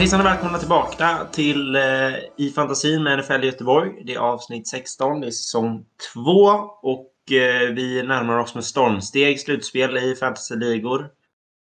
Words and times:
Hejsan 0.00 0.20
och 0.20 0.26
välkomna 0.26 0.58
tillbaka 0.58 1.18
till 1.32 1.76
eh, 1.76 1.82
I 2.36 2.52
fantasin 2.54 3.02
med 3.02 3.18
NFL 3.18 3.44
Göteborg. 3.44 4.02
Det 4.04 4.14
är 4.14 4.18
avsnitt 4.18 4.68
16, 4.68 5.20
det 5.20 5.26
är 5.26 5.30
säsong 5.30 5.84
2 6.14 6.22
och 6.82 7.32
eh, 7.32 7.74
vi 7.74 8.02
närmar 8.02 8.38
oss 8.38 8.54
med 8.54 8.64
stormsteg 8.64 9.40
slutspel 9.40 9.96
i 9.96 10.16
fantasyligor. 10.20 11.08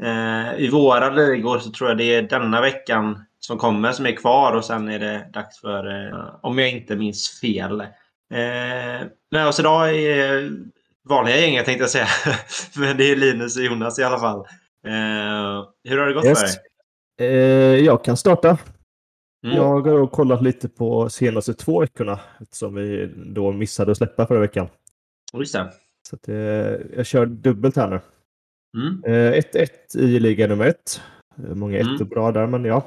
Eh, 0.02 0.54
I 0.58 0.68
våra 0.72 1.10
ligor 1.10 1.58
så 1.58 1.70
tror 1.70 1.90
jag 1.90 1.98
det 1.98 2.14
är 2.14 2.22
denna 2.22 2.60
veckan 2.60 3.24
som 3.40 3.58
kommer 3.58 3.92
som 3.92 4.06
är 4.06 4.16
kvar 4.16 4.52
och 4.52 4.64
sen 4.64 4.88
är 4.88 4.98
det 4.98 5.30
dags 5.32 5.60
för, 5.60 6.06
eh, 6.06 6.34
om 6.42 6.58
jag 6.58 6.70
inte 6.70 6.96
minns 6.96 7.40
fel. 7.40 7.80
Eh, 7.80 9.06
med 9.30 9.46
oss 9.46 9.60
idag 9.60 9.94
är 9.96 10.50
vanliga 11.08 11.36
gänget 11.36 11.64
tänkte 11.64 11.82
jag 11.82 11.90
säga. 11.90 12.08
Men 12.76 12.96
det 12.96 13.10
är 13.12 13.16
Linus 13.16 13.56
och 13.56 13.62
Jonas 13.62 13.98
i 13.98 14.04
alla 14.04 14.18
fall. 14.18 14.38
Eh, 14.86 15.64
hur 15.84 15.98
har 15.98 16.06
det 16.06 16.12
gått 16.12 16.24
Yes. 16.24 16.40
för 16.40 16.46
dig? 16.46 16.67
Eh, 17.18 17.26
jag 17.84 18.04
kan 18.04 18.16
starta. 18.16 18.58
Mm. 19.46 19.56
Jag 19.56 19.64
har 19.64 19.82
då 19.82 20.06
kollat 20.06 20.42
lite 20.42 20.68
på 20.68 21.08
senaste 21.10 21.54
två 21.54 21.80
veckorna 21.80 22.20
eftersom 22.40 22.74
vi 22.74 23.12
då 23.16 23.52
missade 23.52 23.90
att 23.92 23.98
släppa 23.98 24.26
förra 24.26 24.40
veckan. 24.40 24.68
Just 25.32 25.52
det. 25.54 25.72
Så 26.08 26.16
att, 26.16 26.28
eh, 26.28 26.36
jag 26.96 27.06
kör 27.06 27.26
dubbelt 27.26 27.76
här 27.76 27.88
nu. 27.90 28.00
Mm. 28.78 29.04
Eh, 29.04 29.38
1-1 29.38 29.96
i 29.96 30.20
liga 30.20 30.46
nummer 30.46 30.66
ett. 30.66 31.00
Eh, 31.36 31.54
Många 31.54 31.78
Mm. 31.78 31.94
ettor 31.94 32.04
bra 32.04 32.32
där, 32.32 32.46
men 32.46 32.64
ja. 32.64 32.82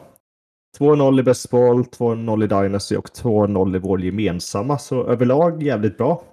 2-0 0.77 1.19
i 1.19 1.23
Best 1.23 1.49
Ball, 1.51 1.85
2-0 1.85 2.43
i 2.43 2.47
Dynasty 2.47 2.95
och 2.95 3.13
2-0 3.13 3.75
i 3.75 3.79
vår 3.79 4.01
gemensamma. 4.01 4.77
Så 4.77 5.03
överlag 5.07 5.63
jävligt 5.63 5.97
bra. 5.97 6.23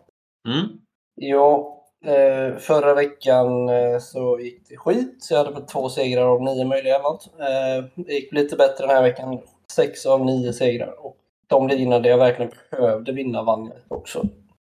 Mm. 0.48 0.69
Ja, 1.15 1.78
eh, 2.04 2.56
förra 2.56 2.94
veckan 2.94 3.68
eh, 3.68 3.98
så 3.98 4.41
gick 4.41 4.68
det 4.68 4.77
skit. 4.77 5.16
Så 5.24 5.34
jag 5.34 5.44
hade 5.44 5.66
två 5.66 5.88
segrar 5.88 6.22
av 6.22 6.42
nio 6.42 6.64
möjliga 6.64 6.98
något. 6.98 7.30
Eh, 7.38 7.84
det 7.94 8.12
gick 8.12 8.32
lite 8.32 8.56
bättre 8.56 8.86
den 8.86 8.96
här 8.96 9.02
veckan. 9.02 9.38
Sex 9.72 10.06
av 10.06 10.24
nio 10.24 10.52
segrar. 10.52 11.06
Och 11.06 11.16
de 11.46 11.69
ligorna 11.69 11.98
där 11.98 12.10
jag 12.10 12.19
verkligen 12.19 12.52
behövde 12.70 13.12
vinna 13.12 13.42
vann 13.42 13.72
jag 13.88 13.98
också. 13.98 14.22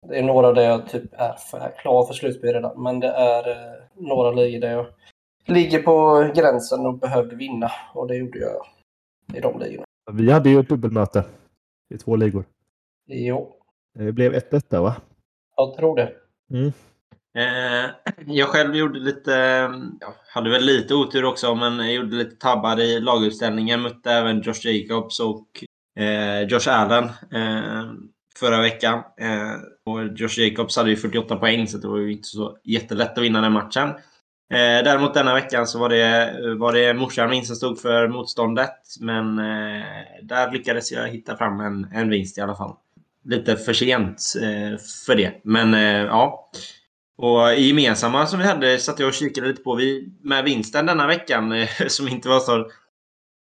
Det 0.08 0.18
är 0.18 0.22
några 0.22 0.52
där 0.52 0.62
jag 0.62 0.88
typ 0.88 1.04
är 1.12 1.32
för, 1.32 1.72
klar 1.78 2.04
för 2.04 2.14
slutspel 2.14 2.52
redan. 2.54 2.82
Men 2.82 3.00
det 3.00 3.08
är 3.08 3.48
eh, 3.48 3.82
några 3.94 4.30
ligor 4.30 4.60
där 4.60 4.70
jag 4.70 4.86
ligger 5.46 5.82
på 5.82 6.26
gränsen 6.34 6.86
och 6.86 6.94
behövde 6.98 7.36
vinna. 7.36 7.70
Och 7.94 8.08
det 8.08 8.16
gjorde 8.16 8.38
jag 8.38 8.66
i 9.36 9.40
de 9.40 9.58
ligorna. 9.58 9.84
Vi 10.12 10.30
hade 10.30 10.50
ju 10.50 10.60
ett 10.60 10.68
dubbelmöte 10.68 11.24
i 11.94 11.98
två 11.98 12.16
ligor. 12.16 12.44
Jo, 13.06 13.52
Det 13.94 14.12
blev 14.12 14.32
1-1 14.34 14.62
där 14.68 14.80
va? 14.80 14.96
jag 15.56 15.76
tror 15.76 15.96
det. 15.96 16.12
Mm. 16.50 16.72
Eh, 17.34 17.90
jag 18.26 18.48
själv 18.48 18.76
gjorde 18.76 18.98
lite, 18.98 19.30
jag 20.00 20.14
hade 20.34 20.50
väl 20.50 20.64
lite 20.64 20.94
otur 20.94 21.24
också, 21.24 21.54
men 21.54 21.78
jag 21.78 21.92
gjorde 21.92 22.16
lite 22.16 22.36
tabbar 22.36 22.80
i 22.80 23.00
laguppställningen. 23.00 23.82
Mötte 23.82 24.12
även 24.12 24.42
Josh 24.42 24.66
Jacobs 24.66 25.20
och 25.20 25.46
eh, 25.98 26.42
Josh 26.42 26.68
Allen 26.68 27.04
eh, 27.32 27.84
förra 28.38 28.60
veckan. 28.60 29.02
Och 29.86 30.06
Josh 30.16 30.38
Jacobs 30.38 30.76
hade 30.76 30.90
ju 30.90 30.96
48 30.96 31.36
poäng, 31.36 31.66
så 31.66 31.78
det 31.78 31.88
var 31.88 31.98
ju 31.98 32.12
inte 32.12 32.28
så 32.28 32.58
jättelätt 32.64 33.18
att 33.18 33.24
vinna 33.24 33.40
den 33.40 33.52
matchen. 33.52 33.90
Däremot 34.84 35.14
denna 35.14 35.34
veckan 35.34 35.66
så 35.66 35.78
var 35.78 35.88
det, 35.88 36.34
var 36.58 36.72
det 36.72 36.94
morsan 36.94 37.30
min 37.30 37.44
som 37.44 37.56
stod 37.56 37.80
för 37.80 38.08
motståndet. 38.08 38.70
Men 39.00 39.36
där 40.22 40.52
lyckades 40.52 40.92
jag 40.92 41.08
hitta 41.08 41.36
fram 41.36 41.60
en, 41.60 41.86
en 41.92 42.10
vinst 42.10 42.38
i 42.38 42.40
alla 42.40 42.54
fall. 42.54 42.76
Lite 43.24 43.56
för 43.56 43.72
sent 43.72 44.22
för 45.06 45.14
det. 45.14 45.40
Men 45.44 45.72
ja. 46.06 46.50
Och 47.22 47.52
i 47.52 47.68
gemensamma 47.68 48.26
som 48.26 48.38
vi 48.38 48.44
hade 48.44 48.78
satt 48.78 48.98
jag 48.98 49.08
och 49.08 49.14
kikade 49.14 49.48
lite 49.48 49.62
på. 49.62 49.74
Vi, 49.74 50.08
med 50.22 50.44
vinsten 50.44 50.86
denna 50.86 51.06
veckan, 51.06 51.52
eh, 51.52 51.68
som 51.88 52.08
inte 52.08 52.28
var 52.28 52.40
så 52.40 52.70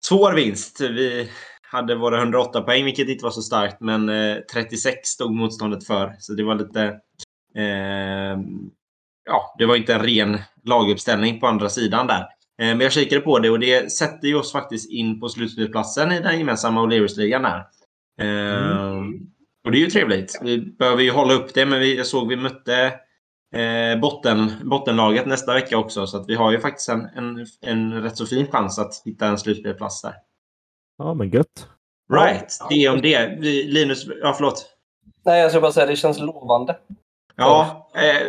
svår 0.06 0.34
vinst. 0.34 0.82
Vi 0.82 1.30
hade 1.62 1.96
våra 1.96 2.18
108 2.18 2.62
poäng, 2.62 2.86
vilket 2.86 3.10
inte 3.10 3.24
var 3.24 3.32
så 3.32 3.42
starkt. 3.42 3.82
Men 3.82 4.10
eh, 4.10 4.38
36 4.54 5.08
stod 5.10 5.34
motståndet 5.36 5.88
för. 5.88 6.16
Så 6.20 6.34
det 6.34 6.44
var 6.44 6.56
lite... 6.56 6.82
Eh, 7.56 8.40
ja, 9.26 9.56
det 9.58 9.66
var 9.66 9.76
inte 9.76 9.94
en 9.94 10.04
ren 10.04 10.40
laguppställning 10.66 11.40
på 11.40 11.48
andra 11.48 11.70
sidan 11.70 12.08
där. 12.08 12.22
Eh, 12.62 12.68
men 12.68 12.80
jag 12.80 12.92
kikade 12.92 13.22
på 13.22 13.40
det 13.40 13.50
och 13.50 13.60
det 13.60 13.92
sätter 13.92 14.28
ju 14.28 14.36
oss 14.36 14.52
faktiskt 14.52 14.92
in 14.92 15.20
på 15.20 15.30
slutspelsplatsen 15.30 16.12
i 16.12 16.20
den 16.20 16.40
gemensamma 16.40 16.82
O'Learys-ligan 16.82 17.42
där. 17.42 17.66
Eh, 18.22 18.98
Och 19.66 19.72
det 19.72 19.78
är 19.78 19.82
ju 19.82 19.90
trevligt. 19.90 20.40
Vi 20.42 20.58
behöver 20.58 21.04
ju 21.04 21.12
hålla 21.12 21.34
upp 21.34 21.54
det, 21.54 21.66
men 21.66 21.80
vi, 21.80 21.98
jag 21.98 22.06
såg 22.06 22.30
vi 22.30 22.36
mötte 22.36 22.94
eh, 23.56 24.00
botten, 24.00 24.52
bottenlaget 24.64 25.26
nästa 25.28 25.54
vecka 25.54 25.78
också. 25.78 26.08
Så 26.08 26.18
att 26.18 26.30
vi 26.30 26.36
har 26.36 26.52
ju 26.52 26.60
faktiskt 26.60 26.90
en, 26.90 27.06
en, 27.16 27.46
en 27.62 28.02
rätt 28.04 28.18
så 28.18 28.26
fin 28.26 28.48
chans 28.48 28.80
att 28.80 29.02
hitta 29.06 29.28
en 29.28 29.38
slutspelplats 29.38 30.02
där. 30.02 30.14
Ja, 30.98 31.14
men 31.14 31.30
gött. 31.30 31.68
Right, 32.14 32.58
det 32.70 32.76
är 32.86 32.92
om 32.94 33.02
det. 33.02 33.38
Vi- 33.40 33.64
Linus, 33.64 34.06
ja 34.22 34.34
förlåt. 34.34 34.66
Nej, 35.26 35.42
jag 35.42 35.52
ska 35.52 35.62
bara 35.62 35.72
säga 35.72 35.86
det 35.86 35.96
känns 35.96 36.20
lovande. 36.20 36.78
Ja, 37.36 37.90
eh, 37.96 38.22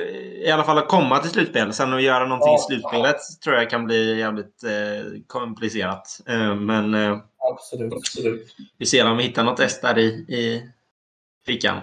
i 0.47 0.51
alla 0.51 0.65
fall 0.65 0.79
att 0.79 0.89
komma 0.89 1.19
till 1.19 1.31
slutspel. 1.31 1.73
Sen 1.73 1.93
att 1.93 2.03
göra 2.03 2.27
någonting 2.27 2.49
i 2.53 2.57
Ja. 2.57 2.67
slutspelet 2.69 3.17
tror 3.45 3.57
jag 3.57 3.71
kan 3.71 3.85
bli 3.85 4.19
jävligt 4.19 4.65
eh, 4.65 5.21
komplicerat. 5.27 6.21
Eh, 6.29 6.55
men 6.55 6.95
eh, 6.95 7.19
Absolut. 7.53 7.93
Absolut. 7.93 8.57
vi 8.79 8.87
ser 8.87 9.11
om 9.11 9.17
vi 9.17 9.23
hittar 9.23 9.45
något 9.45 9.61
S 9.61 9.79
där 9.83 9.99
i, 9.99 10.05
i 10.09 10.71
fickan. 11.47 11.81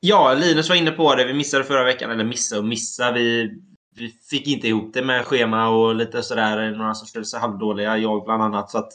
Ja, 0.00 0.34
Linus 0.34 0.68
var 0.68 0.76
inne 0.76 0.90
på 0.90 1.14
det. 1.14 1.24
Vi 1.24 1.34
missade 1.34 1.64
förra 1.64 1.84
veckan. 1.84 2.10
Eller 2.10 2.24
missa 2.24 2.58
och 2.58 2.64
missa. 2.64 3.12
Vi, 3.12 3.50
vi 3.96 4.10
fick 4.30 4.46
inte 4.46 4.68
ihop 4.68 4.94
det 4.94 5.02
med 5.02 5.24
schema 5.24 5.68
och 5.68 5.94
lite 5.94 6.22
sådär. 6.22 6.70
Några 6.70 6.94
som 6.94 7.06
skulle 7.06 7.24
säga 7.24 7.40
halvdåliga. 7.40 7.98
Jag 7.98 8.24
bland 8.24 8.42
annat. 8.42 8.70
Så 8.70 8.78
att, 8.78 8.92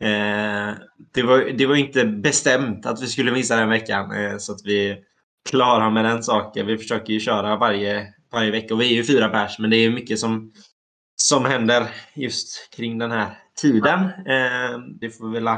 eh, 0.00 0.74
det, 1.14 1.22
var, 1.22 1.58
det 1.58 1.66
var 1.66 1.76
inte 1.76 2.04
bestämt 2.04 2.86
att 2.86 3.02
vi 3.02 3.06
skulle 3.06 3.32
missa 3.32 3.56
den 3.56 3.68
veckan. 3.68 4.12
Eh, 4.12 4.36
så 4.38 4.52
att 4.52 4.60
vi 4.64 4.90
är 4.90 4.98
klara 5.50 5.90
med 5.90 6.04
den 6.04 6.22
saken. 6.22 6.66
Vi 6.66 6.78
försöker 6.78 7.12
ju 7.12 7.20
köra 7.20 7.56
varje, 7.56 8.06
varje 8.32 8.50
vecka. 8.50 8.74
Och 8.74 8.80
vi 8.80 8.92
är 8.92 8.96
ju 8.96 9.04
fyra 9.04 9.28
pers. 9.28 9.58
Men 9.58 9.70
det 9.70 9.76
är 9.76 9.90
mycket 9.90 10.18
som, 10.18 10.52
som 11.16 11.44
händer 11.44 11.88
just 12.14 12.70
kring 12.76 12.98
den 12.98 13.10
här 13.10 13.38
tiden. 13.60 14.00
Eh, 14.04 14.78
det 15.00 15.10
får 15.10 15.28
vi 15.28 15.40
väl, 15.40 15.56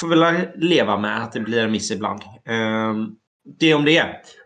får 0.00 0.08
vi 0.08 0.16
väl 0.16 0.48
leva 0.56 0.96
med 0.96 1.22
att 1.22 1.32
det 1.32 1.40
blir 1.40 1.64
en 1.64 1.72
miss 1.72 1.90
ibland. 1.90 2.22
Eh, 2.44 2.94
det 3.44 3.74
om 3.74 3.84
det. 3.84 3.98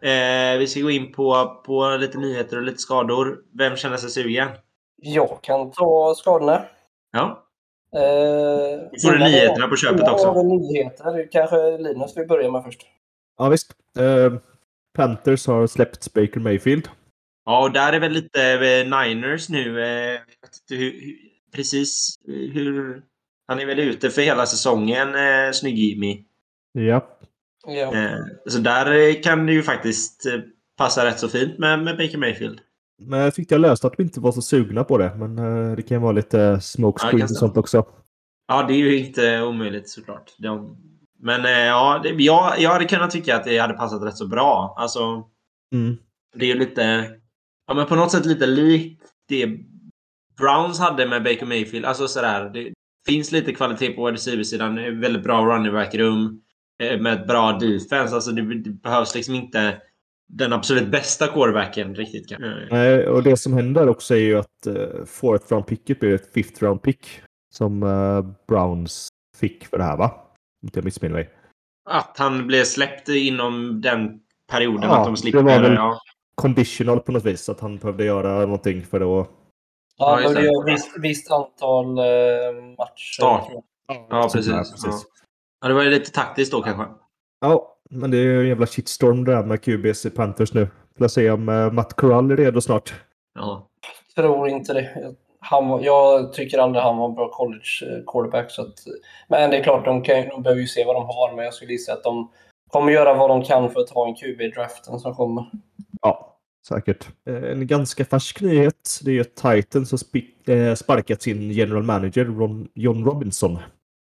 Eh, 0.03 0.59
vi 0.59 0.67
ska 0.67 0.81
gå 0.81 0.91
in 0.91 1.13
på, 1.13 1.61
på 1.67 1.97
lite 2.01 2.19
nyheter 2.19 2.57
och 2.57 2.63
lite 2.63 2.79
skador. 2.79 3.39
Vem 3.59 3.77
känner 3.77 3.97
sig 3.97 4.11
sugen? 4.11 4.49
Jag 4.97 5.39
kan 5.43 5.71
ta 5.73 6.15
skadorna. 6.17 6.63
Ja, 7.13 7.43
Eh, 7.97 9.01
får 9.03 9.13
du 9.13 9.19
nyheterna 9.19 9.69
på 9.69 9.77
köpet 9.77 10.09
också. 10.09 10.27
jag 10.27 10.33
har 10.33 10.45
nyheter. 10.45 11.29
Kanske 11.33 11.79
Linus 11.79 12.17
vill 12.17 12.27
börja 12.27 12.51
med 12.51 12.65
först. 12.65 12.81
Ja, 13.39 13.49
visst. 13.49 13.73
Eh, 13.99 14.33
Panthers 14.97 15.47
har 15.47 15.67
släppt 15.67 16.15
Baker 16.15 16.41
Mayfield. 16.41 16.89
Ja, 17.45 17.63
och 17.63 17.73
där 17.73 17.93
är 17.93 18.01
väl 18.01 18.13
lite 18.13 18.43
eh, 18.53 18.99
Niners 19.01 19.49
nu. 19.49 19.85
Eh, 19.85 20.21
hur, 20.71 20.95
precis 21.55 22.15
hur... 22.27 23.03
Han 23.47 23.61
är 23.61 23.67
väl 23.67 23.79
ute 23.79 24.11
för 24.11 24.23
hela 24.23 24.47
säsongen, 24.47 25.15
eh, 25.15 25.53
snygg 25.53 25.79
Jimmy. 25.79 26.25
Ja. 26.73 27.07
Ja. 27.67 27.95
Eh, 27.95 28.19
så 28.49 28.59
där 28.59 29.09
eh, 29.09 29.23
kan 29.23 29.47
det 29.47 29.53
ju 29.53 29.63
faktiskt 29.63 30.27
eh, 30.27 30.41
passa 30.79 31.07
rätt 31.07 31.21
så 31.21 31.29
fint 31.29 31.59
med, 31.59 31.83
med 31.85 31.97
Baker 31.97 32.19
Mayfield. 32.19 32.61
Men 33.03 33.21
jag 33.21 33.35
tyckte 33.35 33.55
jag 33.55 33.61
löste 33.61 33.87
att 33.87 33.97
de 33.97 34.03
inte 34.03 34.21
var 34.21 34.33
så 34.33 34.43
sugna 34.43 34.85
på 34.85 34.99
det. 34.99 35.15
Men 35.15 35.37
det 35.77 35.83
kan 35.83 36.03
vara 36.03 36.13
lite 36.13 36.61
smoke 36.61 37.07
Ja, 37.13 37.25
och 37.25 37.31
sånt 37.31 37.57
också. 37.57 37.87
Ja, 38.49 38.63
det 38.63 38.73
är 38.73 38.79
ju 38.79 38.99
inte 38.99 39.43
omöjligt 39.43 39.89
såklart. 39.89 40.33
De, 40.39 40.77
men 41.23 41.67
ja, 41.67 42.01
det, 42.03 42.09
jag, 42.09 42.61
jag 42.61 42.71
hade 42.71 42.85
kunnat 42.85 43.11
tycka 43.11 43.37
att 43.37 43.45
det 43.45 43.59
hade 43.59 43.75
passat 43.75 44.03
rätt 44.03 44.17
så 44.17 44.27
bra. 44.27 44.75
Alltså, 44.79 45.25
Mm. 45.75 45.97
det 46.37 46.45
är 46.45 46.49
ju 46.49 46.59
lite... 46.59 47.11
Ja, 47.67 47.75
men 47.75 47.87
på 47.87 47.97
något 47.97 48.11
sätt 48.11 48.27
lite 48.27 48.47
likt 48.47 49.03
det 49.29 49.47
Browns 50.39 50.79
hade 50.81 51.07
med 51.07 51.23
Baker 51.25 51.47
Mayfield. 51.47 51.85
Alltså 51.85 52.09
sådär. 52.09 52.51
Det 52.55 52.73
finns 53.09 53.33
lite 53.33 53.53
kvalitet 53.55 53.91
på 53.91 54.05
wide 54.05 54.15
receiver-sidan. 54.15 54.75
Det 54.75 54.87
är 54.87 54.91
Väldigt 54.91 55.23
bra 55.25 55.45
running 55.47 55.73
back-rum. 55.73 56.41
Eh, 56.83 57.01
Med 57.01 57.13
ett 57.21 57.27
bra 57.27 57.53
defense. 57.53 58.15
Alltså 58.15 58.31
det, 58.31 58.55
det 58.63 58.71
behövs 58.71 59.15
liksom 59.15 59.35
inte 59.35 59.81
den 60.29 60.53
absolut 60.53 60.89
bästa 60.91 61.27
quarterbacken 61.27 61.95
riktigt. 61.95 62.29
kan- 62.29 62.67
Nej, 62.71 63.09
och 63.09 63.23
det 63.23 63.37
som 63.37 63.53
händer 63.53 63.89
också 63.89 64.15
är 64.15 64.19
ju 64.21 64.39
att 64.39 64.67
uh, 64.67 65.05
fourth 65.07 65.53
round 65.53 65.67
picket 65.67 66.01
blir 66.01 66.15
ett 66.15 66.33
fifth 66.33 66.63
round 66.65 66.83
pick. 66.83 67.21
Som 67.55 67.83
eh, 67.83 68.23
Browns 68.49 69.09
fick 69.37 69.67
för 69.67 69.79
det 69.79 69.85
här 69.85 69.97
va? 69.97 70.05
Om 70.63 70.67
inte 70.67 70.79
jag 70.79 70.85
missminner 70.85 71.15
mig. 71.15 71.31
Att 71.91 72.19
han 72.19 72.47
blev 72.47 72.65
släppt 72.65 73.09
inom 73.09 73.81
den 73.81 74.21
perioden. 74.53 74.91
Ja, 74.91 74.97
att 74.99 75.05
de 75.05 75.17
slipper... 75.17 75.39
det 75.39 75.45
var 75.45 75.61
väl- 75.63 75.75
ja. 75.75 75.99
Conditional 76.35 77.01
på 77.01 77.13
något 77.13 77.25
vis. 77.25 77.49
Att 77.49 77.61
han 77.61 77.77
behövde 77.79 78.05
göra 78.05 78.39
någonting 78.41 78.83
för 78.83 78.97
att... 79.21 79.29
Ja, 79.99 80.21
Ja, 80.21 80.29
det 80.29 80.35
det. 80.35 80.47
är 80.49 80.65
visst, 80.73 80.99
visst 80.99 81.31
antal 81.31 81.99
eh, 81.99 82.05
matcher. 82.79 83.15
Start. 83.15 83.45
Ja, 84.11 84.23
precis. 84.33 84.53
Ja, 84.53 84.65
Ja. 84.85 84.93
Ja, 85.61 85.69
det 85.69 85.75
var 85.75 85.83
ju 85.83 85.91
lite 85.91 86.11
taktiskt 86.11 86.53
då 86.53 86.63
kanske. 86.63 86.85
Ja, 87.41 87.77
men 87.91 88.11
det 88.11 88.17
är 88.17 88.23
ju 88.23 88.41
en 88.41 88.49
jävla 88.49 88.67
shitstorm 88.67 89.25
det 89.25 89.33
där 89.33 89.43
med 89.43 89.63
QBs 89.63 90.07
i 90.07 90.11
Panthers 90.11 90.55
nu. 90.55 90.69
Får 90.99 91.09
se 91.09 91.31
om 91.31 91.49
eh, 91.49 91.73
Matt 91.73 91.93
Corral 91.93 92.31
är 92.31 92.37
redo 92.37 92.61
snart. 92.61 92.95
Ja. 93.35 93.69
tror 94.17 94.49
inte 94.49 94.73
det. 94.73 95.15
han, 95.41 95.83
jag 95.83 96.33
tycker 96.33 96.59
aldrig 96.59 96.83
han 96.83 96.97
var 96.97 97.09
en 97.09 97.15
bra 97.15 97.29
college 97.29 97.83
eh, 97.83 98.13
quarterback. 98.13 98.51
Så 98.51 98.63
att, 98.63 98.75
men 99.29 99.51
det 99.51 99.57
är 99.57 99.63
klart, 99.63 99.85
de, 99.85 100.03
kan, 100.03 100.29
de 100.29 100.43
behöver 100.43 100.61
ju 100.61 100.67
se 100.67 100.85
vad 100.85 100.97
de 100.97 101.03
har. 101.07 101.37
Men 101.37 101.45
jag 101.45 101.55
skulle 101.55 101.73
gissa 101.73 101.93
att 101.93 102.05
de 102.05 102.31
kommer 102.71 102.93
göra 102.93 103.15
vad 103.15 103.31
de 103.31 103.43
kan 103.43 103.71
för 103.71 103.81
att 103.81 103.91
ha 103.91 104.09
en 104.09 104.15
QB 104.15 104.41
i 104.41 104.51
draften 104.51 104.99
som 104.99 105.15
kommer. 105.15 105.51
Ja, 106.03 106.39
säkert. 106.69 107.09
Eh, 107.29 107.51
en 107.51 107.67
ganska 107.67 108.05
färsk 108.05 108.41
nyhet. 108.41 109.01
Det 109.05 109.11
är 109.11 109.21
att 109.21 109.35
Titans 109.35 109.91
har 109.91 110.75
sparkat 110.75 111.23
sin 111.23 111.51
general 111.51 111.83
manager 111.83 112.25
Ron, 112.25 112.69
John 112.75 113.05
Robinson. 113.05 113.59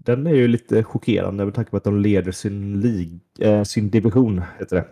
Den 0.06 0.28
är 0.28 0.36
ju 0.36 0.48
lite 0.48 0.84
chockerande 0.84 1.46
med 1.46 1.54
tanke 1.54 1.72
på 1.72 1.78
att 1.78 1.84
de 1.84 2.00
leder 2.00 2.32
sin, 2.32 2.82
lig, 2.82 3.20
eh, 3.40 3.64
sin 3.64 3.90
division. 3.90 4.42
Heter 4.60 4.76
det. 4.76 4.88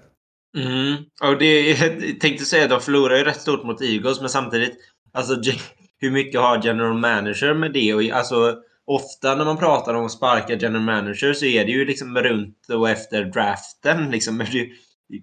Mm. 0.61 0.95
Och 1.23 1.39
det, 1.39 1.69
jag 1.81 2.19
tänkte 2.19 2.45
säga 2.45 2.63
att 2.63 2.69
de 2.69 2.81
förlorar 2.81 3.17
ju 3.17 3.23
rätt 3.23 3.41
stort 3.41 3.63
mot 3.63 3.81
Eagles, 3.81 4.19
men 4.19 4.29
samtidigt, 4.29 4.77
alltså 5.13 5.41
hur 5.99 6.11
mycket 6.11 6.41
har 6.41 6.61
general 6.63 6.93
manager 6.93 7.53
med 7.53 7.73
det? 7.73 7.93
Och, 7.93 8.03
alltså, 8.03 8.55
ofta 8.85 9.35
när 9.35 9.45
man 9.45 9.57
pratar 9.57 9.93
om 9.93 10.05
att 10.05 10.11
sparka 10.11 10.53
general 10.53 10.81
manager 10.81 11.33
så 11.33 11.45
är 11.45 11.65
det 11.65 11.71
ju 11.71 11.85
liksom 11.85 12.17
runt 12.17 12.69
och 12.69 12.89
efter 12.89 13.25
draften. 13.25 14.11
Liksom. 14.11 14.37
Men 14.37 14.47
det 14.51 14.59
är 14.59 14.69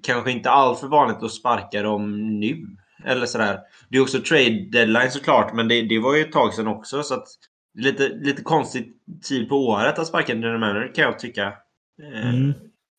kanske 0.03 0.31
inte 0.31 0.51
allt 0.51 0.81
för 0.81 0.89
vanligt 0.89 1.23
att 1.23 1.33
sparka 1.33 1.83
dem 1.83 2.39
nu. 2.41 2.67
Eller 3.05 3.27
sådär. 3.27 3.59
Det 3.89 3.97
är 3.97 4.03
också 4.03 4.21
trade 4.21 4.69
deadline 4.73 5.11
såklart, 5.11 5.55
men 5.55 5.69
det, 5.69 5.83
det 5.83 5.99
var 5.99 6.17
ju 6.17 6.23
ett 6.23 6.33
tag 6.33 6.55
sedan 6.55 6.67
också. 6.67 7.03
Så 7.03 7.15
att, 7.15 7.27
lite, 7.75 8.09
lite 8.09 8.43
konstigt 8.43 8.97
tid 9.29 9.49
på 9.49 9.69
året 9.69 9.99
att 9.99 10.07
sparka 10.07 10.33
en 10.33 10.41
general 10.41 10.61
manager 10.61 10.95
kan 10.95 11.05
jag 11.05 11.19
tycka. 11.19 11.53
Eh, 12.03 12.29
mm. 12.29 12.53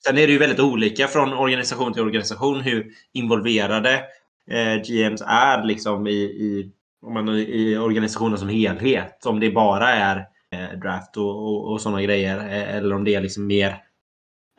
Sen 0.06 0.18
är 0.18 0.28
det 0.28 0.34
ju 0.34 0.40
väldigt 0.40 0.60
olika 0.60 1.08
från 1.08 1.34
organisation 1.34 1.94
till 1.94 2.02
organisation 2.02 2.62
hur 2.62 2.92
involverade 3.14 4.04
eh, 4.52 4.82
GMs 4.82 5.24
är 5.28 5.64
liksom 5.64 6.08
i, 6.08 6.22
i, 6.22 6.72
om 7.02 7.14
man, 7.14 7.30
i 7.30 7.78
organisationen 7.78 8.38
som 8.38 8.50
helhet. 8.50 9.26
Om 9.26 9.40
det 9.40 9.52
bara 9.52 9.90
är 9.90 10.18
eh, 10.52 10.80
draft 10.80 11.18
och, 11.18 11.30
och, 11.30 11.72
och 11.72 11.82
sådana 11.82 12.02
grejer 12.02 12.38
eh, 12.38 12.76
eller 12.76 12.96
om 12.96 13.04
det 13.04 13.16
är 13.16 13.22
liksom 13.22 13.48
mer, 13.48 13.78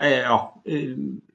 eh, 0.02 0.19
ja, 0.19 0.62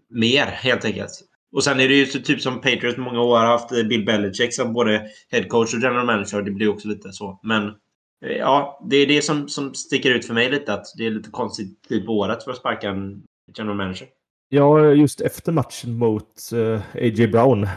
mer 0.10 0.46
helt 0.46 0.86
enkelt. 0.86 1.12
Och 1.52 1.64
sen 1.64 1.80
är 1.80 1.88
det 1.88 1.96
ju 1.96 2.06
typ 2.06 2.42
som 2.42 2.62
Patriots 2.62 2.98
många 2.98 3.22
år 3.22 3.38
har 3.38 3.46
haft 3.46 3.70
Bill 3.70 4.06
Belichick 4.06 4.54
som 4.54 4.74
både 4.74 5.06
head 5.32 5.44
coach 5.44 5.74
och 5.74 5.80
general 5.80 6.06
manager. 6.06 6.42
Det 6.42 6.52
blir 6.52 6.70
också 6.70 6.88
lite 6.88 7.12
så. 7.12 7.40
Men 7.44 7.74
ja, 8.19 8.80
det 8.89 8.95
är 8.95 9.07
det 9.07 9.21
som, 9.21 9.50
som 9.50 9.74
sticker 9.74 10.10
ut 10.10 10.25
för 10.25 10.33
mig 10.33 10.50
lite. 10.50 10.74
Att 10.74 10.86
det 10.98 11.06
är 11.06 11.12
lite 11.12 11.30
konstigt 11.30 11.88
tid 11.88 12.06
på 12.06 12.12
året 12.12 12.44
för 12.44 12.51
att 12.51 12.57
sparka 12.57 12.89
en 12.89 13.24
general 13.57 13.77
manager. 13.77 14.07
Ja, 14.50 14.86
just 14.86 15.21
efter 15.21 15.51
matchen 15.51 15.98
mot 15.98 16.50
uh, 16.54 16.74
eh, 16.74 16.81
A.J. 16.94 17.27
Brown. 17.27 17.68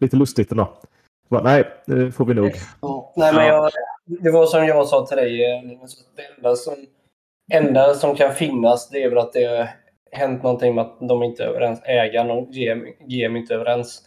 Lite 0.00 0.16
lustigt 0.16 0.50
ändå. 0.50 0.78
Bara, 1.28 1.42
nej, 1.42 1.64
det 1.86 2.12
får 2.12 2.24
vi 2.24 2.34
nog. 2.34 2.52
Ja, 2.80 3.12
nej, 3.16 3.34
men 3.34 3.46
jag, 3.46 3.70
det 4.04 4.30
var 4.30 4.46
som 4.46 4.66
jag 4.66 4.86
sa 4.86 5.06
till 5.06 5.16
dig. 5.16 5.44
Eh, 5.44 5.62
det 6.16 6.22
enda 6.36 6.56
som, 6.56 6.74
enda 7.52 7.94
som 7.94 8.14
kan 8.16 8.34
finnas 8.34 8.88
det 8.88 9.02
är 9.02 9.08
väl 9.08 9.18
att 9.18 9.32
det 9.32 9.44
har 9.44 9.68
hänt 10.12 10.42
någonting 10.42 10.74
med 10.74 10.84
att 10.84 11.00
de 11.00 11.22
inte 11.22 11.44
är 11.44 11.48
överens. 11.48 11.82
Ägaren 11.84 12.30
och 12.30 12.48
GM, 12.48 12.86
GM 13.00 13.36
inte 13.36 13.54
är 13.54 13.58
överens. 13.58 14.02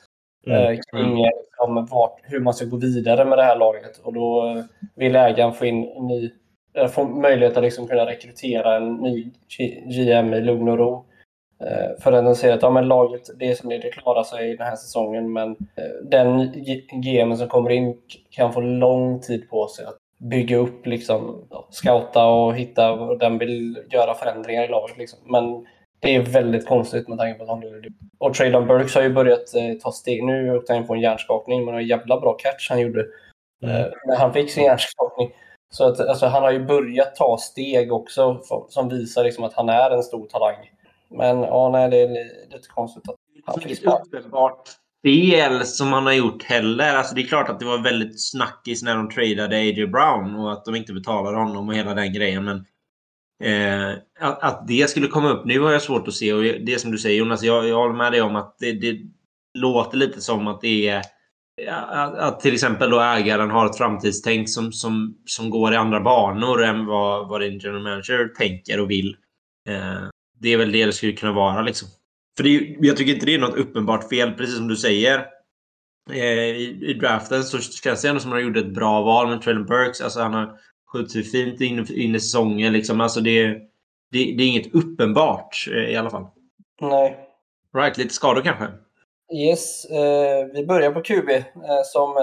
Mm. 0.48 0.74
Eh, 0.74 0.80
kring 0.92 1.24
liksom, 1.24 1.88
vart, 1.92 2.20
hur 2.24 2.40
man 2.40 2.54
ska 2.54 2.66
gå 2.66 2.78
vidare 2.78 3.26
med 3.26 3.38
det 3.38 3.44
här 3.44 3.56
laget. 3.56 3.98
Och 4.04 4.14
då 4.14 4.48
eh, 4.48 4.64
vill 4.96 5.16
ägaren 5.16 5.54
få 5.54 5.66
in 5.66 5.82
ny, 5.82 6.32
eh, 6.74 6.88
få 6.88 7.04
möjlighet 7.04 7.58
att 7.58 7.64
liksom 7.64 7.88
kunna 7.88 8.06
rekrytera 8.06 8.76
en 8.76 8.94
ny 8.96 9.32
GM 9.86 10.34
i 10.34 10.42
lugn 10.42 10.70
och 10.70 10.78
ro. 10.78 11.04
För 12.00 12.12
att 12.12 12.26
den 12.26 12.36
säger 12.36 12.56
att 12.56 12.62
ja, 12.62 12.70
men 12.70 12.88
laget, 12.88 13.22
det 13.40 13.52
är 13.52 13.56
som 13.56 13.70
det, 13.70 13.78
det 13.78 13.90
klarar 13.90 14.24
sig 14.24 14.58
den 14.58 14.68
här 14.68 14.76
säsongen 14.76 15.34
men 15.34 15.56
den 16.04 16.52
GM 17.04 17.36
som 17.36 17.48
kommer 17.48 17.70
in 17.70 17.98
kan 18.30 18.54
få 18.54 18.62
lång 18.62 19.20
tid 19.20 19.50
på 19.50 19.68
sig 19.68 19.86
att 19.86 19.98
bygga 20.18 20.58
upp, 20.58 20.86
liksom, 20.86 21.48
scouta 21.70 22.26
och 22.26 22.56
hitta 22.56 22.92
och 22.92 23.20
den 23.20 23.38
vill 23.38 23.84
göra 23.92 24.14
förändringar 24.14 24.64
i 24.64 24.68
laget. 24.68 24.98
Liksom. 24.98 25.20
Men 25.26 25.66
det 26.00 26.16
är 26.16 26.22
väldigt 26.22 26.68
konstigt 26.68 27.08
med 27.08 27.18
tanke 27.18 27.38
på 27.38 27.44
att 27.44 27.50
han 27.50 27.62
gjorde 27.62 27.82
det. 27.82 27.90
Och 28.18 28.34
Traylon 28.34 28.68
Burks 28.68 28.96
har 28.96 29.02
ju 29.02 29.14
börjat 29.14 29.56
eh, 29.56 29.74
ta 29.84 29.92
steg. 29.92 30.24
Nu 30.24 30.58
åkte 30.58 30.74
han 30.74 30.88
på 30.88 30.94
en 30.94 31.02
hjärnskakning, 31.02 31.66
men 31.66 31.76
en 31.76 31.88
jävla 31.88 32.20
bra 32.20 32.34
catch 32.34 32.70
han 32.70 32.80
gjorde 32.80 33.06
mm. 33.64 33.76
eh, 33.76 33.88
när 34.08 34.18
han 34.18 34.34
fick 34.34 34.52
sin 34.52 34.64
hjärnskakning. 34.64 35.32
Så 35.70 35.88
att, 35.88 36.00
alltså, 36.00 36.26
han 36.26 36.44
har 36.44 36.52
ju 36.52 36.66
börjat 36.66 37.16
ta 37.16 37.38
steg 37.38 37.94
också 37.94 38.42
som 38.70 38.90
visar 38.90 39.24
liksom, 39.24 39.44
att 39.44 39.54
han 39.54 39.70
är 39.70 39.92
en 39.92 40.04
stor 40.04 40.28
talang. 40.28 40.56
Men 41.10 41.42
ja, 41.42 41.70
nej, 41.70 41.90
det 41.90 42.02
är 42.02 42.08
lite 42.52 42.68
konstigt 42.68 43.10
att 43.10 43.16
han 43.46 43.62
fick 43.62 43.84
uppenbart 43.86 44.70
fel 45.04 45.66
som 45.66 45.94
han 45.94 46.06
har 46.06 46.14
gjort 46.14 46.44
heller. 46.44 46.96
Alltså 46.96 47.16
det 47.16 47.22
är 47.22 47.28
klart 47.28 47.50
att 47.50 47.60
det 47.60 47.66
var 47.66 47.84
väldigt 47.84 48.30
snackis 48.30 48.84
när 48.84 48.96
de 48.96 49.10
tradade 49.10 49.56
A.J. 49.58 49.88
Brown 49.88 50.36
och 50.36 50.52
att 50.52 50.66
de 50.66 50.76
inte 50.76 50.94
betalade 50.94 51.38
honom 51.38 51.70
och 51.70 51.76
hela 51.76 51.94
den 51.94 52.14
grejen. 52.14 52.46
Men 52.46 52.66
eh, 53.44 53.92
att, 54.20 54.44
att, 54.44 54.68
det 54.68 54.90
skulle 54.90 55.08
komma 55.08 55.30
upp 55.30 55.46
nu 55.46 55.60
har 55.60 55.72
jag 55.72 55.82
svårt 55.82 56.08
att 56.08 56.14
se. 56.14 56.34
Och 56.34 56.44
det 56.44 56.82
som 56.82 56.92
du 56.92 56.98
säger 56.98 57.20
Jonas, 57.20 57.44
jag, 57.44 57.68
jag 57.68 57.76
håller 57.76 57.96
med 57.96 58.12
dig 58.12 58.22
om 58.22 58.36
att 58.36 58.56
det, 58.60 58.72
det 58.72 59.00
låter 59.58 59.98
lite 59.98 60.22
som 60.22 60.48
att 60.48 60.62
det 60.62 60.88
är 60.88 61.04
att, 61.68 62.16
att 62.16 62.40
till 62.40 62.54
exempel 62.54 62.90
då 62.90 63.00
ägaren 63.00 63.50
har 63.50 63.66
ett 63.66 63.78
framtidstänk 63.78 64.50
som, 64.50 64.72
som, 64.72 65.18
som 65.26 65.50
går 65.50 65.74
i 65.74 65.78
andra 65.78 66.02
banor 66.02 66.64
än 66.64 66.86
vad, 66.86 67.28
vad 67.28 67.42
din 67.42 67.60
general 67.60 67.84
manager 67.84 68.28
tänker 68.28 68.80
och 68.80 68.90
vill. 68.90 69.16
Eh, 69.70 70.10
det 70.40 70.54
är 70.54 70.58
väl 70.58 70.72
det 70.72 70.86
det 70.86 70.94
skulle 70.94 71.14
kunna 71.14 71.34
vara 71.34 71.62
liksom. 71.62 71.88
För 72.38 72.44
det 72.44 72.76
jag 72.80 72.98
tycker 72.98 73.14
inte 73.14 73.26
det 73.26 73.34
är 73.34 73.40
något 73.40 73.58
uppenbart 73.58 74.10
fel, 74.10 74.34
precis 74.34 74.56
som 74.56 74.68
du 74.68 74.76
säger. 74.76 75.26
Eh, 76.12 76.24
i, 76.24 76.86
I 76.88 76.94
draften 76.94 77.44
så 77.44 77.60
känns 77.60 78.02
det 78.02 78.08
ändå 78.08 78.20
som 78.20 78.32
att 78.32 78.36
han 78.36 78.44
gjorde 78.44 78.60
ett 78.60 78.74
bra 78.74 79.02
val 79.02 79.30
med 79.30 79.42
Traylon 79.42 79.66
Burks. 79.66 80.02
Alltså 80.02 80.20
han 80.20 80.34
har 80.34 80.60
skjutit 80.88 81.32
fint 81.32 81.62
in, 81.62 81.86
in 81.94 82.16
i 82.16 82.20
säsongen. 82.20 82.74
Liksom. 82.74 83.02
Alltså 83.02 83.22
det, 83.22 83.48
det, 84.12 84.36
det 84.38 84.44
är 84.44 84.48
inget 84.48 84.76
uppenbart 84.76 85.68
eh, 85.72 85.92
i 85.92 85.96
alla 85.96 86.10
fall. 86.10 86.26
Nej. 86.82 87.18
Right, 87.78 87.98
lite 87.98 88.14
skador 88.14 88.42
kanske? 88.42 88.68
Yes, 89.34 89.86
eh, 89.86 90.46
vi 90.54 90.66
börjar 90.66 90.92
på 90.92 91.02
QB 91.02 91.30
eh, 91.30 91.44
som 91.86 92.16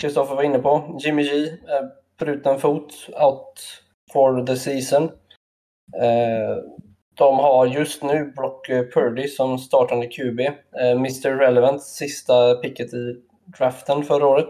Kristoffer 0.00 0.32
eh, 0.32 0.36
var 0.36 0.42
inne 0.42 0.58
på. 0.58 0.98
Jimmy 1.04 1.22
G, 1.22 1.48
eh, 1.48 1.86
bruten 2.18 2.58
fot, 2.58 2.92
out 3.20 3.82
for 4.12 4.46
the 4.46 4.56
season. 4.56 5.04
Eh, 6.00 6.56
de 7.14 7.38
har 7.38 7.66
just 7.66 8.02
nu 8.02 8.32
Brock 8.36 8.66
Purdy 8.66 9.28
som 9.28 9.58
startande 9.58 10.06
QB. 10.06 10.40
Eh, 10.40 10.90
Mr 10.90 11.36
Relevant, 11.36 11.82
sista 11.82 12.54
picket 12.54 12.94
i 12.94 13.16
draften 13.58 14.04
förra 14.04 14.26
året. 14.26 14.48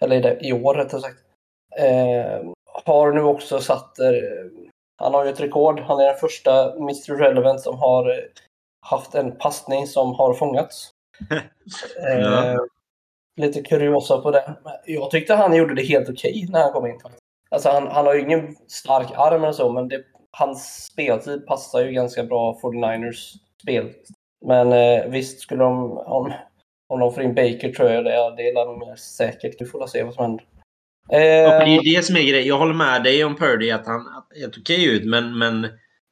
Eller 0.00 0.46
i 0.46 0.52
år 0.52 0.74
rättare 0.74 1.00
sagt. 1.00 1.18
Eh, 2.86 2.94
har 2.94 3.12
nu 3.12 3.22
också 3.22 3.58
satt... 3.58 3.98
Eh, 3.98 4.06
han 4.96 5.14
har 5.14 5.24
ju 5.24 5.30
ett 5.30 5.40
rekord. 5.40 5.80
Han 5.80 6.00
är 6.00 6.06
den 6.06 6.16
första 6.16 6.72
Mr 6.72 7.18
Relevant 7.18 7.60
som 7.60 7.78
har 7.78 8.28
haft 8.86 9.14
en 9.14 9.36
passning 9.36 9.86
som 9.86 10.14
har 10.14 10.34
fångats. 10.34 10.90
ja. 12.02 12.56
Lite 13.36 13.62
kuriosa 13.62 14.20
på 14.20 14.30
det. 14.30 14.54
Jag 14.86 15.10
tyckte 15.10 15.34
han 15.34 15.56
gjorde 15.56 15.74
det 15.74 15.82
helt 15.82 16.08
okej 16.08 16.46
när 16.50 16.62
han 16.62 16.72
kom 16.72 16.86
in. 16.86 17.00
Alltså 17.50 17.68
han, 17.68 17.86
han 17.88 18.06
har 18.06 18.14
ju 18.14 18.20
ingen 18.20 18.56
stark 18.68 19.12
arm 19.16 19.42
eller 19.42 19.52
så, 19.52 19.72
men 19.72 19.88
det 19.88 20.04
hans 20.30 20.84
speltid 20.84 21.46
passar 21.46 21.80
ju 21.80 21.92
ganska 21.92 22.24
bra 22.24 22.58
49ers 22.62 23.34
spel. 23.62 23.90
Men 24.46 24.72
eh, 24.72 25.06
visst, 25.06 25.40
skulle 25.40 25.64
de, 25.64 25.98
om, 25.98 26.32
om 26.88 27.00
de 27.00 27.12
får 27.12 27.22
in 27.22 27.34
Baker 27.34 27.72
tror 27.72 27.90
jag 27.90 28.04
det, 28.04 28.34
det 28.36 28.48
är 28.48 28.54
de 28.54 28.96
säkert. 28.96 29.60
Vi 29.60 29.66
får 29.66 29.86
se 29.86 30.02
vad 30.02 30.14
som 30.14 30.24
händer. 30.24 30.44
Eh, 31.12 31.64
det 31.64 31.76
är 31.76 31.96
det 31.96 32.02
som 32.02 32.16
är 32.16 32.22
grejen. 32.22 32.46
Jag 32.46 32.58
håller 32.58 32.74
med 32.74 33.02
dig 33.02 33.24
om 33.24 33.36
Purdy 33.36 33.70
att 33.70 33.86
han 33.86 34.06
helt 34.40 34.58
okej 34.58 34.84
ut, 34.84 35.04
men, 35.04 35.38
men 35.38 35.62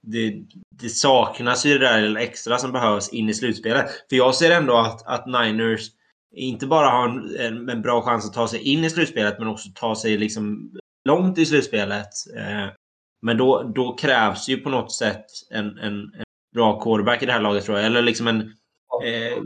det, 0.02 0.34
det, 0.80 0.88
saknas 0.88 1.66
ju 1.66 1.78
det 1.78 1.86
där 1.86 2.16
extra 2.16 2.58
som 2.58 2.72
behövs 2.72 3.08
in 3.12 3.28
i 3.28 3.34
slutspelet. 3.34 3.86
För 4.08 4.16
jag 4.16 4.34
ser 4.34 4.50
ändå 4.50 4.76
att, 4.76 5.06
att 5.06 5.26
Niners 5.26 5.90
inte 6.36 6.66
bara 6.66 6.88
har 6.88 7.08
en, 7.38 7.68
en, 7.68 7.82
bra 7.82 8.02
chans 8.02 8.26
att 8.26 8.34
ta 8.34 8.48
sig 8.48 8.60
in 8.60 8.84
i 8.84 8.90
slutspelet, 8.90 9.38
men 9.38 9.48
också 9.48 9.68
ta 9.74 9.94
sig 9.94 10.18
liksom 10.18 10.72
långt 11.08 11.38
i 11.38 11.46
slutspelet. 11.46 12.08
Eh, 12.36 12.66
men 13.22 13.36
då, 13.36 13.72
då 13.74 13.96
krävs 13.96 14.48
ju 14.48 14.56
på 14.56 14.70
något 14.70 14.92
sätt 14.92 15.24
en, 15.50 15.78
en, 15.78 15.94
en 15.94 16.24
bra 16.54 16.80
quarterback 16.80 17.22
i 17.22 17.26
det 17.26 17.32
här 17.32 17.40
laget 17.40 17.64
tror 17.64 17.76
jag. 17.78 17.86
Eller 17.86 18.02
liksom 18.02 18.28
en... 18.28 18.40
Eh, 19.04 19.38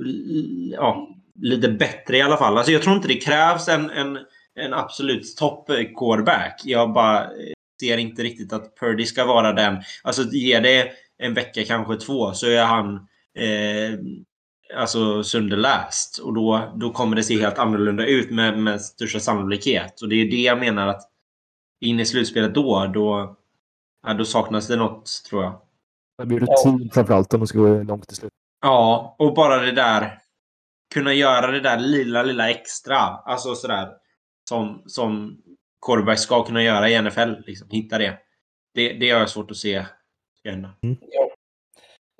ja, 0.70 1.08
lite 1.40 1.68
bättre 1.68 2.16
i 2.16 2.22
alla 2.22 2.36
fall. 2.36 2.56
Alltså 2.56 2.72
jag 2.72 2.82
tror 2.82 2.96
inte 2.96 3.08
det 3.08 3.14
krävs 3.14 3.68
en, 3.68 3.90
en, 3.90 4.18
en 4.60 4.74
absolut 4.74 5.36
topp 5.36 5.70
quarterback. 5.98 6.60
Jag 6.64 6.92
bara 6.92 7.30
ser 7.80 7.98
inte 7.98 8.22
riktigt 8.22 8.52
att 8.52 8.78
Purdy 8.80 9.04
ska 9.04 9.24
vara 9.24 9.52
den. 9.52 9.82
Alltså 10.02 10.22
ge 10.22 10.60
det 10.60 10.92
en 11.18 11.34
vecka, 11.34 11.64
kanske 11.64 11.96
två, 11.96 12.32
så 12.32 12.46
är 12.46 12.64
han 12.64 12.94
eh, 13.38 13.98
alltså 14.76 15.24
sönderläst. 15.24 16.18
Och 16.18 16.34
då, 16.34 16.72
då 16.76 16.90
kommer 16.90 17.16
det 17.16 17.22
se 17.22 17.40
helt 17.40 17.58
annorlunda 17.58 18.06
ut 18.06 18.30
med, 18.30 18.58
med 18.58 18.80
största 18.80 19.20
sannolikhet. 19.20 20.02
Och 20.02 20.08
det 20.08 20.16
är 20.16 20.30
det 20.30 20.42
jag 20.42 20.58
menar 20.58 20.88
att 20.88 21.02
in 21.80 22.00
i 22.00 22.06
slutspelet 22.06 22.54
då, 22.54 22.90
då 22.94 23.36
Ja, 24.06 24.14
då 24.14 24.24
saknas 24.24 24.66
det 24.66 24.76
något, 24.76 25.22
tror 25.28 25.42
jag. 25.42 25.60
Det 26.18 26.26
blir 26.26 26.40
rutin 26.40 26.90
framförallt 26.92 27.34
om 27.34 27.40
man 27.40 27.46
ska 27.46 27.58
gå 27.58 27.82
långt 27.82 28.08
till 28.08 28.16
slut. 28.16 28.32
Ja, 28.60 29.16
och 29.18 29.34
bara 29.34 29.58
det 29.58 29.72
där. 29.72 30.18
Kunna 30.94 31.12
göra 31.14 31.50
det 31.50 31.60
där 31.60 31.78
lilla, 31.78 32.22
lilla 32.22 32.50
extra. 32.50 32.96
Alltså 32.98 33.54
sådär. 33.54 33.88
Som, 34.52 34.82
som 34.86 35.42
quarterback 35.86 36.18
ska 36.18 36.44
kunna 36.44 36.62
göra 36.62 36.88
i 36.88 37.02
NFL. 37.02 37.34
Liksom, 37.46 37.68
hitta 37.70 37.98
det. 37.98 38.18
Det, 38.74 38.92
det 38.92 39.10
har 39.10 39.20
jag 39.20 39.30
svårt 39.30 39.50
att 39.50 39.56
se 39.56 39.84
hända. 40.44 40.68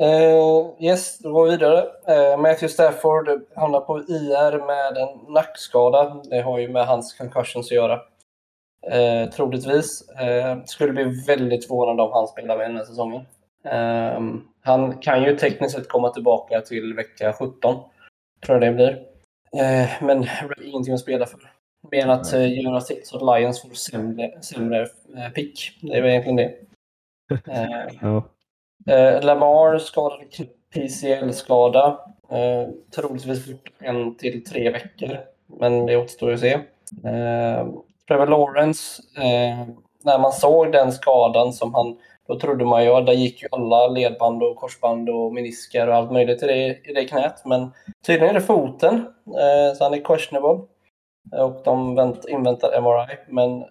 Uh, 0.03 0.85
yes, 0.85 1.19
då 1.19 1.33
går 1.33 1.45
vi 1.45 1.51
vidare. 1.51 1.83
Uh, 1.83 2.41
Matthew 2.41 2.69
Stafford 2.69 3.29
hamnar 3.57 3.81
på 3.81 3.99
IR 3.99 4.67
med 4.67 4.97
en 4.97 5.33
nackskada. 5.35 6.23
Det 6.31 6.41
har 6.43 6.59
ju 6.59 6.69
med 6.69 6.87
hans 6.87 7.15
concussions 7.15 7.67
att 7.67 7.77
göra. 7.77 7.97
Uh, 8.95 9.31
troligtvis. 9.31 10.05
Uh, 10.11 10.65
skulle 10.65 10.93
bli 10.93 11.05
väldigt 11.27 11.67
förvånande 11.67 12.03
om 12.03 12.13
han 12.13 12.29
spelar 12.29 12.57
med 12.57 12.71
den 12.71 12.77
här 12.77 12.85
säsongen. 12.85 13.21
Uh, 13.67 14.41
han 14.63 14.99
kan 14.99 15.23
ju 15.23 15.37
tekniskt 15.37 15.75
sett 15.75 15.89
komma 15.89 16.11
tillbaka 16.11 16.61
till 16.61 16.95
vecka 16.95 17.33
17. 17.33 17.75
Tror 18.47 18.63
jag 18.63 18.73
det 18.73 18.73
blir. 18.73 18.93
Uh, 19.63 20.07
men 20.07 20.27
ingenting 20.65 20.95
att 20.95 21.01
spela 21.01 21.27
för. 21.27 21.52
Mer 21.91 22.09
att 22.09 22.35
uh, 22.35 22.63
göra 22.63 22.81
sitt 22.81 23.07
så 23.07 23.17
att 23.17 23.41
Lions 23.41 23.63
får 23.63 23.69
sämre, 23.69 24.43
sämre 24.43 24.87
pick. 25.35 25.79
Det 25.83 25.97
är 25.97 26.03
väl 26.03 26.11
egentligen 26.11 26.37
det. 26.37 26.55
ja. 28.01 28.25
Eh, 28.87 29.25
Lamar 29.25 29.79
skadad 29.79 30.21
PCL-skada. 30.75 31.99
Eh, 32.31 32.69
troligtvis 32.95 33.49
en 33.79 34.15
till 34.15 34.45
tre 34.45 34.71
veckor. 34.71 35.19
Men 35.47 35.87
det 35.87 35.97
återstår 35.97 36.33
att 36.33 36.41
se. 36.41 36.53
Eh, 37.05 37.67
Trevor 38.09 38.27
Lawrence, 38.27 39.03
eh, 39.17 39.67
när 40.05 40.19
man 40.19 40.33
såg 40.33 40.73
den 40.73 40.93
skadan 40.93 41.53
som 41.53 41.75
han... 41.75 41.99
Då 42.29 42.39
trodde 42.39 42.65
man 42.65 42.85
ju 42.85 42.91
att 42.91 43.07
där 43.07 43.13
gick 43.13 43.43
ju 43.43 43.49
alla 43.51 43.89
ledband 43.89 44.43
och 44.43 44.57
korsband 44.57 45.11
och 45.11 45.35
menisker 45.35 45.89
och 45.89 45.95
allt 45.95 46.13
möjligt 46.13 46.43
i 46.43 46.47
det, 46.47 46.91
i 46.91 46.93
det 46.95 47.05
knät. 47.05 47.43
Men 47.45 47.71
tydligen 48.07 48.31
är 48.31 48.41
det 48.41 48.47
foten. 48.47 48.95
Eh, 49.27 49.77
så 49.77 49.85
han 49.85 49.95
är 49.95 50.05
questionable. 50.05 50.67
Och 51.33 51.61
de 51.65 51.95
vänt, 51.95 52.25
inväntar 52.29 52.81
MRI. 52.81 53.17
Men 53.29 53.65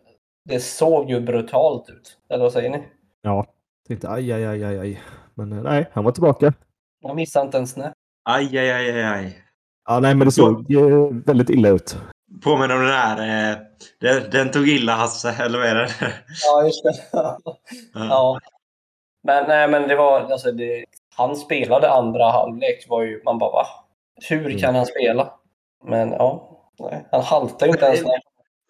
det 0.49 0.59
såg 0.59 1.09
ju 1.09 1.21
brutalt 1.21 1.89
ut. 1.89 2.17
Eller 2.29 2.43
vad 2.43 2.53
säger 2.53 2.69
ni? 2.69 2.83
Ja, 3.21 3.45
Tänkte 3.87 4.09
aj, 4.09 4.31
aj, 4.31 4.45
aj, 4.45 4.63
aj, 4.63 4.79
aj. 4.79 5.01
Men 5.35 5.53
eh, 5.53 5.63
nej, 5.63 5.89
han 5.93 6.03
var 6.03 6.11
tillbaka. 6.11 6.53
Jag 7.01 7.15
missade 7.15 7.45
inte 7.45 7.57
ens 7.57 7.73
det. 7.73 7.93
Aj, 8.23 8.57
aj, 8.57 8.71
aj, 8.71 8.91
aj, 8.91 9.03
aj. 9.03 9.43
Ja, 9.87 9.99
nej, 9.99 10.15
men 10.15 10.27
det 10.27 10.31
såg 10.31 10.71
eh, 10.71 11.23
väldigt 11.25 11.49
illa 11.49 11.69
ut. 11.69 11.97
Påminner 12.43 12.75
om 12.75 12.81
den 12.81 12.91
här. 12.91 13.51
Eh, 13.51 13.57
den, 13.99 14.29
den, 14.31 14.51
tog 14.51 14.67
illa 14.67 14.95
Hasse, 14.95 15.35
eller 15.39 15.59
vad 15.59 15.67
är 15.67 15.75
det? 15.75 15.89
Ja, 16.45 16.63
just 16.63 16.83
det. 16.83 16.93
ja. 17.11 17.37
ja. 17.93 18.39
Men, 19.23 19.47
nej, 19.47 19.67
men 19.67 19.87
det 19.87 19.95
var... 19.95 20.19
Alltså, 20.21 20.51
det, 20.51 20.85
han 21.15 21.35
spelade 21.35 21.91
andra 21.91 22.31
halvlek. 22.31 22.85
Var 22.89 23.03
ju, 23.03 23.21
man 23.23 23.37
bara, 23.37 23.51
va? 23.51 23.65
Hur 24.29 24.59
kan 24.59 24.69
mm. 24.69 24.75
han 24.75 24.85
spela? 24.85 25.33
Men 25.83 26.11
ja, 26.11 26.60
nej, 26.91 27.07
han 27.11 27.21
haltar 27.21 27.65
ju 27.65 27.71
inte 27.71 27.85
ens. 27.85 28.01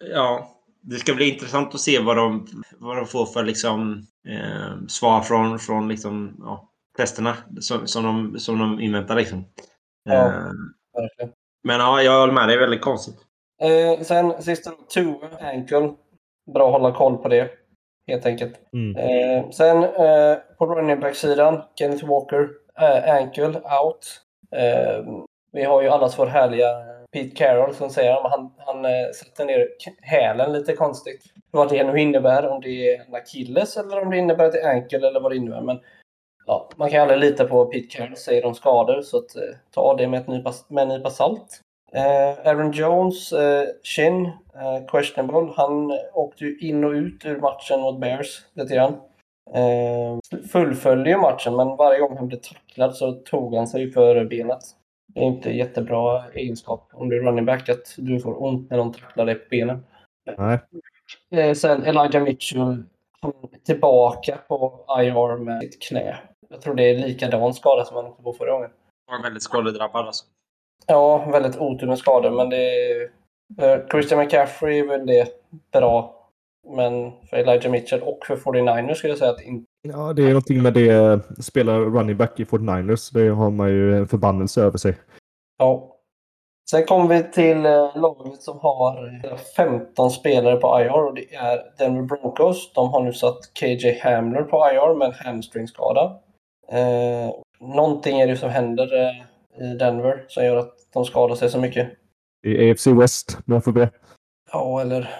Ja, 0.04 0.48
det 0.80 0.96
ska 0.96 1.14
bli 1.14 1.32
intressant 1.34 1.74
att 1.74 1.80
se 1.80 1.98
vad 1.98 2.16
de, 2.16 2.46
vad 2.78 2.96
de 2.96 3.06
får 3.06 3.26
för 3.26 3.42
liksom, 3.44 4.06
eh, 4.28 4.86
svar 4.88 5.20
från, 5.20 5.58
från 5.58 5.88
liksom, 5.88 6.36
ja, 6.38 6.68
testerna 6.96 7.36
som, 7.60 7.86
som, 7.86 8.04
de, 8.04 8.38
som 8.38 8.58
de 8.58 8.80
inväntar. 8.80 9.16
Liksom. 9.16 9.44
Ja, 10.04 10.26
eh, 10.26 11.28
men 11.64 11.80
ja, 11.80 12.02
jag 12.02 12.20
håller 12.20 12.32
med. 12.32 12.48
Det 12.48 12.54
är 12.54 12.58
väldigt 12.58 12.80
konstigt. 12.80 13.16
Eh, 13.62 14.04
sen 14.04 14.42
sista 14.42 14.70
two 14.94 15.14
ankle. 15.40 15.92
Bra 16.54 16.66
att 16.66 16.80
hålla 16.80 16.94
koll 16.94 17.16
på 17.16 17.28
det. 17.28 17.50
Helt 18.06 18.26
enkelt. 18.26 18.60
Mm. 18.72 18.96
Eh, 18.96 19.50
sen 19.50 19.84
eh, 19.84 20.36
på 20.58 20.66
running 20.66 21.00
back-sidan, 21.00 21.62
Kenneth 21.78 22.06
Walker, 22.06 22.48
eh, 22.80 23.14
ankle 23.14 23.60
out. 23.82 24.20
Eh, 24.56 25.04
vi 25.52 25.64
har 25.64 25.82
ju 25.82 25.88
allas 25.88 26.18
vår 26.18 26.26
härliga 26.26 26.66
Pete 27.12 27.36
Carroll 27.36 27.74
som 27.74 27.90
säger 27.90 28.12
att 28.12 28.30
han, 28.30 28.52
han 28.58 28.84
eh, 28.84 29.10
sätter 29.14 29.44
ner 29.44 29.68
hälen 30.00 30.52
lite 30.52 30.72
konstigt. 30.72 31.24
Vad 31.50 31.68
det 31.68 31.84
nu 31.84 32.00
innebär, 32.00 32.48
om 32.48 32.60
det 32.60 32.68
är 32.68 33.00
en 33.00 33.14
akilles 33.14 33.76
eller 33.76 34.02
om 34.02 34.10
det 34.10 34.18
innebär 34.18 34.44
att 34.44 34.52
det 34.52 34.60
är 34.60 34.74
enkel 34.74 35.04
eller 35.04 35.20
vad 35.20 35.32
det 35.32 35.36
innebär. 35.36 35.60
Men 35.60 35.80
ja, 36.46 36.68
man 36.76 36.90
kan 36.90 37.02
aldrig 37.02 37.20
lita 37.20 37.44
på 37.44 37.56
vad 37.56 37.70
Pete 37.70 37.86
Carroll 37.86 38.16
säger 38.16 38.44
om 38.44 38.54
skador 38.54 39.02
så 39.02 39.18
att, 39.18 39.36
eh, 39.36 39.56
ta 39.70 39.96
det 39.96 40.08
med, 40.08 40.20
ett 40.20 40.28
nypa, 40.28 40.52
med 40.68 40.82
en 40.82 40.88
nypa 40.88 41.10
salt. 41.10 41.60
Eh, 41.92 42.48
Aaron 42.48 42.72
Jones, 42.72 43.32
eh, 43.32 43.64
Shin, 43.82 44.26
eh, 44.54 44.86
questionable. 44.88 45.52
Han 45.56 45.98
åkte 46.12 46.44
ju 46.44 46.58
in 46.58 46.84
och 46.84 46.90
ut 46.90 47.24
ur 47.24 47.40
matchen 47.40 47.80
mot 47.80 48.00
Bears 48.00 48.44
lite 48.54 48.74
grann. 48.74 48.92
Eh, 49.54 50.40
fullföljde 50.52 51.10
ju 51.10 51.16
matchen 51.16 51.56
men 51.56 51.76
varje 51.76 52.00
gång 52.00 52.16
han 52.16 52.28
blev 52.28 52.38
tacklad 52.38 52.96
så 52.96 53.12
tog 53.12 53.54
han 53.54 53.66
sig 53.66 53.90
för 53.90 54.24
benet. 54.24 54.62
Det 55.14 55.20
är 55.20 55.24
inte 55.24 55.50
jättebra 55.50 56.24
egenskap 56.34 56.90
om 56.92 57.08
du 57.08 57.16
är 57.16 57.22
running 57.22 57.44
back 57.44 57.68
att 57.68 57.94
du 57.96 58.20
får 58.20 58.42
ont 58.42 58.70
när 58.70 58.76
någon 58.76 58.92
tacklar 58.92 59.26
dig 59.26 59.34
på 59.34 59.46
benen. 59.50 59.84
Nej. 60.38 60.58
Eh, 61.30 61.54
sen 61.54 61.84
Elijah 61.84 62.22
Mitchell, 62.22 62.82
tillbaka 63.66 64.38
på 64.48 64.84
IR 64.98 65.38
med 65.38 65.62
sitt 65.62 65.82
knä. 65.82 66.18
Jag 66.48 66.60
tror 66.60 66.74
det 66.74 66.90
är 66.90 66.98
likadan 66.98 67.54
skada 67.54 67.84
som 67.84 67.96
han 67.96 68.06
åkte 68.06 68.22
på 68.22 68.32
förra 68.32 68.52
gången. 68.52 68.70
Han 69.06 69.20
är 69.20 69.22
väldigt 69.22 69.42
skadedrabbad 69.42 70.06
alltså. 70.06 70.24
Ja, 70.86 71.30
väldigt 71.32 71.56
otur 71.56 71.86
med 71.86 71.98
skador, 71.98 72.30
men 72.30 72.50
det 72.50 72.56
är... 72.56 73.10
Eh, 73.58 73.86
Christian 73.90 74.20
McCaffrey 74.20 74.78
är 74.78 74.86
väl 74.86 75.06
det 75.06 75.28
bra. 75.72 76.21
Men 76.68 77.12
för 77.30 77.36
Elijah 77.36 77.70
Mitchell 77.70 78.02
och 78.02 78.18
för 78.26 78.36
49ers 78.36 78.94
skulle 78.94 79.10
jag 79.10 79.18
säga 79.18 79.30
att 79.30 79.42
inte 79.42 79.72
Ja, 79.88 80.12
det 80.12 80.22
är 80.22 80.28
någonting 80.28 80.62
med 80.62 80.74
det. 80.74 81.20
Spela 81.42 81.78
running 81.78 82.16
back 82.16 82.40
i 82.40 82.44
49ers. 82.44 83.14
Det 83.14 83.28
har 83.28 83.50
man 83.50 83.68
ju 83.68 83.96
en 83.96 84.08
förbannelse 84.08 84.62
över 84.62 84.78
sig. 84.78 84.98
Ja. 85.58 85.88
Sen 86.70 86.84
kommer 86.84 87.16
vi 87.16 87.32
till 87.32 87.66
eh, 87.66 87.96
laget 87.96 88.42
som 88.42 88.58
har 88.58 89.20
15 89.56 90.10
spelare 90.10 90.56
på 90.56 90.80
IR 90.80 90.90
och 90.90 91.14
det 91.14 91.34
är 91.34 91.60
Denver 91.78 92.02
Broncos. 92.02 92.72
De 92.72 92.90
har 92.90 93.02
nu 93.02 93.12
satt 93.12 93.54
KJ 93.54 93.98
Hamler 94.02 94.42
på 94.42 94.56
IR 94.56 94.94
med 94.94 95.08
en 95.08 95.14
hamstringskada. 95.14 96.18
Eh, 96.68 97.30
någonting 97.60 98.20
är 98.20 98.26
det 98.26 98.36
som 98.36 98.50
händer 98.50 99.00
eh, 99.00 99.64
i 99.64 99.74
Denver 99.74 100.24
som 100.28 100.44
gör 100.44 100.56
att 100.56 100.72
de 100.92 101.04
skadar 101.04 101.34
sig 101.34 101.50
så 101.50 101.58
mycket. 101.58 101.88
I 102.46 102.70
AFC 102.70 102.86
West, 102.86 103.38
om 103.46 103.54
jag 103.54 103.64
får 103.64 103.72
be. 103.72 103.90
Ja, 104.52 104.80
eller 104.80 105.10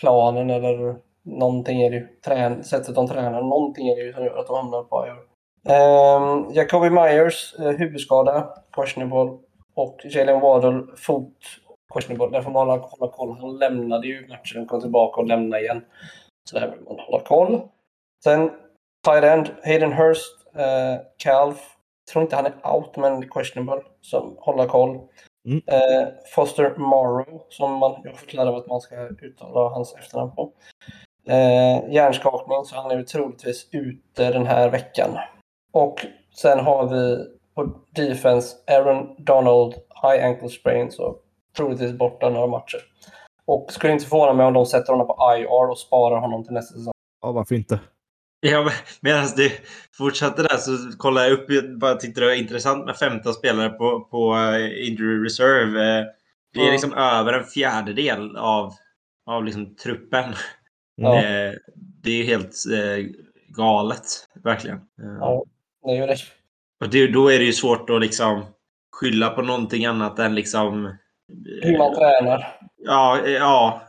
planen 0.00 0.50
eller 0.50 0.96
någonting 1.22 1.82
är 1.82 1.90
det 1.90 1.96
ju. 1.96 2.06
Trän, 2.24 2.64
sättet 2.64 2.94
de 2.94 3.08
tränar, 3.08 3.42
någonting 3.42 3.88
är 3.88 3.96
det 3.96 4.02
ju 4.02 4.12
som 4.12 4.24
gör 4.24 4.36
att 4.36 4.46
de 4.46 4.56
hamnar 4.56 4.82
på 4.82 5.06
IR. 5.06 5.30
Um, 5.64 5.74
ehm, 5.74 6.52
Jacobi 6.52 6.90
Myers, 6.90 7.54
uh, 7.60 7.70
huvudskada, 7.70 8.48
questionable. 8.72 9.38
Och 9.74 10.00
Jalen 10.04 10.40
Waddle, 10.40 10.82
fot, 10.96 11.36
questionable. 11.94 12.38
Där 12.38 12.42
får 12.42 12.50
man 12.50 12.68
hålla, 12.68 12.82
hålla 12.82 13.12
koll. 13.12 13.36
Han 13.40 13.58
lämnade 13.58 14.06
ju 14.06 14.26
matchen, 14.28 14.66
kom 14.66 14.80
tillbaka 14.80 15.20
och 15.20 15.26
lämnade 15.26 15.62
igen. 15.62 15.84
Så 16.50 16.58
där 16.58 16.70
vill 16.70 16.80
man 16.80 16.98
hålla 16.98 17.24
koll. 17.24 17.60
Sen 18.24 18.50
tight 19.04 19.24
end, 19.24 19.50
Hayden 19.64 19.92
Hurst, 19.92 20.46
uh, 20.56 21.06
Calf. 21.16 21.76
Jag 22.06 22.12
tror 22.12 22.22
inte 22.22 22.36
han 22.36 22.46
är 22.46 22.74
out, 22.74 22.96
men 22.96 23.28
questionable. 23.28 23.82
Så 24.00 24.36
hålla 24.38 24.66
koll. 24.66 25.00
Mm. 25.44 25.56
Uh, 25.56 26.08
Foster 26.34 26.74
Morrow, 26.76 27.42
som 27.48 27.72
man, 27.72 28.00
jag 28.04 28.16
förklarar 28.16 28.56
att 28.56 28.66
man 28.66 28.80
ska 28.80 29.08
uttala 29.08 29.68
hans 29.68 29.94
efternamn 29.94 30.32
på 30.34 30.52
eh, 31.26 31.92
hjärnskakning 31.94 32.64
så 32.64 32.76
han 32.76 32.90
är 32.90 33.02
troligtvis 33.02 33.68
ute 33.72 34.32
den 34.32 34.46
här 34.46 34.70
veckan. 34.70 35.18
Och 35.72 36.06
sen 36.36 36.58
har 36.58 36.88
vi 36.88 37.26
på 37.54 37.80
defense 37.90 38.56
Aaron 38.66 39.14
Donald, 39.18 39.74
high 40.02 40.24
ankle 40.24 40.48
sprain, 40.48 40.90
så 40.90 41.16
troligtvis 41.56 41.92
borta 41.92 42.30
några 42.30 42.46
matcher. 42.46 42.80
Och 43.44 43.72
skulle 43.72 43.92
inte 43.92 44.04
förvåna 44.04 44.32
mig 44.32 44.46
om 44.46 44.52
de 44.52 44.66
sätter 44.66 44.92
honom 44.92 45.06
på 45.06 45.36
IR 45.36 45.70
och 45.70 45.78
sparar 45.78 46.20
honom 46.20 46.44
till 46.44 46.52
nästa 46.52 46.74
säsong. 46.74 46.92
Ja, 47.22 47.32
varför 47.32 47.54
inte? 47.54 47.80
Ja, 48.40 48.70
medan 49.00 49.28
det 49.36 49.52
fortsatte 49.92 50.42
där 50.42 50.56
så 50.56 50.98
kollade 50.98 51.28
jag 51.28 51.38
upp, 51.38 51.78
bara 51.80 51.94
tyckte 51.94 52.20
det 52.20 52.26
var 52.26 52.34
intressant 52.34 52.86
med 52.86 52.96
15 52.96 53.34
spelare 53.34 53.68
på, 53.68 54.00
på 54.00 54.34
uh, 54.34 54.88
injury 54.88 55.24
reserve. 55.24 56.06
Det 56.54 56.60
är 56.60 56.72
liksom 56.72 56.92
mm. 56.92 57.04
över 57.04 57.32
en 57.32 57.44
fjärdedel 57.44 58.36
av, 58.36 58.72
av 59.26 59.44
liksom 59.44 59.76
truppen. 59.76 60.34
Ja. 60.96 61.14
Det, 61.14 61.58
det 62.02 62.10
är 62.10 62.24
helt 62.24 62.54
eh, 62.72 63.06
galet, 63.48 64.28
verkligen. 64.44 64.80
Ja, 65.20 65.44
det 65.84 65.96
är 65.96 66.06
det. 66.06 66.16
Och 66.80 66.90
det, 66.90 67.06
då 67.06 67.28
är 67.28 67.38
det 67.38 67.44
ju 67.44 67.52
svårt 67.52 67.90
att 67.90 68.00
liksom 68.00 68.44
skylla 68.92 69.30
på 69.30 69.42
någonting 69.42 69.86
annat 69.86 70.18
än 70.18 70.34
liksom... 70.34 70.86
Eh, 70.86 70.92
Hur 71.62 71.78
man 71.78 71.94
tränar. 71.94 72.56
Ja, 72.76 73.20
eh, 73.24 73.32
ja. 73.32 73.82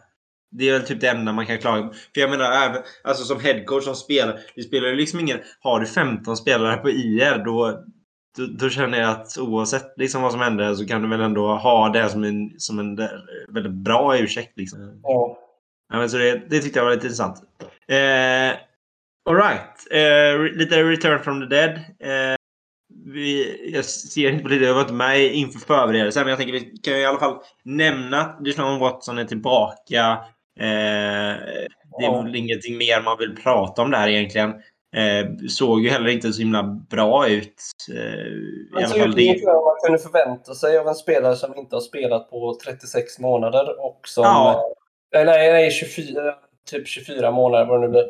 Det 0.52 0.70
är 0.70 0.74
väl 0.74 0.88
typ 0.88 1.02
det 1.02 1.08
enda 1.08 1.34
man 1.34 1.46
kan 1.46 1.58
klaga 1.58 1.84
på. 1.84 1.94
För 1.94 2.22
jag 2.22 2.30
menar, 2.30 2.52
även, 2.52 2.82
alltså 3.04 3.24
som 3.24 3.40
headcoach 3.40 3.84
som 3.84 3.96
spelar, 3.96 4.40
det 4.56 4.64
spelar 4.64 4.88
ju 4.88 4.96
liksom 4.96 5.20
ingen... 5.20 5.40
Har 5.60 5.80
du 5.80 5.86
15 5.86 6.38
spelare 6.38 6.78
på 6.78 6.90
IR 6.90 7.44
då, 7.46 7.84
då, 8.38 8.46
då, 8.60 8.70
känner 8.70 9.00
jag 9.00 9.10
att 9.10 9.38
oavsett 9.38 9.94
liksom 9.98 10.22
vad 10.22 10.32
som 10.32 10.42
händer 10.42 10.76
så 10.76 10.86
kan 10.86 11.02
du 11.02 11.10
väl 11.10 11.22
ändå 11.22 11.56
ha 11.56 11.90
det 11.90 12.10
som 12.10 12.24
en, 12.24 12.52
som 12.58 12.80
en 12.80 12.96
väldigt 13.50 13.72
bra 13.72 14.18
ursäkt. 14.18 14.58
Liksom. 14.58 15.00
Ja. 15.04 15.38
Ja, 15.92 15.98
men 15.98 16.10
så 16.10 16.18
det, 16.18 16.42
det 16.50 16.60
tyckte 16.60 16.80
jag 16.80 16.86
var 16.86 16.92
lite 16.92 17.08
intressant. 17.08 17.38
Eh, 17.88 18.58
Alright. 19.30 19.88
Eh, 19.92 20.58
lite 20.58 20.84
Return 20.84 21.24
from 21.24 21.40
the 21.40 21.46
Dead. 21.56 21.72
Eh, 22.00 22.36
vi, 23.06 23.72
jag 23.74 23.86
ser 23.86 24.32
inte 24.32 24.44
på 24.44 24.50
det, 24.50 24.56
jag 24.56 24.74
var 24.74 24.82
inte 24.82 24.94
med 24.94 25.34
inför 25.34 25.60
förberedelsen, 25.60 26.24
men 26.24 26.30
jag 26.30 26.38
tänker 26.38 26.54
vi 26.54 26.78
kan 26.84 26.94
i 26.94 27.06
alla 27.06 27.20
fall 27.20 27.40
nämna 27.64 28.22
att 28.22 28.46
Deshaun 28.46 28.80
Watson 28.80 29.18
är 29.18 29.26
tillbaka. 29.26 30.18
Det 32.00 32.06
är 32.06 32.24
väl 32.24 32.36
ingenting 32.36 32.78
mer 32.78 33.02
man 33.02 33.18
vill 33.18 33.36
prata 33.36 33.82
om 33.82 33.92
där 33.92 34.08
egentligen. 34.08 34.54
Eh, 34.96 35.48
såg 35.50 35.82
ju 35.82 35.90
heller 35.90 36.10
inte 36.10 36.34
så 36.34 36.40
himla 36.40 36.64
bra 36.64 37.28
ut. 37.28 37.62
Eh, 37.92 37.98
I 37.98 38.84
alla 38.84 38.88
fall 38.88 39.16
det. 39.16 39.46
man 39.46 39.76
kunde 39.86 40.00
förvänta 40.00 40.54
sig 40.54 40.78
av 40.78 40.88
en 40.88 40.96
spelare 40.96 41.36
som 41.36 41.58
inte 41.58 41.76
har 41.76 41.82
spelat 41.82 42.30
på 42.30 42.58
36 42.64 43.20
månader 43.20 43.86
och 43.86 44.00
som... 44.08 44.24
Ja. 44.24 44.74
Eh, 45.16 45.26
nej, 45.26 45.52
nej 45.52 45.72
24, 45.72 46.36
typ 46.66 46.88
24 46.88 47.32
månader 47.32 47.66
vad 47.66 47.82
det 47.82 47.88
nu 47.88 47.92
blir. 47.92 48.04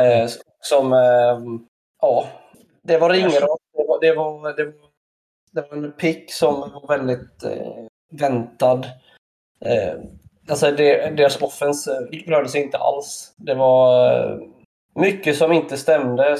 Eh, 0.00 0.28
som... 0.60 0.92
Eh, 0.92 1.60
ja, 2.02 2.26
det 2.82 2.98
var 2.98 3.10
ringrostigt. 3.10 3.46
Det 3.76 3.84
var, 3.88 4.00
det, 4.00 4.14
var, 4.14 4.56
det, 4.56 4.64
var, 4.64 4.72
det 5.52 5.70
var 5.70 5.76
en 5.76 5.92
pick 5.92 6.32
som 6.32 6.60
var 6.60 6.96
väldigt 6.96 7.44
eh, 7.44 7.86
väntad. 8.12 8.84
Alltså 10.48 10.70
det, 10.70 11.16
deras 11.16 11.42
offens 11.42 11.88
rörde 12.26 12.48
sig 12.48 12.62
inte 12.62 12.78
alls. 12.78 13.34
Det 13.36 13.54
var 13.54 14.12
eh, 14.12 14.38
mycket 14.94 15.36
som 15.36 15.52
inte 15.52 15.76
stämde. 15.76 16.36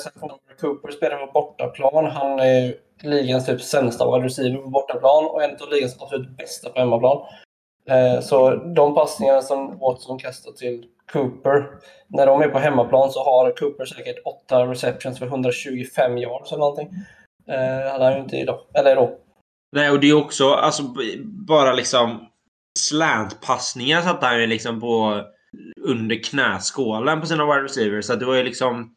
Cooper 0.60 0.90
spelade 0.90 1.26
på 1.26 1.32
bortaplan. 1.32 2.04
Han 2.04 2.38
är 2.38 2.74
ligans 3.02 3.46
typ 3.46 3.62
sämsta 3.62 4.12
wide 4.12 4.26
receiver 4.26 4.58
på 4.58 4.68
bortaplan 4.68 5.24
och 5.24 5.42
en 5.42 5.50
av 5.50 5.70
ligans 5.70 6.02
absolut 6.02 6.36
bästa 6.36 6.70
på 6.70 6.78
hemmaplan. 6.78 7.26
Eh, 7.88 8.20
så 8.20 8.54
de 8.54 8.94
passningarna 8.94 9.42
som 9.42 9.78
Watson 9.78 10.18
kastar 10.18 10.52
till 10.52 10.86
Cooper, 11.12 11.66
när 12.08 12.26
de 12.26 12.42
är 12.42 12.48
på 12.48 12.58
hemmaplan 12.58 13.10
så 13.10 13.24
har 13.24 13.56
Cooper 13.56 13.84
säkert 13.84 14.22
8 14.24 14.66
receptions 14.66 15.18
för 15.18 15.26
125 15.26 16.18
yards 16.18 16.52
eller 16.52 16.60
någonting. 16.60 16.88
Det 17.46 17.90
hade 17.92 18.04
han 18.04 18.14
ju 18.14 18.20
inte 18.20 18.36
idag. 18.36 18.60
Eller 18.74 18.96
då. 18.96 19.18
Nej, 19.72 19.90
och 19.90 20.00
det 20.00 20.10
är 20.10 20.16
också 20.16 20.50
alltså, 20.50 20.82
bara 21.48 21.72
liksom 21.72 22.26
slantpassningar 22.78 24.02
satte 24.02 24.26
han 24.26 24.40
ju 24.40 24.46
liksom 24.46 24.80
på 24.80 25.22
under 25.80 26.22
knäskålen 26.22 27.20
på 27.20 27.26
sina 27.26 27.44
wide 27.44 27.64
receivers. 27.64 28.04
Så 28.04 28.14
det 28.14 28.24
var 28.24 28.34
ju 28.34 28.42
liksom... 28.42 28.94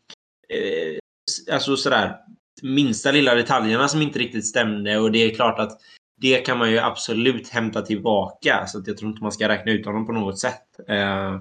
Eh, 0.50 1.54
alltså 1.54 1.78
sådär 1.78 2.16
minsta 2.62 3.12
lilla 3.12 3.36
detaljerna 3.36 3.88
som 3.88 4.02
inte 4.02 4.20
riktigt 4.20 4.48
stämde 4.48 4.98
och 4.98 5.12
det 5.12 5.20
är 5.20 5.36
klart 5.36 5.60
att 5.60 5.78
det 6.22 6.38
kan 6.38 6.58
man 6.58 6.72
ju 6.72 6.80
absolut 6.80 7.50
hämta 7.50 7.82
tillbaka. 7.82 8.66
Så 8.68 8.78
att 8.78 8.88
jag 8.88 8.98
tror 8.98 9.12
inte 9.12 9.24
man 9.24 9.32
ska 9.32 9.50
räkna 9.50 9.72
ut 9.72 9.86
honom 9.86 10.06
på 10.06 10.12
något 10.12 10.40
sätt. 10.40 10.64
Eh, 10.88 11.40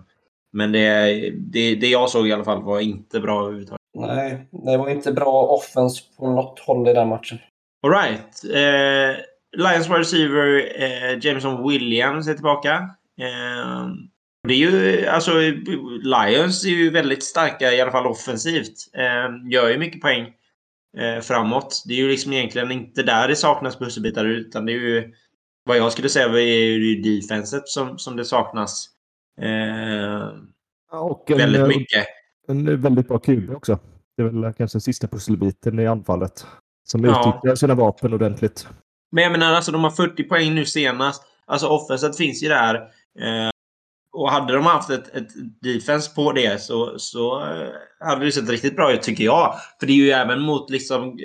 men 0.52 0.72
det, 0.72 1.30
det, 1.30 1.74
det 1.74 1.88
jag 1.88 2.10
såg 2.10 2.28
i 2.28 2.32
alla 2.32 2.44
fall 2.44 2.62
var 2.62 2.80
inte 2.80 3.20
bra 3.20 3.40
överhuvudtaget. 3.40 3.80
Nej, 3.94 4.48
det 4.50 4.76
var 4.76 4.88
inte 4.88 5.12
bra 5.12 5.42
offens 5.42 6.16
på 6.16 6.30
något 6.30 6.60
håll 6.60 6.88
i 6.88 6.92
den 6.92 7.08
matchen. 7.08 7.38
Alright. 7.86 8.44
Eh, 8.54 9.22
Lions 9.56 9.88
wide 9.88 9.98
receiver 9.98 10.72
eh, 10.82 11.18
Jameson 11.20 11.68
Williams 11.68 12.28
är 12.28 12.34
tillbaka. 12.34 12.72
Eh, 13.20 13.88
det 14.48 14.54
är 14.54 14.58
ju, 14.58 15.06
alltså, 15.06 15.32
Lions 16.02 16.64
är 16.64 16.68
ju 16.68 16.90
väldigt 16.90 17.24
starka, 17.24 17.72
i 17.72 17.80
alla 17.80 17.92
fall 17.92 18.06
offensivt. 18.06 18.74
Eh, 18.94 19.50
gör 19.52 19.68
ju 19.68 19.78
mycket 19.78 20.00
poäng 20.00 20.32
eh, 20.96 21.20
framåt. 21.20 21.82
Det 21.86 21.94
är 21.94 21.98
ju 21.98 22.08
liksom 22.08 22.32
egentligen 22.32 22.72
inte 22.72 23.02
där 23.02 23.28
det 23.28 23.36
saknas 23.36 23.76
pusselbitar, 23.76 24.24
utan 24.24 24.66
det 24.66 24.72
är 24.72 24.80
ju 24.80 25.14
vad 25.64 25.76
jag 25.76 25.92
skulle 25.92 26.08
säga 26.08 26.26
är 26.26 26.38
ju 26.38 27.02
defenset 27.02 27.68
som, 27.68 27.98
som 27.98 28.16
det 28.16 28.24
saknas. 28.24 28.88
Eh, 29.40 30.28
och 31.00 31.30
en, 31.30 31.38
väldigt 31.38 31.68
mycket. 31.68 32.06
En 32.48 32.80
väldigt 32.80 33.08
bra 33.08 33.18
QB 33.18 33.50
också. 33.50 33.78
Det 34.16 34.22
är 34.22 34.26
väl 34.26 34.52
kanske 34.52 34.80
sista 34.80 35.06
pusselbiten 35.06 35.78
i 35.78 35.86
anfallet. 35.86 36.46
Som 36.84 37.04
utnyttjar 37.04 37.40
ja. 37.42 37.56
sina 37.56 37.74
vapen 37.74 38.14
ordentligt. 38.14 38.68
Men 39.12 39.24
jag 39.24 39.32
menar, 39.32 39.52
alltså 39.52 39.72
de 39.72 39.84
har 39.84 39.90
40 39.90 40.22
poäng 40.24 40.54
nu 40.54 40.64
senast. 40.64 41.22
Alltså 41.46 41.66
offenset 41.66 42.16
finns 42.16 42.42
ju 42.42 42.48
där. 42.48 42.74
Eh, 43.20 43.50
och 44.12 44.30
hade 44.30 44.52
de 44.52 44.66
haft 44.66 44.90
ett, 44.90 45.14
ett 45.14 45.28
defense 45.62 46.14
på 46.14 46.32
det 46.32 46.62
så, 46.62 46.98
så 46.98 47.40
eh, 47.40 47.68
hade 48.00 48.24
det 48.24 48.32
sett 48.32 48.50
riktigt 48.50 48.76
bra 48.76 48.92
ut 48.92 49.02
tycker 49.02 49.24
jag. 49.24 49.54
För 49.80 49.86
det 49.86 49.92
är 49.92 49.96
ju 49.96 50.10
även 50.10 50.40
mot 50.40 50.70
liksom 50.70 51.18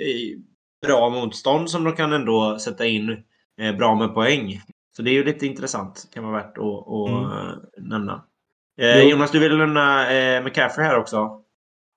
bra 0.82 1.10
motstånd 1.10 1.70
som 1.70 1.84
de 1.84 1.96
kan 1.96 2.12
ändå 2.12 2.58
sätta 2.58 2.86
in 2.86 3.24
eh, 3.60 3.76
bra 3.76 3.94
med 3.94 4.14
poäng. 4.14 4.60
Så 4.96 5.02
det 5.02 5.10
är 5.10 5.14
ju 5.14 5.24
lite 5.24 5.46
intressant. 5.46 6.08
Kan 6.14 6.24
vara 6.24 6.36
värt 6.36 6.58
att, 6.58 6.88
att 6.88 7.08
mm. 7.08 7.90
nämna. 7.90 8.24
Eh, 8.80 9.02
Jonas, 9.02 9.30
du 9.30 9.38
vill 9.38 9.56
nämna 9.56 10.12
eh, 10.12 10.44
McCaffrey 10.44 10.86
här 10.86 10.98
också? 10.98 11.41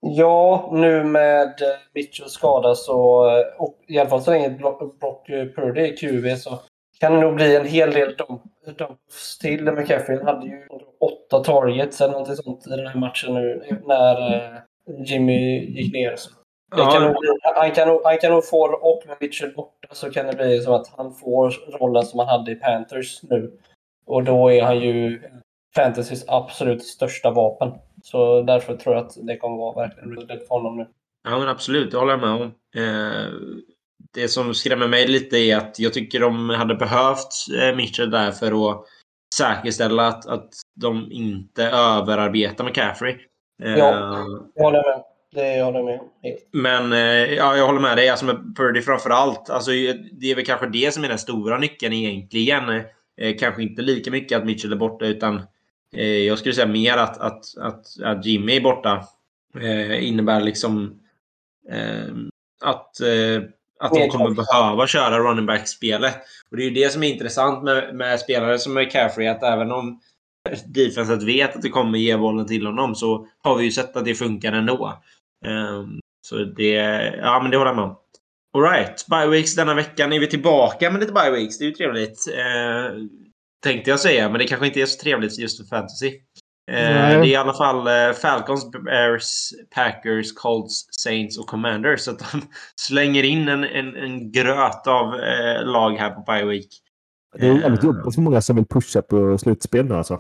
Ja, 0.08 0.70
nu 0.72 1.04
med 1.04 1.54
Mitchell 1.94 2.30
skada 2.30 2.76
så, 2.76 3.26
och 3.58 3.80
i 3.88 4.00
alla 4.00 4.10
fall 4.10 4.22
så 4.22 4.32
länge 4.32 4.50
Brock 4.50 5.30
Purdy 5.56 5.82
är 5.82 5.98
QB 5.98 6.40
så 6.40 6.60
kan 7.00 7.14
det 7.14 7.20
nog 7.20 7.36
bli 7.36 7.56
en 7.56 7.66
hel 7.66 7.92
del 7.92 8.16
dumps 8.78 9.38
till. 9.38 9.72
McCaffrey 9.72 10.24
hade 10.24 10.48
ju 10.48 10.68
åtta 11.00 11.44
targets 11.44 12.02
eller 12.02 12.14
något 12.14 12.38
sånt 12.38 12.68
i 12.68 12.70
den 12.70 12.88
här 12.88 13.00
matchen 13.00 13.34
nu 13.34 13.80
när 13.86 14.36
eh, 14.36 14.60
Jimmy 15.06 15.66
gick 15.66 15.94
ner. 15.94 16.16
Så 16.16 16.30
ja. 16.76 16.92
kan 16.92 17.02
bli, 17.02 17.30
han, 17.56 17.72
kan 17.72 17.88
nog, 17.88 18.02
han 18.04 18.18
kan 18.18 18.32
nog 18.32 18.46
få, 18.46 18.66
och 18.82 19.04
med 19.08 19.18
Mitchell 19.20 19.54
borta 19.56 19.88
så 19.92 20.12
kan 20.12 20.28
det 20.28 20.34
bli 20.34 20.60
som 20.60 20.74
att 20.74 20.88
han 20.98 21.14
får 21.14 21.54
rollen 21.80 22.06
som 22.06 22.20
han 22.20 22.28
hade 22.28 22.52
i 22.52 22.56
Panthers 22.56 23.24
nu. 23.24 23.60
Och 24.06 24.24
då 24.24 24.52
är 24.52 24.64
han 24.64 24.80
ju 24.80 25.22
fantasys 25.76 26.26
absolut 26.28 26.84
största 26.84 27.32
vapen. 27.32 27.72
Så 28.06 28.42
därför 28.42 28.76
tror 28.76 28.96
jag 28.96 29.06
att 29.06 29.28
det 29.28 29.38
kommer 29.38 29.58
vara 29.58 29.88
verkligen 29.88 30.28
rätt 30.28 30.48
för 30.48 30.56
honom 30.56 30.78
nu. 30.78 30.88
Ja 31.24 31.40
men 31.40 31.48
absolut, 31.48 31.92
det 31.92 31.98
håller 31.98 32.12
jag 32.14 32.22
med 32.22 32.30
om. 32.30 32.42
Eh, 32.76 33.34
det 34.14 34.28
som 34.28 34.54
skrämmer 34.54 34.88
mig 34.88 35.08
lite 35.08 35.38
är 35.38 35.58
att 35.58 35.80
jag 35.80 35.94
tycker 35.94 36.20
de 36.20 36.50
hade 36.50 36.76
behövt 36.76 37.28
eh, 37.62 37.76
Mitchell 37.76 38.12
där 38.12 38.32
för 38.32 38.72
att 38.72 38.86
säkerställa 39.36 40.08
att, 40.08 40.26
att 40.26 40.50
de 40.76 41.12
inte 41.12 41.64
överarbetar 41.64 42.64
med 42.64 42.76
Caffrey. 42.76 43.16
Ja, 43.64 43.74
uh, 43.74 44.26
jag 44.56 44.64
håller 44.64 44.84
med. 44.84 45.04
Det 45.32 45.64
håller 45.64 45.80
jag 45.80 45.86
med 45.86 46.00
Men 46.52 46.92
ja, 47.36 47.58
jag 47.58 47.66
håller 47.66 47.80
med 47.80 47.98
dig. 47.98 48.10
Alltså 48.10 48.26
med 48.26 48.56
Purdy 48.58 48.82
framför 48.82 49.10
allt. 49.10 49.50
Alltså, 49.50 49.72
det 50.12 50.32
är 50.32 50.36
väl 50.36 50.46
kanske 50.46 50.68
det 50.68 50.94
som 50.94 51.04
är 51.04 51.10
den 51.10 51.18
stora 51.18 51.58
nyckeln 51.58 51.94
egentligen. 51.94 52.84
Kanske 53.40 53.64
inte 53.64 53.82
lika 53.82 54.12
mycket 54.12 54.38
att 54.38 54.46
Mitchell 54.46 54.72
är 54.72 54.76
borta 54.76 55.06
utan 55.06 55.42
jag 56.04 56.40
skulle 56.40 56.56
säga 56.56 56.68
mer 56.68 56.98
att, 56.98 57.18
att, 57.18 57.58
att, 57.58 57.86
att 58.04 58.26
Jimmy 58.26 58.56
är 58.56 58.62
borta. 58.62 59.04
innebär 60.00 60.42
liksom 60.42 61.00
att 62.62 62.92
att 63.80 63.94
de 63.94 64.10
kommer 64.10 64.30
behöva 64.30 64.88
köra 64.88 65.20
running 65.20 65.46
back-spelet. 65.46 66.16
Och 66.52 66.58
det 66.58 66.64
är 66.64 66.70
ju 66.70 66.74
det 66.74 66.90
som 66.90 67.04
är 67.04 67.10
intressant 67.10 67.64
med, 67.64 67.96
med 67.96 68.20
spelare 68.20 68.60
som 68.60 68.74
McCaffrey, 68.74 69.28
att 69.28 69.44
även 69.44 69.72
om 69.72 70.00
defenset 70.66 71.24
vet 71.24 71.56
att 71.56 71.62
det 71.62 71.70
kommer 71.70 72.00
ge 72.00 72.18
bollen 72.18 72.48
till 72.48 72.66
honom 72.66 72.96
så 72.96 73.28
har 73.44 73.56
vi 73.56 73.64
ju 73.64 73.72
sett 73.72 73.98
att 73.98 74.06
det 74.06 74.16
funkar 74.16 74.54
ändå. 74.54 75.02
Så 76.28 76.36
det, 76.36 76.72
ja 77.18 77.40
men 77.42 77.52
det 77.52 77.58
håller 77.58 77.70
jag 77.70 77.76
med 77.76 77.86
om. 77.86 77.96
Alright, 78.54 79.06
bye 79.08 79.44
denna 79.56 79.74
veckan 79.74 80.14
är 80.14 80.20
vi 80.20 80.28
tillbaka 80.28 80.92
med 80.92 81.00
lite 81.00 81.14
bye 81.14 81.32
Det 81.32 81.62
är 81.62 81.66
ju 81.66 81.72
trevligt. 81.72 82.28
Tänkte 83.64 83.90
jag 83.90 84.00
säga, 84.00 84.30
men 84.30 84.40
det 84.40 84.48
kanske 84.48 84.68
inte 84.68 84.82
är 84.82 84.86
så 84.86 85.02
trevligt 85.04 85.40
just 85.40 85.58
för 85.58 85.78
fantasy. 85.78 86.08
Eh, 86.72 86.76
det 86.76 87.16
är 87.16 87.26
i 87.26 87.36
alla 87.36 87.54
fall 87.54 87.88
eh, 87.88 88.14
Falcons, 88.22 88.72
Bears, 88.72 89.50
Packers, 89.76 90.34
Colts, 90.34 90.86
Saints 90.92 91.38
och 91.38 91.48
Commanders. 91.48 92.02
Så 92.02 92.12
att 92.12 92.32
de 92.32 92.42
slänger 92.76 93.24
in 93.24 93.48
en, 93.48 93.64
en, 93.64 93.96
en 93.96 94.32
gröt 94.32 94.88
av 94.88 95.16
eh, 95.16 95.66
lag 95.66 95.92
här 95.92 96.10
på 96.10 96.22
Bye 96.32 96.46
Week. 96.46 96.70
Det 97.38 97.48
är 97.48 97.62
väldigt 97.62 97.84
jobbigt 97.84 98.16
för 98.16 98.22
många 98.22 98.42
som 98.42 98.56
vill 98.56 98.66
pusha 98.66 99.02
på 99.02 99.38
slutspel 99.38 99.86
nu 99.86 99.96
alltså. 99.96 100.20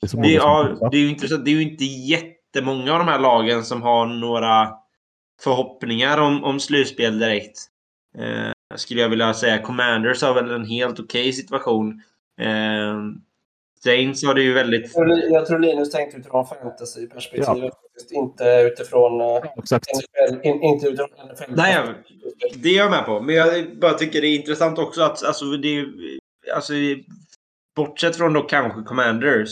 Det 0.00 0.16
är, 0.18 0.22
det, 0.22 0.32
ja, 0.32 0.88
det 0.90 0.96
är 0.96 1.00
ju 1.00 1.08
intressant. 1.08 1.44
Det 1.44 1.50
är 1.50 1.54
ju 1.54 1.62
inte 1.62 1.84
jättemånga 1.84 2.92
av 2.92 2.98
de 2.98 3.08
här 3.08 3.18
lagen 3.18 3.64
som 3.64 3.82
har 3.82 4.06
några 4.06 4.68
förhoppningar 5.42 6.18
om, 6.18 6.44
om 6.44 6.60
slutspel 6.60 7.18
direkt. 7.18 7.58
Eh, 8.18 8.76
skulle 8.76 9.00
jag 9.00 9.08
vilja 9.08 9.34
säga. 9.34 9.62
Commanders 9.62 10.22
har 10.22 10.34
väl 10.34 10.50
en 10.50 10.64
helt 10.64 11.00
okej 11.00 11.20
okay 11.20 11.32
situation. 11.32 12.02
Eh, 12.40 12.96
Saints 13.84 14.24
var 14.24 14.34
det 14.34 14.42
ju 14.42 14.52
väldigt... 14.52 14.92
Jag 15.30 15.46
tror 15.46 15.58
Linus 15.58 15.90
tänkte 15.90 16.16
utifrån 16.16 16.46
fantasy-perspektivet. 16.46 17.72
Ja. 18.10 18.20
Inte 18.22 18.44
utifrån... 18.72 19.20
Eh, 19.20 19.42
Exakt. 19.56 19.86
NFL, 19.94 20.46
in, 20.46 20.62
inte 20.62 20.86
utifrån 20.86 21.08
NFL. 21.32 21.52
Nej, 21.56 21.76
det 22.54 22.68
är 22.68 22.76
jag 22.76 22.90
med 22.90 23.04
på. 23.04 23.20
Men 23.20 23.34
jag 23.34 23.78
bara 23.80 23.94
tycker 23.94 24.20
det 24.20 24.26
är 24.26 24.36
intressant 24.36 24.78
också 24.78 25.02
att 25.02 25.24
alltså, 25.24 25.44
det 25.44 25.68
är, 25.68 25.86
alltså, 26.54 26.72
bortsett 27.76 28.16
från 28.16 28.32
då 28.32 28.42
kanske 28.42 28.82
Commanders 28.82 29.48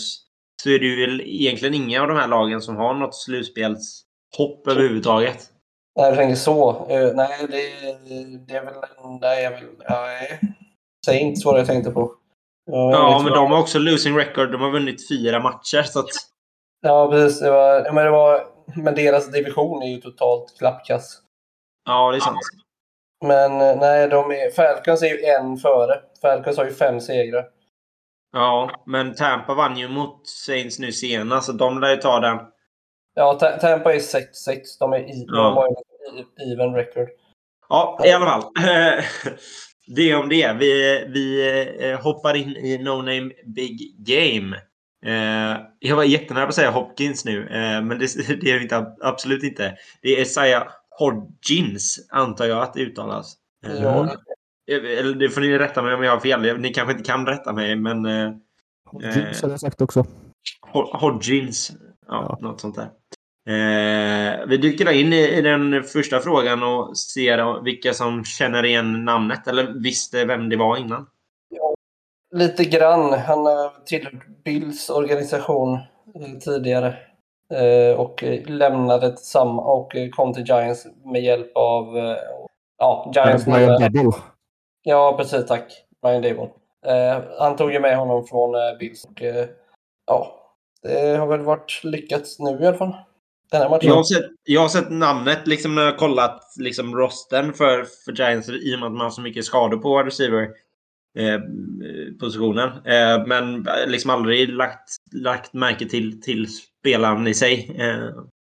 så 0.63 0.71
är 0.71 0.79
det 0.79 0.87
ju 0.87 1.07
väl 1.07 1.21
egentligen 1.21 1.75
inga 1.75 2.03
av 2.03 2.09
de 2.09 2.17
här 2.17 2.29
lagen 2.29 2.61
som 2.61 2.77
har 2.77 2.95
något 2.95 3.15
slutspelshopp 3.15 4.69
överhuvudtaget. 4.69 5.51
Nej, 5.97 6.07
jag 6.07 6.17
tänker 6.17 6.37
så. 6.37 6.71
Uh, 6.71 7.15
nej, 7.15 7.47
det, 7.49 8.47
det 8.47 8.55
är 8.55 8.65
väl 8.65 8.75
enda 9.05 9.41
jag 9.41 9.51
vill... 9.51 9.69
Nej. 9.89 10.41
Saints 11.07 11.45
var 11.45 11.53
det 11.53 11.59
jag 11.59 11.67
tänkte 11.67 11.91
på. 11.91 12.15
Ja, 12.67 13.21
men 13.25 13.33
de 13.33 13.51
har 13.53 13.61
också 13.61 13.79
losing 13.79 14.17
record. 14.19 14.53
De 14.53 14.61
har 14.61 14.71
vunnit 14.71 15.09
fyra 15.09 15.41
matcher. 15.41 15.83
Så 15.83 15.99
att... 16.01 16.07
Ja, 16.81 17.11
precis. 17.11 17.41
Det 17.41 17.51
var, 17.51 17.93
men, 17.93 18.05
det 18.05 18.11
var, 18.11 18.47
men 18.77 18.95
deras 18.95 19.31
division 19.31 19.83
är 19.83 19.87
ju 19.87 20.01
totalt 20.01 20.59
klappkass. 20.59 21.21
Ja, 21.85 22.11
det 22.11 22.17
är 22.17 22.21
sant. 22.21 22.39
Men 23.25 23.61
eh, 23.61 23.77
nej, 23.77 24.09
de 24.09 24.31
är, 24.31 24.51
Falcons 24.51 25.03
är 25.03 25.07
ju 25.07 25.25
en 25.25 25.57
före. 25.57 26.01
Falcons 26.23 26.57
har 26.57 26.65
ju 26.65 26.73
fem 26.73 27.01
segrar. 27.01 27.45
Ja, 28.33 28.71
men 28.87 29.15
Tampa 29.15 29.55
vann 29.55 29.77
ju 29.79 29.89
mot 29.89 30.29
Saints 30.29 30.79
nu 30.79 30.93
senast, 30.93 31.47
så 31.47 31.53
de 31.53 31.81
lär 31.81 31.91
ju 31.91 31.97
ta 31.97 32.21
den. 32.21 32.39
Ja, 33.15 33.35
Ta- 33.35 33.57
Tampa 33.57 33.95
är 33.95 33.99
6-6. 33.99 34.21
De 34.81 34.93
är 34.93 34.99
i, 34.99 35.25
Ja. 35.29 35.43
de 35.43 35.55
har 35.55 35.69
even 36.53 36.75
record. 36.75 37.09
Ja, 37.69 38.01
i 38.05 38.13
alla 38.13 38.27
fall. 38.27 38.43
Det 39.87 40.15
om 40.15 40.29
det. 40.29 40.53
Vi, 40.53 41.05
vi 41.09 41.49
eh, 41.91 42.01
hoppar 42.01 42.35
in 42.35 42.49
i 42.57 42.79
No 42.79 42.91
Name 42.97 43.31
Big 43.47 43.95
Game. 43.99 44.57
Eh, 45.07 45.61
Jag 45.79 45.97
var 45.97 46.05
jättenära 46.05 46.45
på 46.45 46.49
att 46.49 46.55
säga 46.55 46.71
Hopkins 46.71 47.25
nu, 47.25 47.41
eh, 47.43 47.83
men 47.83 47.89
det, 47.99 48.07
det 48.41 48.51
är 48.51 48.61
inte, 48.63 48.87
absolut 49.01 49.43
inte. 49.43 49.77
Det 50.03 50.09
är 50.09 50.23
Isaiah 50.23 50.67
Hodgins, 50.99 52.07
antar 52.11 52.45
jag 52.47 52.63
att 52.63 52.75
det 52.75 52.81
uttalas. 52.81 53.35
Eh, 53.67 53.83
Ja, 53.83 54.17
Eller 54.71 55.15
det 55.15 55.29
får 55.31 55.41
ni 55.41 55.59
rätta 55.59 55.83
mig 55.83 55.95
om 55.95 56.03
jag 56.03 56.13
har 56.13 56.21
fel. 56.21 56.61
Ni 56.61 56.73
kanske 56.75 56.93
inte 56.93 57.05
kan 57.05 57.27
rätta 57.27 57.53
mig, 57.53 57.77
men 57.77 58.07
eh, 58.07 58.33
Jeans 59.03 59.43
hade 59.43 59.53
jag 59.53 59.61
sagt 59.61 59.81
också. 59.81 60.05
Ho- 60.73 60.97
Hodgins. 60.97 61.73
Ja, 62.09 62.39
Ja. 62.41 62.49
något 62.49 62.61
sånt 62.61 62.75
där. 62.77 62.89
Eh, 63.47 64.47
vi 64.47 64.57
dyker 64.57 64.93
in 64.93 65.13
i, 65.13 65.29
i 65.29 65.43
den 65.43 65.83
första 65.83 66.21
frågan 66.21 66.63
och 66.63 66.99
ser 66.99 67.63
vilka 67.65 67.93
som 67.93 68.25
känner 68.25 68.65
igen 68.65 69.05
namnet 69.05 69.49
eller 69.49 69.83
visste 69.83 70.25
vem 70.25 70.49
det 70.49 70.57
var 70.57 70.77
innan. 70.77 71.07
lite 72.35 72.65
grann. 72.65 73.13
Han 73.13 73.47
har 73.47 73.85
tillhört 73.85 74.27
Bills 74.45 74.91
organisation 74.91 75.75
eh, 76.15 76.39
tidigare. 76.41 76.97
Eh, 77.53 78.01
och 78.01 78.25
eh, 78.25 78.47
lämnade 78.47 79.17
samma 79.17 79.63
och 79.63 79.97
eh, 79.97 80.09
kom 80.09 80.35
till 80.35 80.45
Giants 80.45 80.87
med 81.05 81.23
hjälp 81.23 81.53
av 81.55 81.99
eh, 81.99 82.17
ja, 82.79 83.13
Giants 83.15 83.45
Brian. 83.45 84.13
Ja, 84.83 85.15
precis. 85.19 85.47
Tack. 85.47 85.73
Brian 86.03 86.23
Dable. 86.23 86.51
Eh, 86.87 87.23
han 87.39 87.57
tog 87.57 87.73
ju 87.73 87.81
med 87.81 87.97
honom 87.97 88.27
från 88.27 88.55
eh, 88.55 88.79
Bills. 88.79 89.05
Och, 89.05 89.23
eh, 89.23 89.47
ja, 90.07 90.41
det 90.83 91.17
har 91.17 91.27
väl 91.27 91.41
varit 91.41 91.81
lyckat 91.85 92.23
nu 92.39 92.59
i 92.63 92.67
alla 92.67 92.77
fall. 92.77 92.97
Den 93.55 93.63
här 93.63 93.71
matchen. 93.71 93.89
Jag 93.89 93.95
har 93.95 94.05
sett, 94.05 94.31
jag 94.45 94.61
har 94.61 94.69
sett 94.69 94.91
namnet 94.91 95.47
liksom 95.47 95.75
när 95.75 95.83
jag 95.83 95.91
har 95.91 95.99
kollat 95.99 96.43
liksom 96.61 96.97
rosten 96.97 97.53
för, 97.53 97.87
för 98.05 98.13
Giants 98.13 98.49
i 98.49 98.75
och 98.75 98.79
med 98.79 98.87
att 98.87 98.93
man 98.93 99.01
har 99.01 99.11
så 99.11 99.21
mycket 99.21 99.45
skador 99.45 99.77
på 99.77 100.03
receiver. 100.03 100.49
Eh, 101.19 101.41
positionen. 102.21 102.69
Eh, 102.69 103.27
men 103.27 103.69
eh, 103.69 103.87
liksom 103.87 104.11
aldrig 104.11 104.49
lagt, 104.49 104.89
lagt 105.13 105.53
märke 105.53 105.89
till, 105.89 106.23
till 106.23 106.47
spelaren 106.57 107.27
i 107.27 107.35
sig. 107.35 107.77
Eh, 107.79 108.09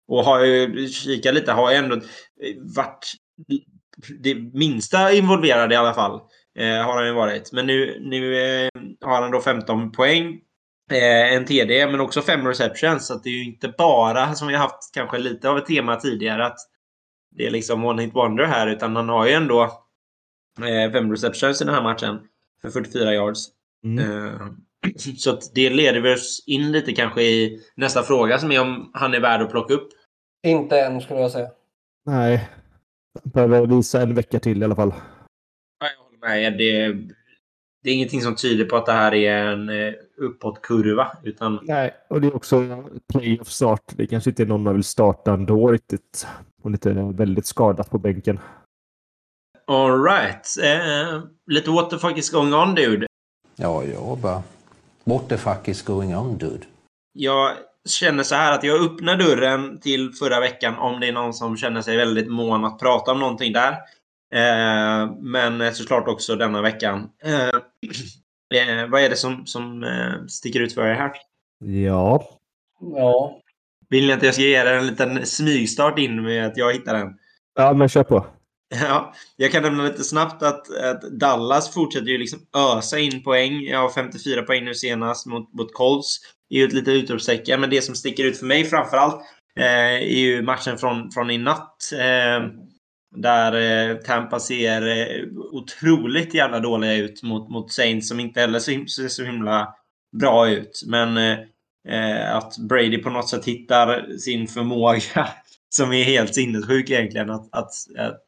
och 0.08 0.24
har 0.24 0.46
ju 0.46 0.88
kikat 0.88 1.34
lite, 1.34 1.52
har 1.52 1.72
ju 1.72 1.78
ändå 1.78 2.00
varit 2.76 3.06
det 4.20 4.36
minsta 4.36 5.14
involverad 5.14 5.74
i 5.74 5.76
alla 5.76 5.94
fall. 5.94 6.20
Eh, 6.60 6.86
har 6.86 6.96
han 6.96 7.08
ju 7.08 7.14
varit. 7.14 7.52
Men 7.52 7.68
nu, 7.68 8.00
nu 8.02 8.42
eh, 8.42 8.70
har 9.02 9.22
han 9.22 9.32
då 9.32 9.42
15 9.42 9.92
poäng. 9.92 10.40
Eh, 10.92 11.34
en 11.34 11.46
TD, 11.46 11.88
men 11.88 12.00
också 12.00 12.22
fem 12.22 12.48
receptions. 12.48 13.08
Så 13.08 13.14
att 13.14 13.24
det 13.24 13.30
är 13.30 13.34
ju 13.34 13.44
inte 13.44 13.74
bara, 13.78 14.36
som 14.36 14.48
vi 14.48 14.54
har 14.54 14.62
haft 14.62 14.94
kanske 14.94 15.18
lite 15.18 15.50
av 15.50 15.58
ett 15.58 15.66
tema 15.66 15.96
tidigare, 15.96 16.46
att 16.46 16.58
det 17.36 17.48
är 17.48 17.52
liksom 17.52 17.86
one 17.86 18.02
hit 18.02 18.16
wonder 18.16 18.46
här. 18.46 18.68
Utan 18.68 18.96
han 18.96 19.10
har 19.10 19.28
ju 19.28 19.34
ändå 19.34 19.64
eh, 20.60 20.92
fem 20.92 21.12
receptions 21.12 21.62
i 21.62 21.66
den 21.66 21.74
här 21.74 21.84
matchen. 21.84 22.20
För 22.62 22.70
44 22.70 23.14
yards. 23.14 23.48
Mm. 23.84 24.26
Eh, 24.26 24.42
så 25.18 25.30
att 25.30 25.56
det 25.56 25.70
leder 25.70 26.02
vi 26.02 26.14
oss 26.14 26.44
in 26.48 26.72
lite 26.72 26.92
kanske 26.92 27.22
i 27.22 27.60
nästa 27.76 28.04
fråga 28.04 28.38
som 28.38 28.52
är 28.52 28.62
om 28.62 28.92
han 28.94 29.14
är 29.14 29.20
värd 29.20 29.42
att 29.42 29.52
plocka 29.52 29.74
upp. 29.74 29.90
Inte 30.48 30.80
än 30.80 31.02
skulle 31.02 31.20
jag 31.20 31.32
säga. 31.32 31.50
Nej. 32.06 32.50
Behöver 33.24 33.66
visa 33.68 34.02
en 34.02 34.16
vecka 34.16 34.40
till 34.40 34.62
i 34.62 34.66
alla 34.66 34.76
fall. 34.76 34.94
Ja, 35.80 35.88
Jag 35.88 36.04
håller 36.04 36.42
med. 36.42 36.58
Det, 36.58 36.88
det 37.84 37.90
är 37.90 37.94
ingenting 37.94 38.22
som 38.22 38.36
tyder 38.36 38.66
på 38.66 38.76
att 38.76 38.86
det 38.86 38.92
här 38.92 39.14
är 39.14 39.46
en 39.46 39.70
eh, 39.70 39.94
uppåtkurva. 40.18 41.08
Utan 41.24 41.60
Nej, 41.62 41.94
och 42.10 42.22
det 42.22 42.28
är 42.28 42.36
också 42.36 42.84
playoff 43.14 43.48
start. 43.48 43.84
Det 43.96 44.08
kanske 44.08 44.30
inte 44.30 44.44
är 44.44 44.48
någon 44.48 44.64
man 44.64 44.74
vill 44.74 44.84
starta 44.84 45.34
ändå 45.34 45.72
riktigt. 45.72 46.28
Och 46.64 46.72
lite 46.72 46.94
väldigt 46.94 47.46
skadat 47.46 47.90
på 47.90 47.98
bänken. 47.98 48.40
alright. 49.68 50.58
Eh, 50.64 51.22
lite 51.48 51.72
what 51.72 51.90
the 51.90 51.98
fuck 51.98 52.18
is 52.18 52.30
going 52.30 52.54
on 52.54 52.76
dude. 52.76 53.08
Ja, 53.56 53.84
jag 53.84 54.18
bara... 54.18 54.44
What 55.04 55.30
the 55.30 55.38
fuck 55.38 55.68
is 55.68 55.82
going 55.82 56.16
on 56.16 56.38
dude? 56.38 56.66
Jag 57.14 57.52
känner 57.90 58.24
så 58.24 58.36
här 58.36 58.52
att 58.52 58.64
jag 58.64 58.82
öppnar 58.86 59.18
dörren 59.18 59.80
till 59.80 60.14
förra 60.14 60.40
veckan 60.40 60.76
om 60.76 61.00
det 61.00 61.08
är 61.08 61.14
någon 61.14 61.34
som 61.34 61.58
känner 61.58 61.82
sig 61.82 61.98
väldigt 61.98 62.32
mån 62.32 62.66
att 62.66 62.80
prata 62.80 63.12
om 63.12 63.20
någonting 63.20 63.54
där. 63.54 63.72
Eh, 64.34 65.12
men 65.20 65.76
såklart 65.76 66.08
också 66.08 66.36
denna 66.36 66.62
veckan. 66.62 67.10
Eh, 67.24 67.60
eh, 68.54 68.90
vad 68.90 69.02
är 69.02 69.10
det 69.10 69.16
som, 69.16 69.46
som 69.46 69.84
eh, 69.84 70.26
sticker 70.28 70.60
ut 70.60 70.74
för 70.74 70.88
er 70.88 70.94
här? 70.94 71.12
Ja. 71.60 72.30
Ja, 72.80 73.42
Vill 73.92 74.08
ni 74.08 74.14
att 74.14 74.24
jag 74.24 74.34
ska 74.34 74.44
ge 74.44 74.58
er 74.58 74.66
en 74.66 74.88
liten 74.88 75.26
smygstart 75.26 76.00
in 76.00 76.24
med 76.24 76.46
att 76.46 76.58
jag 76.58 76.74
hittar 76.74 76.98
den? 76.98 77.14
Ja, 77.56 77.74
men 77.74 77.90
kör 77.90 78.04
på. 78.04 78.26
Ja, 78.82 79.14
jag 79.36 79.52
kan 79.52 79.64
nämna 79.64 79.84
lite 79.84 80.04
snabbt 80.04 80.44
att, 80.44 80.78
att 80.78 81.02
Dallas 81.02 81.74
fortsätter 81.74 82.08
ju 82.08 82.18
liksom 82.18 82.40
ösa 82.58 83.00
in 83.00 83.24
poäng. 83.24 83.62
Jag 83.62 83.80
har 83.80 83.90
54 83.90 84.42
poäng 84.42 84.66
nu 84.66 84.74
senast 84.74 85.26
mot, 85.26 85.54
mot 85.54 85.74
Colts. 85.74 86.20
Det 86.50 86.56
är 86.56 86.60
ju 86.60 86.68
ett 86.68 86.74
litet 86.74 86.94
utropstecken, 86.94 87.62
men 87.62 87.70
det 87.70 87.82
som 87.82 87.96
sticker 87.96 88.24
ut 88.24 88.38
för 88.38 88.46
mig 88.46 88.66
framförallt 88.66 89.22
eh, 89.60 89.96
är 89.96 90.20
ju 90.20 90.42
matchen 90.42 90.78
från, 90.78 91.12
från 91.12 91.32
i 91.32 91.38
natt. 91.38 91.78
Eh, 91.94 92.48
där 93.16 93.54
eh, 93.90 93.98
Tampa 93.98 94.40
ser 94.40 94.88
eh, 94.88 95.28
otroligt 95.52 96.34
jävla 96.34 96.60
dåliga 96.60 96.96
ut 96.96 97.24
mot, 97.24 97.50
mot 97.50 97.72
Saints 97.72 98.10
som 98.10 98.20
inte 98.20 98.40
heller 98.40 98.60
ser, 98.60 99.08
så 99.08 99.24
himla 99.24 99.76
bra 100.20 100.50
ut. 100.50 100.84
Men 100.86 101.18
eh, 101.18 101.40
eh, 101.88 102.36
att 102.36 102.58
Brady 102.58 102.98
på 102.98 103.10
något 103.10 103.30
sätt 103.30 103.46
hittar 103.46 104.18
sin 104.18 104.48
förmåga 104.48 105.28
som 105.70 105.94
är 105.94 106.04
helt 106.04 106.36
sinnessjuk 106.36 106.90
egentligen. 106.90 107.30
Att, 107.30 107.50
att, 107.52 107.72
att 107.98 108.26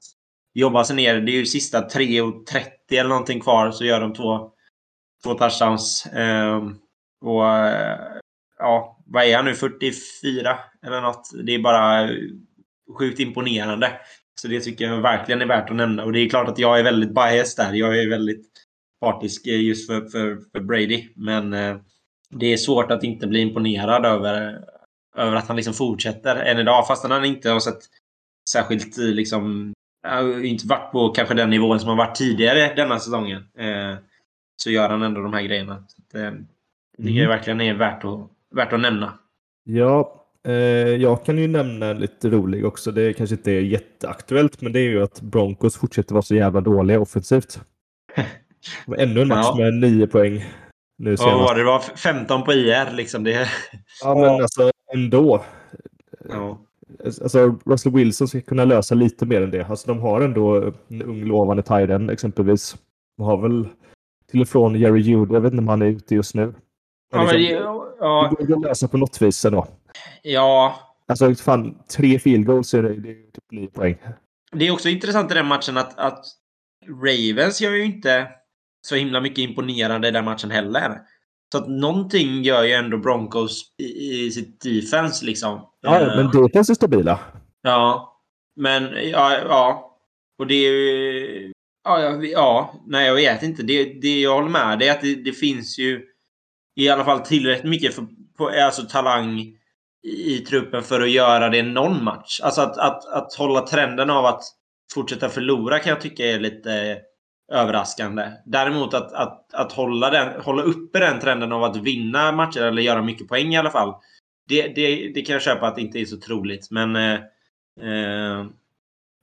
jobba 0.53 0.83
sig 0.83 0.95
ner. 0.95 1.21
Det 1.21 1.31
är 1.31 1.37
ju 1.37 1.45
sista 1.45 1.87
3.30 1.87 2.65
eller 2.91 3.09
någonting 3.09 3.39
kvar 3.39 3.71
så 3.71 3.85
gör 3.85 4.01
de 4.01 4.13
två, 4.13 4.51
två 5.23 5.33
touchdowns. 5.33 6.07
Ehm, 6.13 6.75
och 7.21 7.49
eh, 7.49 7.99
ja, 8.59 8.99
vad 9.05 9.23
är 9.23 9.35
han 9.35 9.45
nu? 9.45 9.55
44 9.55 10.59
eller 10.85 11.01
något. 11.01 11.29
Det 11.43 11.55
är 11.55 11.59
bara 11.59 12.09
sjukt 12.97 13.19
imponerande. 13.19 13.91
Så 14.41 14.47
det 14.47 14.59
tycker 14.59 14.85
jag 14.85 15.01
verkligen 15.01 15.41
är 15.41 15.45
värt 15.45 15.69
att 15.69 15.75
nämna. 15.75 16.03
Och 16.03 16.11
det 16.11 16.19
är 16.19 16.29
klart 16.29 16.47
att 16.47 16.59
jag 16.59 16.79
är 16.79 16.83
väldigt 16.83 17.15
biased 17.15 17.65
där. 17.65 17.73
Jag 17.73 17.99
är 17.99 18.09
väldigt 18.09 18.51
partisk 19.01 19.47
eh, 19.47 19.61
just 19.61 19.87
för, 19.87 20.01
för, 20.01 20.37
för 20.51 20.59
Brady. 20.59 21.09
Men 21.15 21.53
eh, 21.53 21.77
det 22.29 22.53
är 22.53 22.57
svårt 22.57 22.91
att 22.91 23.03
inte 23.03 23.27
bli 23.27 23.39
imponerad 23.39 24.05
över, 24.05 24.59
över 25.17 25.35
att 25.35 25.47
han 25.47 25.55
liksom 25.55 25.73
fortsätter 25.73 26.35
än 26.35 26.59
idag. 26.59 26.87
Fastän 26.87 27.11
han 27.11 27.25
inte 27.25 27.49
har 27.49 27.59
sett 27.59 27.79
särskilt 28.49 28.97
eh, 28.97 29.05
liksom 29.05 29.73
ju 30.21 30.47
inte 30.47 30.67
varit 30.67 30.91
på 30.91 31.09
kanske 31.09 31.33
den 31.33 31.49
nivån 31.49 31.79
som 31.79 31.89
har 31.89 31.95
varit 31.95 32.15
tidigare 32.15 32.73
denna 32.75 32.99
säsongen. 32.99 33.43
Eh, 33.57 33.95
så 34.55 34.71
gör 34.71 34.89
han 34.89 35.01
ändå 35.01 35.21
de 35.21 35.33
här 35.33 35.41
grejerna. 35.41 35.83
Så 35.87 36.01
att, 36.01 36.15
eh, 36.15 36.39
det 36.97 37.03
tycker 37.03 37.21
jag 37.21 37.29
verkligen 37.29 37.61
är 37.61 37.73
värt 37.73 38.03
att, 38.03 38.29
värt 38.51 38.73
att 38.73 38.79
nämna. 38.79 39.19
Ja, 39.63 39.99
eh, 39.99 40.22
jag 40.99 41.25
kan 41.25 41.37
ju 41.37 41.47
nämna 41.47 41.93
lite 41.93 42.29
rolig 42.29 42.65
också. 42.65 42.91
Det 42.91 43.13
kanske 43.13 43.35
inte 43.35 43.51
är 43.51 43.61
jätteaktuellt, 43.61 44.61
men 44.61 44.73
det 44.73 44.79
är 44.79 44.83
ju 44.89 45.03
att 45.03 45.21
Broncos 45.21 45.77
fortsätter 45.77 46.13
vara 46.13 46.21
så 46.21 46.35
jävla 46.35 46.61
dåliga 46.61 46.99
offensivt. 46.99 47.59
Det 48.85 49.01
ännu 49.01 49.21
en 49.21 49.27
match 49.27 49.45
Ja. 49.49 49.55
med 49.57 49.73
nio 49.73 50.07
poäng. 50.07 50.45
Nu 50.97 51.17
senast. 51.17 51.35
vad 51.39 51.57
det 51.57 51.63
var 51.63 51.79
15 51.79 52.43
på 52.43 52.53
IR 52.53 52.91
liksom. 52.95 53.23
Det, 53.23 53.47
Ja, 54.03 54.15
men 54.15 54.29
alltså 54.41 54.71
ändå. 54.93 55.43
ja. 56.29 56.59
Alltså, 57.05 57.59
Russell 57.65 57.91
Wilson 57.91 58.27
ska 58.27 58.41
kunna 58.41 58.65
lösa 58.65 58.95
lite 58.95 59.25
mer 59.25 59.41
än 59.41 59.51
det. 59.51 59.63
Alltså, 59.65 59.87
de 59.87 59.99
har 59.99 60.21
ändå 60.21 60.73
en 60.87 61.01
ung 61.01 61.23
lovande 61.25 61.63
Tyden 61.63 62.09
exempelvis. 62.09 62.75
De 63.17 63.23
har 63.23 63.37
väl 63.37 63.67
till 64.31 64.41
och 64.41 64.47
från 64.47 64.75
Jerry 64.75 65.01
Judy. 65.01 65.33
Jag 65.33 65.41
vet 65.41 65.53
inte 65.53 65.61
om 65.61 65.67
han 65.67 65.81
är 65.81 65.85
ute 65.85 66.15
just 66.15 66.35
nu. 66.35 66.45
Men 66.45 66.55
Ja, 67.11 67.17
men 67.17 67.27
det, 67.27 67.37
liksom, 67.37 67.57
det 67.65 67.95
ja, 67.99 68.33
går 68.39 68.55
att 68.55 68.61
lösa 68.61 68.87
på 68.87 68.97
något 68.97 69.21
vis 69.21 69.45
ändå. 69.45 69.67
Ja, 70.23 70.79
Alltså 71.07 71.35
fan, 71.35 71.77
tre 71.97 72.19
field 72.19 72.45
goals 72.45 72.73
är 72.73 72.83
det, 72.83 72.93
det 73.01 73.09
är 73.09 73.13
typ 73.31 73.51
nio 73.51 73.67
poäng. 73.67 73.97
det 74.51 74.67
är 74.67 74.71
också 74.71 74.89
intressant 74.89 75.31
i 75.31 75.33
den 75.33 75.45
matchen 75.47 75.77
att, 75.77 75.99
att 75.99 76.25
Ravens 76.87 77.61
gör 77.61 77.71
ju 77.71 77.85
inte 77.85 78.27
så 78.87 78.95
himla 78.95 79.21
mycket 79.21 79.37
imponerande 79.37 80.07
i 80.07 80.11
den 80.11 80.25
matchen 80.25 80.51
heller. 80.51 80.99
Så 81.51 81.57
att 81.57 81.69
någonting 81.69 82.43
gör 82.43 82.63
ju 82.63 82.71
ändå 82.71 82.97
Broncos 82.97 83.61
i, 83.77 83.83
i 84.25 84.31
sitt 84.31 84.61
defense 84.61 85.25
liksom. 85.25 85.69
Ja, 85.81 85.99
Eh, 86.01 86.15
men 86.15 86.43
defense 86.43 86.73
är 86.73 86.75
stabila. 86.75 87.19
Ja, 87.61 88.13
men 88.55 88.83
ja, 89.09 89.37
ja. 89.47 89.97
Och 90.39 90.47
det 90.47 90.55
är 90.55 90.71
ju... 90.71 91.51
Ja, 91.83 92.01
ja, 92.01 92.23
ja, 92.23 92.73
nej 92.87 93.07
jag 93.07 93.15
vet 93.15 93.43
inte. 93.43 93.63
Det, 93.63 93.83
det 94.01 94.21
jag 94.21 94.33
håller 94.35 94.49
med 94.49 94.79
det 94.79 94.87
är 94.87 94.91
att 94.91 95.01
det, 95.01 95.15
det 95.15 95.31
finns 95.31 95.79
ju 95.79 96.01
i 96.75 96.89
alla 96.89 97.05
fall 97.05 97.19
tillräckligt 97.19 97.69
mycket 97.69 97.93
för, 97.93 98.07
på, 98.37 98.49
alltså 98.49 98.83
talang 98.83 99.57
i, 100.03 100.39
truppen 100.39 100.83
för 100.83 101.01
att 101.01 101.11
göra 101.11 101.49
det 101.49 101.63
någon 101.63 102.03
match. 102.03 102.39
Alltså 102.43 102.61
att, 102.61 102.77
att, 102.77 103.05
att 103.05 103.33
hålla 103.33 103.61
trenden 103.61 104.09
av 104.09 104.25
att 104.25 104.43
fortsätta 104.93 105.29
förlora 105.29 105.79
kan 105.79 105.89
jag 105.89 106.01
tycka 106.01 106.25
är 106.25 106.39
lite 106.39 106.97
överraskande. 107.51 108.31
Däremot 108.45 108.93
att, 108.93 109.13
att, 109.13 109.53
att 109.53 109.71
hålla, 109.71 110.09
den, 110.09 110.41
hålla 110.41 110.63
uppe 110.63 110.99
den 110.99 111.19
trenden 111.19 111.51
av 111.51 111.63
att 111.63 111.77
vinna 111.77 112.31
matcher 112.31 112.61
eller 112.61 112.81
göra 112.81 113.01
mycket 113.01 113.27
poäng 113.27 113.53
i 113.53 113.57
alla 113.57 113.69
fall. 113.69 113.93
Det, 114.49 114.67
det, 114.67 115.11
det 115.13 115.21
kan 115.21 115.33
jag 115.33 115.41
köpa 115.41 115.67
att 115.67 115.75
det 115.75 115.81
inte 115.81 115.99
är 115.99 116.05
så 116.05 116.17
troligt. 116.17 116.71
Men, 116.71 116.95
eh, 116.95 117.13
eh, 117.81 118.45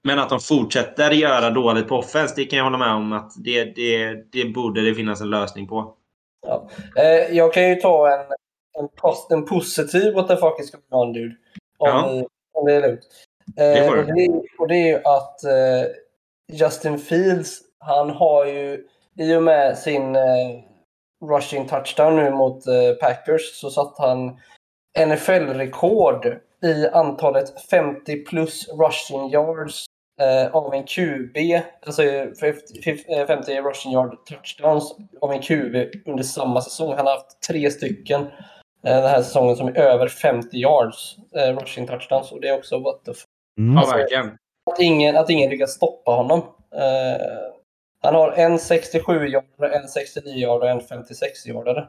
men 0.04 0.18
att 0.18 0.28
de 0.28 0.40
fortsätter 0.40 1.10
göra 1.10 1.50
dåligt 1.50 1.88
på 1.88 1.96
offense, 1.96 2.34
det 2.36 2.44
kan 2.44 2.56
jag 2.56 2.64
hålla 2.64 2.78
med 2.78 2.92
om 2.92 3.12
att 3.12 3.32
det, 3.36 3.64
det, 3.64 4.14
det 4.32 4.44
borde 4.44 4.82
det 4.82 4.94
finnas 4.94 5.20
en 5.20 5.30
lösning 5.30 5.68
på. 5.68 5.94
Ja. 6.46 6.70
Eh, 6.96 7.36
jag 7.36 7.54
kan 7.54 7.68
ju 7.68 7.74
ta 7.74 8.12
en, 8.12 8.26
en, 8.80 8.88
post, 8.88 9.30
en 9.32 9.46
positiv 9.46 10.14
what 10.14 10.28
the 10.28 10.36
fuck 10.36 10.60
is 10.60 10.70
going 10.70 11.06
on 11.06 11.12
dude. 11.12 11.34
Om, 11.78 11.88
Ja. 11.88 12.24
om 12.52 12.66
det 12.66 12.74
är 12.74 12.80
lugnt. 12.80 13.06
Det 13.56 13.78
Eh, 13.78 13.88
och, 13.90 13.96
det, 14.06 14.28
och 14.58 14.68
det 14.68 14.74
är 14.74 14.86
ju 14.88 14.96
att 14.96 15.44
eh, 15.44 15.90
Justin 16.52 16.98
Fields, 16.98 17.58
han 17.78 18.10
har 18.10 18.46
ju 18.46 18.86
i 19.18 19.34
och 19.34 19.42
med 19.42 19.78
sin 19.78 20.16
eh, 20.16 20.60
rushing 21.30 21.66
touchdown 21.68 22.16
nu 22.16 22.30
mot 22.30 22.66
eh, 22.66 22.92
Packers 23.00 23.60
så 23.60 23.70
satt 23.70 23.98
han 23.98 24.38
NFL-rekord 25.06 26.26
i 26.62 26.86
antalet 26.92 27.60
50 27.70 28.24
plus 28.24 28.68
rushing 28.68 29.30
yards 29.30 29.84
eh, 30.20 30.54
av 30.56 30.74
en 30.74 30.84
QB. 30.84 31.36
Alltså 31.86 32.02
50, 32.40 33.04
eh, 33.08 33.26
50 33.26 33.60
rushing 33.60 33.92
yard 33.92 34.16
touchdowns 34.26 34.96
av 35.20 35.32
en 35.32 35.42
QB 35.42 35.76
under 36.06 36.22
samma 36.22 36.60
säsong. 36.60 36.94
Han 36.96 37.06
har 37.06 37.12
haft 37.12 37.42
tre 37.48 37.70
stycken 37.70 38.26
den 38.82 39.02
här 39.02 39.22
säsongen 39.22 39.56
som 39.56 39.68
är 39.68 39.74
över 39.78 40.08
50 40.08 40.56
yards 40.56 41.16
eh, 41.36 41.58
rushing 41.58 41.86
touchdowns. 41.86 42.32
Och 42.32 42.40
det 42.40 42.48
är 42.48 42.58
också 42.58 42.78
what 42.78 43.04
the 43.04 43.10
f- 43.10 43.24
Mm. 43.58 43.76
Ja, 43.76 43.90
verkligen. 43.96 44.26
att 44.70 44.78
ingen, 44.80 45.16
att 45.16 45.30
ingen 45.30 45.50
lyckas 45.50 45.70
stoppa 45.72 46.10
honom. 46.10 46.38
Eh, 46.74 47.26
han 48.02 48.14
har 48.14 48.32
en 48.32 48.58
67-yardare, 48.58 49.72
en 49.72 49.82
69-yardare 49.82 50.74
och 50.74 50.92
en 50.92 51.04
56-yardare. 51.04 51.86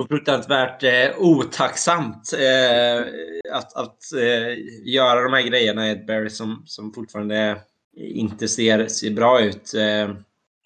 Och 0.00 0.08
fruktansvärt 0.08 0.82
eh, 0.82 1.18
otacksamt 1.18 2.32
eh, 2.38 2.98
att, 3.56 3.76
att 3.76 3.98
eh, 4.22 4.54
göra 4.84 5.22
de 5.22 5.32
här 5.32 5.42
grejerna 5.42 5.88
i 5.88 5.90
ett 5.90 6.06
Barry 6.06 6.30
som, 6.30 6.62
som 6.66 6.92
fortfarande 6.94 7.56
inte 7.96 8.48
ser, 8.48 8.86
ser 8.86 9.10
bra 9.10 9.40
ut. 9.40 9.74
Eh, 9.74 10.14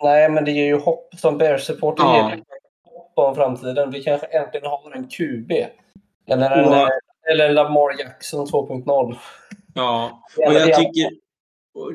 Nej, 0.03 0.29
men 0.31 0.45
det 0.45 0.51
ger 0.51 0.65
ju 0.65 0.79
hopp 0.79 1.15
som 1.19 1.39
Bears-supporter. 1.39 2.03
Ja. 2.05 2.33
Om 3.23 3.35
framtiden. 3.35 3.91
Vi 3.91 4.03
kanske 4.03 4.27
äntligen 4.27 4.67
har 4.67 4.93
en 4.97 5.09
QB. 5.09 5.53
Eller 6.29 6.51
en, 6.51 6.73
eh, 6.73 6.89
eller 7.33 7.49
en 7.49 7.55
Lamar 7.55 8.01
Jackson 8.01 8.47
2.0. 8.47 9.17
ja, 9.75 10.23
Ja, 10.37 10.49
och 10.49 10.55
jag 10.55 10.75
tycker... 10.75 11.11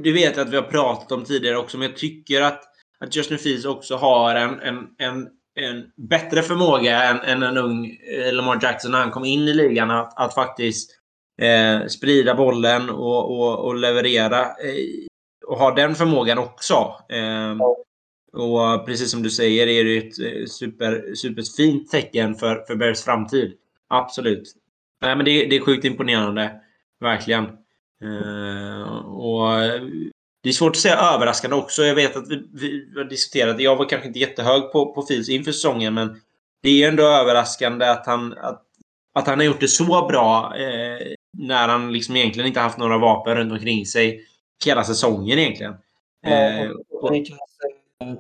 Det 0.03 0.11
vet 0.11 0.37
jag 0.37 0.47
att 0.47 0.53
vi 0.53 0.55
har 0.55 0.63
pratat 0.63 1.11
om 1.11 1.23
tidigare 1.23 1.57
också, 1.57 1.77
men 1.77 1.87
jag 1.87 1.97
tycker 1.97 2.41
att, 2.41 2.63
att 2.99 3.15
Justin 3.15 3.37
Fields 3.37 3.65
också 3.65 3.95
har 3.95 4.35
en, 4.35 4.59
en, 4.59 4.87
en, 4.97 5.27
en 5.55 5.91
bättre 6.09 6.41
förmåga 6.41 7.03
än, 7.03 7.19
än 7.19 7.43
en 7.43 7.57
ung 7.57 7.85
eh, 7.85 8.33
Lamar 8.33 8.59
Jackson 8.61 8.91
när 8.91 8.99
han 8.99 9.11
kom 9.11 9.25
in 9.25 9.47
i 9.47 9.53
ligan. 9.53 9.91
Att, 9.91 10.19
att 10.19 10.33
faktiskt 10.33 10.91
eh, 11.41 11.87
sprida 11.87 12.35
bollen 12.35 12.89
och, 12.89 13.31
och, 13.39 13.65
och 13.65 13.75
leverera. 13.75 14.39
Eh, 14.41 15.07
och 15.47 15.57
ha 15.57 15.71
den 15.71 15.95
förmågan 15.95 16.37
också. 16.37 16.95
Eh, 17.09 17.55
Ja. 17.59 17.75
Och 18.33 18.85
precis 18.85 19.11
som 19.11 19.23
du 19.23 19.29
säger 19.29 19.67
är 19.67 19.83
det 19.83 19.97
ett 19.97 20.19
eh, 20.19 20.45
super, 20.45 21.15
superfint 21.15 21.91
tecken 21.91 22.35
för, 22.35 22.63
för 22.67 22.75
Bears 22.75 23.01
framtid. 23.01 23.53
Absolut. 23.87 24.53
Nej, 25.01 25.15
men 25.15 25.25
det, 25.25 25.45
det 25.45 25.55
är 25.55 25.61
sjukt 25.61 25.85
imponerande. 25.85 26.61
Verkligen. 26.99 27.43
Eh, 28.03 29.05
och 29.05 29.49
det 30.43 30.49
är 30.49 30.53
svårt 30.53 30.71
att 30.71 30.77
säga 30.77 30.95
överraskande 30.95 31.55
också. 31.55 31.83
Jag 31.83 31.95
vet 31.95 32.15
att 32.15 32.27
vi, 32.29 32.43
vi 32.53 32.99
har 32.99 33.03
diskuterat 33.03 33.59
Jag 33.59 33.75
var 33.75 33.89
kanske 33.89 34.07
inte 34.07 34.19
jättehög 34.19 34.71
på, 34.71 34.93
på 34.93 35.01
Fields 35.01 35.29
inför 35.29 35.51
säsongen, 35.51 35.93
men 35.93 36.21
det 36.63 36.83
är 36.83 36.89
ändå 36.89 37.03
överraskande 37.03 37.85
att 37.85 38.05
han, 38.05 38.33
att, 38.33 38.63
att 39.13 39.27
han 39.27 39.39
har 39.39 39.45
gjort 39.45 39.59
det 39.59 39.67
så 39.67 40.07
bra 40.07 40.53
eh, 40.57 41.07
när 41.37 41.67
han 41.67 41.93
liksom 41.93 42.15
egentligen 42.15 42.47
inte 42.47 42.59
haft 42.59 42.77
några 42.77 42.97
vapen 42.97 43.35
runt 43.35 43.51
omkring 43.51 43.85
sig 43.85 44.25
hela 44.65 44.83
säsongen 44.83 45.39
egentligen. 45.39 45.73
Eh, 46.25 46.61
Eh, 46.61 46.71
och 46.71 47.09
hans, 47.09 47.29
eh, 47.29 47.35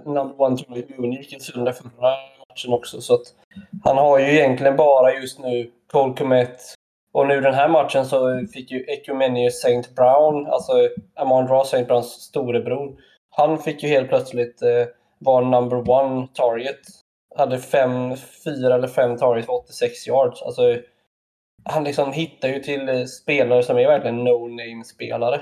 number 0.05 0.41
one 0.41 0.57
Troy 0.57 0.85
Moon 0.97 1.11
gick 1.11 1.33
ju 1.33 1.39
sönder 1.39 1.71
förra 1.71 2.15
matchen 2.49 2.73
också. 2.73 3.01
Så 3.01 3.13
att 3.13 3.21
han 3.83 3.97
har 3.97 4.19
ju 4.19 4.25
egentligen 4.25 4.75
bara 4.75 5.13
just 5.13 5.39
nu 5.39 5.71
Cole 5.91 6.13
Komet. 6.13 6.61
Och 7.11 7.27
nu 7.27 7.41
den 7.41 7.53
här 7.53 7.69
matchen 7.69 8.05
så 8.05 8.45
fick 8.53 8.71
ju 8.71 8.83
Ecumenius 8.83 9.65
St. 9.65 9.93
Brown, 9.95 10.47
alltså 10.47 10.73
Amon 11.15 11.47
Ra 11.47 11.61
St. 11.61 11.83
Browns 11.83 12.07
storebror. 12.11 12.95
Han 13.29 13.59
fick 13.59 13.83
ju 13.83 13.89
helt 13.89 14.09
plötsligt 14.09 14.61
eh, 14.61 14.87
vara 15.19 15.45
number 15.45 15.89
one 15.89 16.27
target. 16.33 16.79
Hade 17.35 17.59
fem, 17.59 18.15
fyra 18.43 18.75
eller 18.75 18.87
fem 18.87 19.17
targets 19.17 19.45
för 19.45 19.53
86 19.53 20.07
yards. 20.07 20.41
Alltså, 20.41 20.61
han 21.63 21.83
liksom 21.83 22.11
hittar 22.13 22.47
ju 22.49 22.59
till 22.59 23.07
spelare 23.07 23.63
som 23.63 23.77
är 23.77 23.87
verkligen 23.87 24.23
no-name-spelare. 24.23 25.41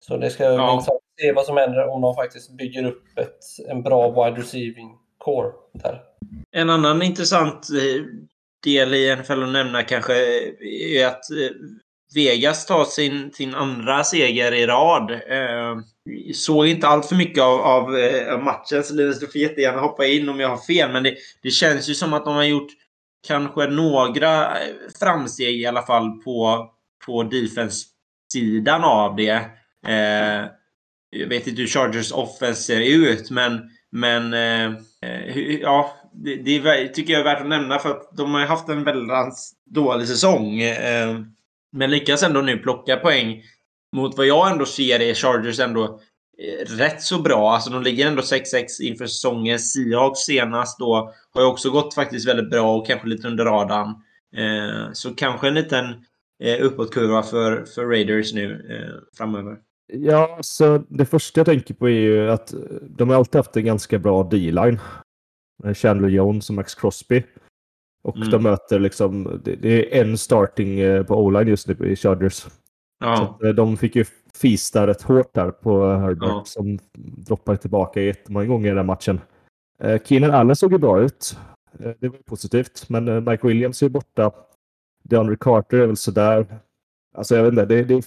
Så 0.00 0.16
det 0.16 0.30
ska 0.30 0.44
bli 0.48 0.56
Ja. 0.56 0.72
intressant 0.72 0.96
att 0.96 1.02
se 1.20 1.32
vad 1.32 1.46
som 1.46 1.56
händer 1.56 1.88
om 1.88 2.00
de 2.00 2.14
faktiskt 2.14 2.56
bygger 2.56 2.84
upp 2.84 3.18
ett, 3.18 3.68
en 3.68 3.82
bra 3.82 4.10
wide 4.10 4.40
receiving 4.40 4.96
core 5.18 5.52
där. 5.72 6.02
En 6.50 6.70
annan 6.70 7.02
intressant 7.02 7.68
eh, 7.70 8.04
del 8.64 8.94
i 8.94 9.16
NFL 9.16 9.42
att 9.42 9.48
nämna 9.48 9.82
kanske 9.82 10.14
är 10.96 11.06
att 11.06 11.30
eh, 11.30 11.56
Vegas 12.14 12.66
tar 12.66 12.84
sin, 12.84 13.32
sin 13.32 13.54
andra 13.54 14.04
seger 14.04 14.54
i 14.54 14.66
rad. 14.66 15.10
Eh, 15.10 15.78
såg 16.34 16.66
inte 16.66 16.88
allt 16.88 17.06
för 17.06 17.16
mycket 17.16 17.42
av, 17.42 17.60
av, 17.60 17.96
eh, 17.96 18.34
av 18.34 18.42
matchen, 18.42 18.84
så 18.84 18.94
Linus, 18.94 19.20
du 19.20 19.26
får 19.26 19.40
jättegärna 19.40 19.80
hoppa 19.80 20.06
in 20.06 20.28
om 20.28 20.40
jag 20.40 20.48
har 20.48 20.56
fel. 20.56 20.92
Men 20.92 21.02
det, 21.02 21.14
det 21.42 21.50
känns 21.50 21.88
ju 21.88 21.94
som 21.94 22.12
att 22.12 22.24
de 22.24 22.34
har 22.34 22.44
gjort 22.44 22.72
kanske 23.26 23.66
några 23.66 24.52
framsteg 25.00 25.60
i 25.60 25.66
alla 25.66 25.82
fall 25.82 26.10
på, 26.10 26.70
på 27.06 27.22
defense-sidan 27.22 28.84
av 28.84 29.16
det. 29.16 29.30
Eh, 29.86 30.44
jag 31.10 31.28
vet 31.28 31.46
inte 31.46 31.60
hur 31.60 31.68
Chargers 31.68 32.12
offense 32.12 32.62
ser 32.62 32.80
ut, 32.80 33.30
men, 33.30 33.70
men 33.90 34.34
eh, 34.34 34.66
eh 35.02 35.38
ja, 35.60 35.96
det, 36.12 36.36
det 36.36 36.88
tycker 36.88 37.12
jag 37.12 37.20
är 37.20 37.24
värt 37.24 37.40
att 37.40 37.48
nämna 37.48 37.78
för 37.78 37.90
att 37.90 38.16
de 38.16 38.34
har 38.34 38.40
ju 38.40 38.46
haft 38.46 38.68
en 38.68 38.84
väldigt 38.84 39.36
dålig 39.66 40.08
säsong. 40.08 40.60
Eh, 40.60 41.20
men 41.72 41.90
lyckas 41.90 42.22
ändå 42.22 42.40
nu 42.40 42.58
plocka 42.58 42.96
poäng 42.96 43.42
mot 43.96 44.16
vad 44.16 44.26
jag 44.26 44.50
ändå 44.50 44.66
ser 44.66 45.00
är 45.00 45.14
Chargers 45.14 45.60
ändå 45.60 46.00
eh, 46.38 46.76
rätt 46.76 47.02
så 47.02 47.18
bra. 47.18 47.52
Alltså 47.52 47.70
de 47.70 47.82
ligger 47.82 48.06
ändå 48.06 48.22
6-6 48.22 48.82
inför 48.82 49.06
säsongen. 49.06 49.58
Seahawks 49.58 50.20
senast 50.20 50.78
då 50.78 51.12
har 51.34 51.42
ju 51.42 51.48
också 51.48 51.70
gått 51.70 51.94
faktiskt 51.94 52.28
väldigt 52.28 52.50
bra 52.50 52.76
och 52.76 52.86
kanske 52.86 53.08
lite 53.08 53.28
under 53.28 53.44
radarn. 53.44 53.88
Eh, 54.36 54.92
så 54.92 55.14
kanske 55.14 55.48
en 55.48 55.54
liten 55.54 55.84
eh, 56.42 56.64
uppåtkurva 56.64 57.22
för, 57.22 57.64
för 57.64 57.86
Raiders 57.86 58.32
nu 58.32 58.66
eh, 58.70 59.16
framöver. 59.18 59.56
Ja, 59.92 60.38
så 60.40 60.82
det 60.88 61.04
första 61.04 61.40
jag 61.40 61.46
tänker 61.46 61.74
på 61.74 61.88
är 61.88 61.92
ju 61.92 62.30
att 62.30 62.52
eh, 62.52 62.58
de 62.82 63.08
har 63.08 63.16
alltid 63.16 63.38
haft 63.38 63.56
en 63.56 63.64
ganska 63.64 63.98
bra 63.98 64.22
D-line. 64.22 64.78
Med 65.62 65.76
Chandler 65.78 66.08
Jones 66.08 66.48
och 66.50 66.54
Max 66.56 66.74
Crosby. 66.74 67.22
Och 68.02 68.16
Mm. 68.16 68.30
de 68.30 68.42
möter 68.42 68.78
liksom, 68.78 69.40
det, 69.44 69.56
det 69.56 69.98
är 69.98 70.02
en 70.04 70.18
starting 70.18 70.80
eh, 70.80 71.02
på 71.02 71.14
O-line 71.24 71.48
just 71.48 71.68
nu 71.68 71.90
i 71.92 71.96
Chargers. 71.96 72.32
Så 72.34 72.48
Ja, 73.00 73.22
att, 73.22 73.42
eh, 73.42 73.50
de 73.50 73.76
fick 73.76 73.96
ju 73.96 74.04
fista 74.34 74.86
rätt 74.86 75.02
hårt 75.02 75.34
där 75.34 75.50
på 75.50 75.86
Herbert 75.86 76.28
Ja. 76.28 76.42
som 76.46 76.78
droppade 77.26 77.58
tillbaka 77.58 78.00
jättemånga 78.00 78.46
gånger 78.46 78.72
i 78.72 78.74
den 78.74 78.86
matchen. 78.86 79.20
Eh, 79.82 80.02
Keenan 80.04 80.30
Allen 80.30 80.56
såg 80.56 80.72
ju 80.72 80.78
bra 80.78 81.00
ut. 81.00 81.36
Eh, 81.80 81.90
det 81.98 82.08
var 82.08 82.18
positivt. 82.18 82.88
Men 82.88 83.08
eh, 83.08 83.20
Mike 83.20 83.46
Williams 83.46 83.82
är 83.82 83.86
ju 83.86 83.90
borta. 83.90 84.32
DeAndre 85.02 85.36
Carter 85.40 85.78
är 85.78 85.86
väl 85.86 85.96
sådär. 85.96 86.46
Alltså 87.16 87.36
jag 87.36 87.42
vet 87.42 87.52
inte, 87.52 87.66
det, 87.66 87.84
det 87.84 88.06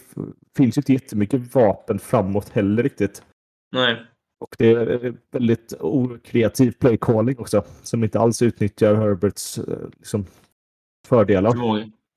finns 0.58 0.78
ju 0.78 0.80
inte 0.80 0.94
jättemycket 0.94 1.56
vapen 1.56 2.00
framåt 2.00 2.50
heller 2.50 2.84
riktigt. 2.84 3.24
nej. 3.72 4.06
Och 4.42 4.56
det 4.58 4.72
är 4.72 5.14
väldigt 5.32 5.74
okreativ 5.80 6.72
play 6.72 6.98
calling 7.02 7.40
också. 7.40 7.64
Som 7.84 8.04
inte 8.04 8.20
alls 8.20 8.42
utnyttjar 8.42 8.96
Herberts 8.96 9.58
eh, 9.58 9.64
liksom, 9.98 10.26
fördelar. 11.08 11.54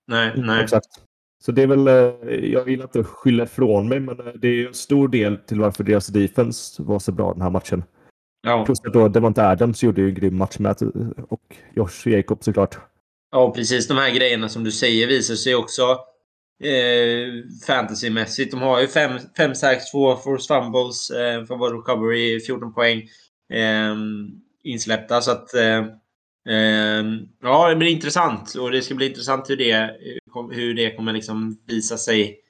Nej, 0.07 0.33
nej. 0.37 0.62
Exakt. 0.62 0.87
Så 1.44 1.53
det 1.53 1.62
är 1.62 1.66
väl, 1.66 1.88
eh, 1.88 2.53
jag 2.53 2.64
vill 2.64 2.81
inte 2.81 3.05
skylla 3.05 3.44
ifrån 3.44 3.88
mig, 3.88 4.01
men 4.01 4.20
eh, 4.20 4.33
det 4.35 4.49
är 4.49 4.66
en 4.66 4.75
stor 4.75 5.09
del 5.09 5.37
till 5.37 5.61
varför 5.61 5.85
deras 5.85 6.07
defense 6.07 6.83
var 6.83 6.99
så 6.99 7.12
bra 7.12 7.33
den 7.33 7.42
här 7.42 7.51
matchen. 7.51 7.85
Ja. 8.42 8.64
Plus 8.64 8.81
att 8.85 8.92
då 8.92 9.09
Devonta 9.09 9.49
Adams 9.49 9.83
gjorde 9.83 10.01
ju 10.01 10.09
en 10.09 10.14
grym 10.14 10.37
match 10.37 10.59
med 10.59 10.83
och 11.29 11.57
Josh 11.75 12.09
Jacob 12.09 12.44
såklart. 12.44 12.79
Ja, 13.31 13.53
precis. 13.55 13.88
De 13.88 13.97
här 13.97 14.14
grejerna 14.14 14.49
som 14.49 14.64
du 14.64 14.73
säger 14.73 15.07
visar 15.07 15.35
sig 15.35 15.55
också 15.55 15.99
eh, 16.62 17.28
fantasymässigt. 17.66 18.50
De 18.50 18.60
har 18.60 18.80
ju 18.80 18.86
5 19.36 19.54
sacks, 19.54 19.90
2 19.90 20.16
force 20.16 20.54
fumbles, 20.54 21.10
eh, 21.10 21.44
forward 21.44 21.72
recovery, 21.72 22.40
14 22.40 22.74
poäng 22.74 22.98
eh, 23.52 23.94
insläppta. 24.64 25.20
Så 25.20 25.30
att... 25.30 25.54
Eh, 25.54 25.84
ehm, 26.48 27.18
ja, 27.42 27.68
det 27.68 27.76
blir 27.76 27.88
intressant. 27.88 28.54
Och 28.54 28.70
det 28.70 28.82
ska 28.82 28.94
bli 28.94 29.08
intressant 29.08 29.50
hur 29.50 29.56
det, 29.56 29.96
hur 30.50 30.74
det 30.74 30.96
kommer 30.96 31.12
liksom 31.12 31.58
visa 31.66 31.96
sig 31.96 32.40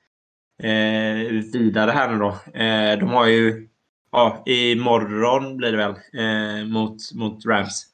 eh, 0.62 1.32
vidare 1.52 1.90
här 1.90 2.12
nu 2.12 2.18
då. 2.18 2.60
Eh, 2.60 2.98
de 2.98 3.08
har 3.08 3.26
ju 3.26 3.68
ja, 4.12 4.42
imorgon 4.46 5.56
blir 5.56 5.72
det 5.72 5.76
väl, 5.76 5.94
eh, 6.18 6.66
mot, 6.66 6.96
mot 7.14 7.46
Rams. 7.46 7.86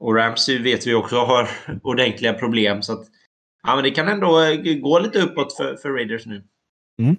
Och 0.00 0.14
Rams 0.14 0.48
vet 0.48 0.86
vi 0.86 0.94
också 0.94 1.16
har 1.16 1.48
ordentliga 1.82 2.32
problem. 2.32 2.82
Så 2.82 2.92
att, 2.92 3.06
ja, 3.64 3.74
men 3.74 3.84
det 3.84 3.90
kan 3.90 4.08
ändå 4.08 4.40
eh, 4.40 4.74
gå 4.80 4.98
lite 4.98 5.22
uppåt 5.22 5.56
för, 5.56 5.76
för 5.76 5.90
Raiders 5.90 6.26
nu. 6.26 6.44
Mm. 6.98 7.16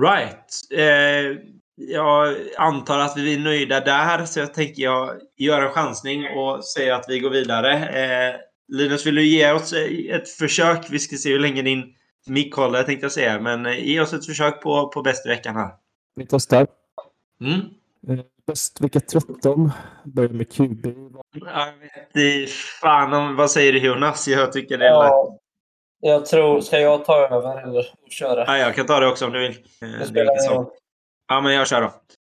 Right. 0.00 0.46
Eh, 0.74 1.38
jag 1.74 2.36
antar 2.58 2.98
att 2.98 3.16
vi 3.16 3.34
är 3.34 3.38
nöjda 3.38 3.80
där, 3.80 4.24
så 4.24 4.40
jag 4.40 4.54
tänker 4.54 4.82
jag 4.82 5.10
gör 5.36 5.62
en 5.62 5.72
chansning 5.72 6.26
och 6.28 6.64
säger 6.64 6.92
att 6.92 7.04
vi 7.08 7.20
går 7.20 7.30
vidare. 7.30 7.72
Eh, 7.72 8.34
Linus, 8.68 9.06
vill 9.06 9.14
du 9.14 9.24
ge 9.24 9.52
oss 9.52 9.72
ett 10.10 10.28
försök? 10.28 10.86
Vi 10.90 10.98
ska 10.98 11.16
se 11.16 11.32
hur 11.32 11.40
länge 11.40 11.62
din 11.62 11.94
mick 12.26 12.54
håller, 12.54 12.82
tänkte 12.82 13.04
jag 13.04 13.12
säga. 13.12 13.40
Men 13.40 13.66
eh, 13.66 13.88
ge 13.88 14.00
oss 14.00 14.12
ett 14.12 14.26
försök 14.26 14.62
på, 14.62 14.88
på 14.88 15.02
bäst 15.02 15.26
i 15.26 15.28
veckan 15.28 15.56
här. 15.56 15.70
Vi 16.14 16.26
testar. 16.26 16.66
Mm. 17.40 17.60
Eh, 18.08 18.24
Bäst 18.46 18.80
vecka 18.80 19.00
13. 19.00 19.70
Börjar 20.04 20.30
med 20.30 20.52
QB. 20.52 20.86
Jag 21.34 21.66
vet 21.66 22.16
inte 22.16 22.52
fan 22.80 23.12
om, 23.12 23.36
vad 23.36 23.50
säger 23.50 23.72
du 23.72 23.78
Jonas? 23.78 24.28
Jag 24.28 24.52
tycker 24.52 24.78
det 24.78 24.86
är. 24.86 24.90
Ja, 24.90 25.38
jag 26.04 26.26
tror... 26.26 26.60
Ska 26.60 26.78
jag 26.80 27.04
ta 27.04 27.16
över 27.28 27.62
eller 27.68 27.86
köra? 28.10 28.44
Ja, 28.46 28.58
jag 28.58 28.74
kan 28.74 28.86
ta 28.86 29.00
det 29.00 29.06
också 29.06 29.26
om 29.26 29.32
du 29.32 29.38
vill. 29.40 29.50
Eh, 29.82 29.88
Det 29.88 29.96
är 29.96 30.04
spelar 30.04 30.32
ingen 30.32 30.42
så. 30.42 30.54
roll. 30.54 30.66
Ja, 31.28 31.40
men 31.40 31.54
jag 31.54 31.68
kör 31.68 31.80
då. 31.82 31.92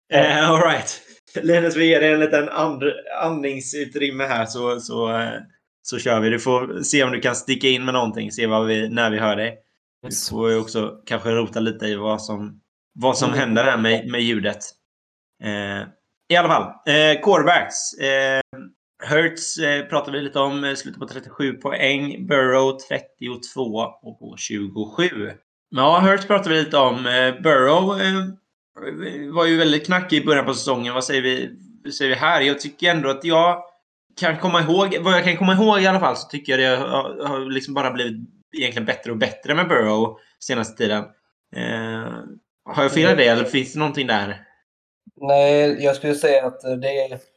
Ja. 0.09 0.19
Eh, 0.19 0.51
all 0.51 0.61
right. 0.63 1.01
Linus, 1.43 1.77
vi 1.77 1.87
ger 1.87 2.01
dig 2.01 2.13
en 2.13 2.21
liten 2.21 2.49
and 2.49 2.83
andningsutrymme 3.23 4.25
här 4.25 4.47
så, 4.47 4.81
så, 4.81 5.11
eh, 5.13 5.31
så 5.83 5.99
kör 5.99 6.21
vi. 6.21 6.31
Du 6.31 6.39
får 6.39 6.83
se 6.83 7.05
om 7.05 7.13
du 7.13 7.21
kan 7.21 7.37
sticka 7.37 7.69
in 7.69 7.85
med 7.85 7.95
någonting, 7.95 8.33
se 8.33 8.47
vad 8.47 8.67
vi, 8.67 8.89
när 8.89 9.11
vi 9.11 9.19
hör 9.19 9.37
dig. 9.37 9.59
Du 10.03 10.17
får 10.31 10.51
ju 10.51 10.59
också 10.61 11.01
kanske 11.07 11.31
rota 11.31 11.61
lite 11.61 11.87
i 11.87 11.95
vad 11.97 12.23
som, 12.23 12.61
vad 12.95 13.19
som 13.19 13.29
Mm. 13.29 13.41
händer 13.41 13.65
här 13.65 13.77
med, 13.77 14.09
med 14.11 14.21
ljudet. 14.21 14.59
Eh, 15.45 15.89
I 16.29 16.37
alla 16.37 16.49
fall, 16.49 16.63
eh, 16.63 17.21
quarterbacks. 17.23 17.93
Eh, 18.01 18.41
Hertz 19.07 19.59
eh, 19.59 19.85
pratar 19.85 20.13
vi 20.13 20.21
lite 20.21 20.39
om, 20.39 20.65
eh, 20.65 20.75
slutar 20.75 20.99
på 20.99 21.07
37 21.07 21.53
poäng. 21.53 22.27
Burrow 22.27 22.79
32 22.89 23.61
och 24.03 24.19
på 24.19 24.35
27. 24.39 25.31
Ja, 25.69 25.99
Hertz 25.99 26.27
pratar 26.27 26.51
vi 26.51 26.57
lite 26.57 26.77
om. 26.77 27.07
Eh, 27.07 27.43
Burrow 27.43 28.01
eh, 28.01 29.35
var 29.35 29.47
ju 29.47 29.57
väldigt 29.57 29.87
knackig 29.87 30.23
i 30.23 30.27
början 30.27 30.47
på 30.47 30.55
säsongen. 30.55 30.95
Vad 30.95 31.05
säger 31.05 31.23
vi, 31.23 31.51
vad 31.85 31.95
säger 31.95 32.09
vi 32.09 32.17
här? 32.17 32.41
Jag 32.41 32.61
tycker 32.61 32.91
ändå 32.91 33.11
att 33.11 33.25
jag 33.25 33.63
kan 34.21 34.39
komma 34.39 34.61
ihåg, 34.61 34.97
vad 35.01 35.15
jag 35.15 35.25
kan 35.25 35.37
komma 35.37 35.53
ihåg 35.53 35.81
i 35.81 35.87
alla 35.87 36.01
fall, 36.01 36.17
så 36.17 36.29
tycker 36.29 36.59
jag 36.59 36.61
det 36.61 36.87
har, 36.87 37.27
har 37.27 37.51
liksom 37.51 37.75
bara 37.75 37.91
blivit 37.91 38.29
egentligen 38.57 38.87
bättre 38.87 39.11
och 39.11 39.19
bättre 39.19 39.55
med 39.55 39.69
Burrow 39.69 40.19
senaste 40.41 40.77
tiden. 40.77 41.05
Eh, 41.57 42.13
har 42.65 42.83
jag 42.83 42.93
fel 42.93 43.13
i 43.13 43.17
det 43.17 43.29
eller 43.29 43.45
finns 43.45 43.73
det 43.73 43.79
någonting 43.79 44.07
där? 44.07 44.41
Nej, 45.21 45.85
jag 45.85 45.97
skulle 45.97 46.15
säga 46.15 46.47
att 46.47 46.61
det 46.61 46.89
är... 46.89 47.36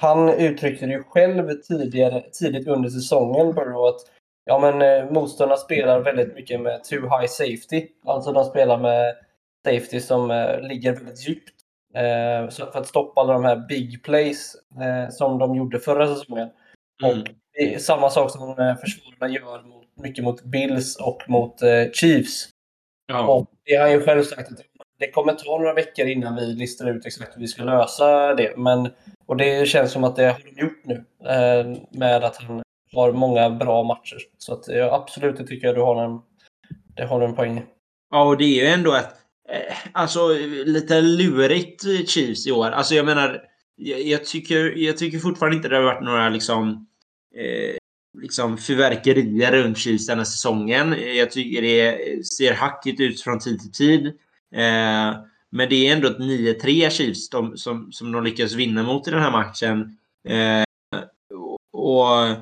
Han 0.00 0.28
uttryckte 0.28 0.86
det 0.86 0.92
ju 0.92 1.02
själv 1.02 1.50
tidigare, 1.68 2.24
tidigt 2.32 2.68
under 2.68 2.88
säsongen, 2.88 3.54
Burrow, 3.54 3.86
att 3.86 4.00
ja, 4.44 4.58
men, 4.58 4.82
eh, 4.82 5.10
motståndarna 5.10 5.56
spelar 5.56 6.00
väldigt 6.00 6.34
mycket 6.34 6.60
med 6.60 6.84
too 6.84 7.00
high 7.00 7.26
safety. 7.28 7.88
Alltså 8.04 8.32
de 8.32 8.44
spelar 8.44 8.78
med 8.78 9.14
safety 9.64 10.00
som 10.00 10.30
eh, 10.30 10.60
ligger 10.60 10.92
väldigt 10.92 11.28
djupt. 11.28 11.52
Eh, 11.94 12.50
för 12.50 12.78
att 12.78 12.86
stoppa 12.86 13.20
alla 13.20 13.32
de 13.32 13.44
här 13.44 13.66
big 13.68 14.02
plays 14.04 14.56
eh, 14.80 15.10
som 15.10 15.38
de 15.38 15.54
gjorde 15.54 15.78
förra 15.78 16.14
säsongen. 16.14 16.48
Mm. 17.02 17.20
Och 17.20 17.28
det 17.52 17.74
är 17.74 17.78
samma 17.78 18.10
sak 18.10 18.30
som 18.30 18.58
eh, 18.58 18.76
försvararna 18.76 19.34
gör 19.34 19.62
mot, 19.62 19.86
mycket 20.02 20.24
mot 20.24 20.42
Bills 20.42 20.96
och 20.96 21.22
mot 21.28 21.62
eh, 21.62 21.90
Chiefs. 21.92 22.48
Ja. 23.06 23.26
Och 23.26 23.50
det 23.64 23.74
har 23.74 23.82
han 23.82 23.92
ju 23.92 24.02
själv 24.02 24.22
sagt 24.22 24.52
att 24.52 24.58
det 24.98 25.10
kommer 25.10 25.32
ta 25.32 25.58
några 25.58 25.74
veckor 25.74 26.06
innan 26.06 26.36
vi 26.36 26.46
listar 26.46 26.90
ut 26.90 27.06
exakt 27.06 27.36
hur 27.36 27.40
vi 27.40 27.48
ska 27.48 27.64
lösa 27.64 28.34
det. 28.34 28.56
Men, 28.56 28.88
och 29.26 29.36
det 29.36 29.68
känns 29.68 29.92
som 29.92 30.04
att 30.04 30.16
det 30.16 30.24
har 30.24 30.42
de 30.54 30.60
gjort 30.60 30.84
nu. 30.84 31.04
Eh, 31.30 31.78
med 31.90 32.24
att 32.24 32.36
han 32.36 32.62
har 32.92 33.12
många 33.12 33.50
bra 33.50 33.82
matcher. 33.82 34.18
Så 34.38 34.52
att, 34.52 34.68
ja, 34.68 34.94
absolut, 34.94 35.36
det 35.36 35.46
tycker 35.46 35.66
jag 35.66 35.76
du 35.76 35.80
har 35.80 36.04
en, 36.04 36.20
det 36.96 37.04
har 37.04 37.20
en 37.20 37.34
poäng 37.34 37.58
i. 37.58 37.62
Ja, 38.10 38.24
och 38.24 38.36
det 38.36 38.44
är 38.44 38.64
ju 38.64 38.66
ändå 38.66 38.94
ett 38.94 39.14
eh, 39.48 39.76
alltså, 39.92 40.28
lite 40.64 41.00
lurigt 41.00 42.08
Chiefs 42.08 42.46
i 42.46 42.52
år. 42.52 42.70
Alltså 42.70 42.94
jag 42.94 43.06
menar, 43.06 43.42
jag, 43.76 44.00
jag, 44.00 44.24
tycker, 44.24 44.78
jag 44.78 44.96
tycker 44.96 45.18
fortfarande 45.18 45.56
inte 45.56 45.68
det 45.68 45.76
har 45.76 45.82
varit 45.82 46.04
några 46.04 46.28
liksom, 46.28 46.86
eh, 47.36 47.76
liksom 48.22 48.58
fyrverkerier 48.58 49.52
runt 49.52 49.78
Chiefs 49.78 50.06
den 50.06 50.18
här 50.18 50.24
säsongen. 50.24 50.96
Jag 51.16 51.30
tycker 51.30 51.62
det 51.62 52.26
ser 52.26 52.54
hackigt 52.54 53.00
ut 53.00 53.20
från 53.20 53.38
tid 53.38 53.60
till 53.60 53.72
tid. 53.72 54.18
Eh, 54.54 55.16
men 55.50 55.68
det 55.68 55.88
är 55.88 55.92
ändå 55.92 56.08
ett 56.08 56.18
9-3 56.18 56.90
Chiefs 56.90 57.30
de, 57.30 57.56
som, 57.56 57.92
som 57.92 58.12
de 58.12 58.24
lyckas 58.24 58.52
vinna 58.52 58.82
mot 58.82 59.08
i 59.08 59.10
den 59.10 59.22
här 59.22 59.30
matchen. 59.30 59.98
Eh, 60.28 60.64
och 61.72 62.36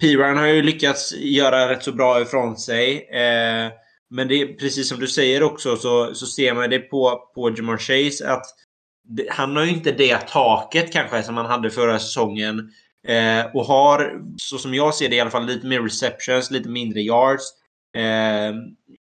Piran 0.00 0.36
har 0.36 0.46
ju 0.46 0.62
lyckats 0.62 1.14
göra 1.16 1.70
rätt 1.70 1.82
så 1.82 1.92
bra 1.92 2.20
ifrån 2.20 2.56
sig. 2.56 3.08
Eh, 3.08 3.72
men 4.10 4.28
det 4.28 4.46
precis 4.46 4.88
som 4.88 5.00
du 5.00 5.06
säger 5.06 5.42
också 5.42 5.76
så, 5.76 6.14
så 6.14 6.26
ser 6.26 6.54
man 6.54 6.70
det 6.70 6.78
på, 6.78 7.30
på 7.34 7.50
Jamar 7.50 7.78
Chase 7.78 8.28
att 8.28 8.46
det, 9.08 9.26
han 9.30 9.56
har 9.56 9.64
ju 9.64 9.70
inte 9.70 9.92
det 9.92 10.28
taket 10.28 10.92
kanske 10.92 11.22
som 11.22 11.36
han 11.36 11.46
hade 11.46 11.70
förra 11.70 11.98
säsongen. 11.98 12.70
Eh, 13.08 13.46
och 13.54 13.64
har, 13.64 14.20
så 14.36 14.58
som 14.58 14.74
jag 14.74 14.94
ser 14.94 15.08
det 15.08 15.16
i 15.16 15.20
alla 15.20 15.30
fall, 15.30 15.46
lite 15.46 15.66
mer 15.66 15.80
receptions, 15.80 16.50
lite 16.50 16.68
mindre 16.68 17.00
yards. 17.00 17.44
Eh, 17.96 18.54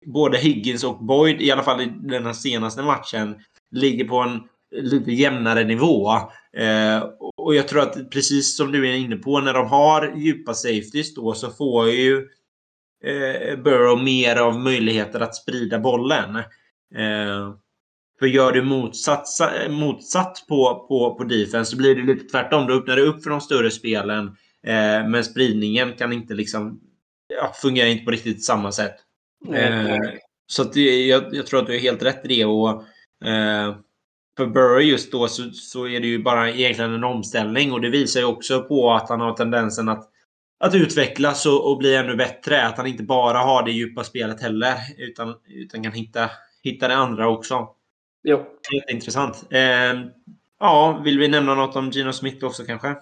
både 0.04 0.38
Higgins 0.38 0.84
och 0.84 1.04
Boyd, 1.04 1.40
i 1.40 1.50
alla 1.50 1.62
fall 1.62 1.80
i 1.80 1.92
den 2.02 2.26
här 2.26 2.32
senaste 2.32 2.82
matchen, 2.82 3.36
ligger 3.70 4.04
på 4.04 4.16
en 4.16 4.40
lite 4.72 5.12
jämnare 5.12 5.64
nivå. 5.64 6.10
Eh, 6.56 7.02
och 7.36 7.54
jag 7.54 7.68
tror 7.68 7.80
att 7.80 8.10
precis 8.10 8.56
som 8.56 8.72
du 8.72 8.88
är 8.88 8.94
inne 8.94 9.16
på, 9.16 9.40
när 9.40 9.54
de 9.54 9.66
har 9.66 10.14
djupa 10.16 10.54
safeties 10.54 11.14
då 11.14 11.34
så 11.34 11.50
får 11.50 11.90
ju 11.90 12.28
eh, 13.04 13.58
Burrow 13.62 14.02
mer 14.04 14.36
av 14.36 14.60
möjligheter 14.60 15.20
att 15.20 15.34
sprida 15.34 15.78
bollen. 15.78 16.36
Eh, 16.94 17.54
för 18.18 18.26
gör 18.26 18.52
du 18.52 18.62
motsatt, 18.62 19.26
motsatt 19.70 20.44
på, 20.48 20.86
på, 20.88 21.14
på 21.14 21.24
defense 21.24 21.70
så 21.70 21.76
blir 21.76 21.94
det 21.94 22.02
lite 22.02 22.24
tvärtom. 22.24 22.66
Då 22.66 22.74
öppnar 22.74 22.96
det 22.96 23.02
upp 23.02 23.22
för 23.22 23.30
de 23.30 23.40
större 23.40 23.70
spelen. 23.70 24.26
Eh, 24.66 25.08
men 25.08 25.24
spridningen 25.24 25.92
kan 25.92 26.12
inte 26.12 26.34
liksom 26.34 26.80
ja, 27.28 27.52
fungerar 27.62 27.88
inte 27.88 28.04
på 28.04 28.10
riktigt 28.10 28.44
samma 28.44 28.72
sätt. 28.72 28.94
Eh, 29.54 29.98
så 30.46 30.64
det, 30.64 31.06
jag, 31.06 31.34
jag 31.34 31.46
tror 31.46 31.60
att 31.60 31.66
du 31.66 31.74
är 31.74 31.80
helt 31.80 32.02
rätt 32.02 32.24
i 32.24 32.28
det. 32.28 32.44
Och, 32.44 32.70
eh, 33.28 33.76
för 34.36 34.46
Burrow 34.46 34.82
just 34.82 35.12
då 35.12 35.28
så, 35.28 35.50
så 35.50 35.88
är 35.88 36.00
det 36.00 36.06
ju 36.06 36.22
bara 36.22 36.50
egentligen 36.50 36.94
en 36.94 37.04
omställning 37.04 37.72
och 37.72 37.80
det 37.80 37.90
visar 37.90 38.20
ju 38.20 38.26
också 38.26 38.62
på 38.62 38.92
att 38.92 39.08
han 39.08 39.20
har 39.20 39.32
tendensen 39.32 39.88
att, 39.88 40.08
att 40.60 40.74
utvecklas 40.74 41.46
och, 41.46 41.70
och 41.70 41.78
bli 41.78 41.94
ännu 41.94 42.16
bättre. 42.16 42.66
Att 42.66 42.76
han 42.76 42.86
inte 42.86 43.02
bara 43.02 43.38
har 43.38 43.62
det 43.62 43.72
djupa 43.72 44.04
spelet 44.04 44.42
heller 44.42 44.74
utan, 44.98 45.34
utan 45.48 45.82
kan 45.82 45.92
hitta, 45.92 46.30
hitta 46.62 46.88
det 46.88 46.94
andra 46.94 47.28
också. 47.28 47.68
Jo. 48.22 48.44
Jätteintressant. 48.72 49.46
Eh, 49.50 50.00
ja, 50.60 51.00
vill 51.04 51.18
vi 51.18 51.28
nämna 51.28 51.54
något 51.54 51.76
om 51.76 51.90
Gino 51.90 52.12
Smith 52.12 52.44
också 52.44 52.64
kanske? 52.64 52.96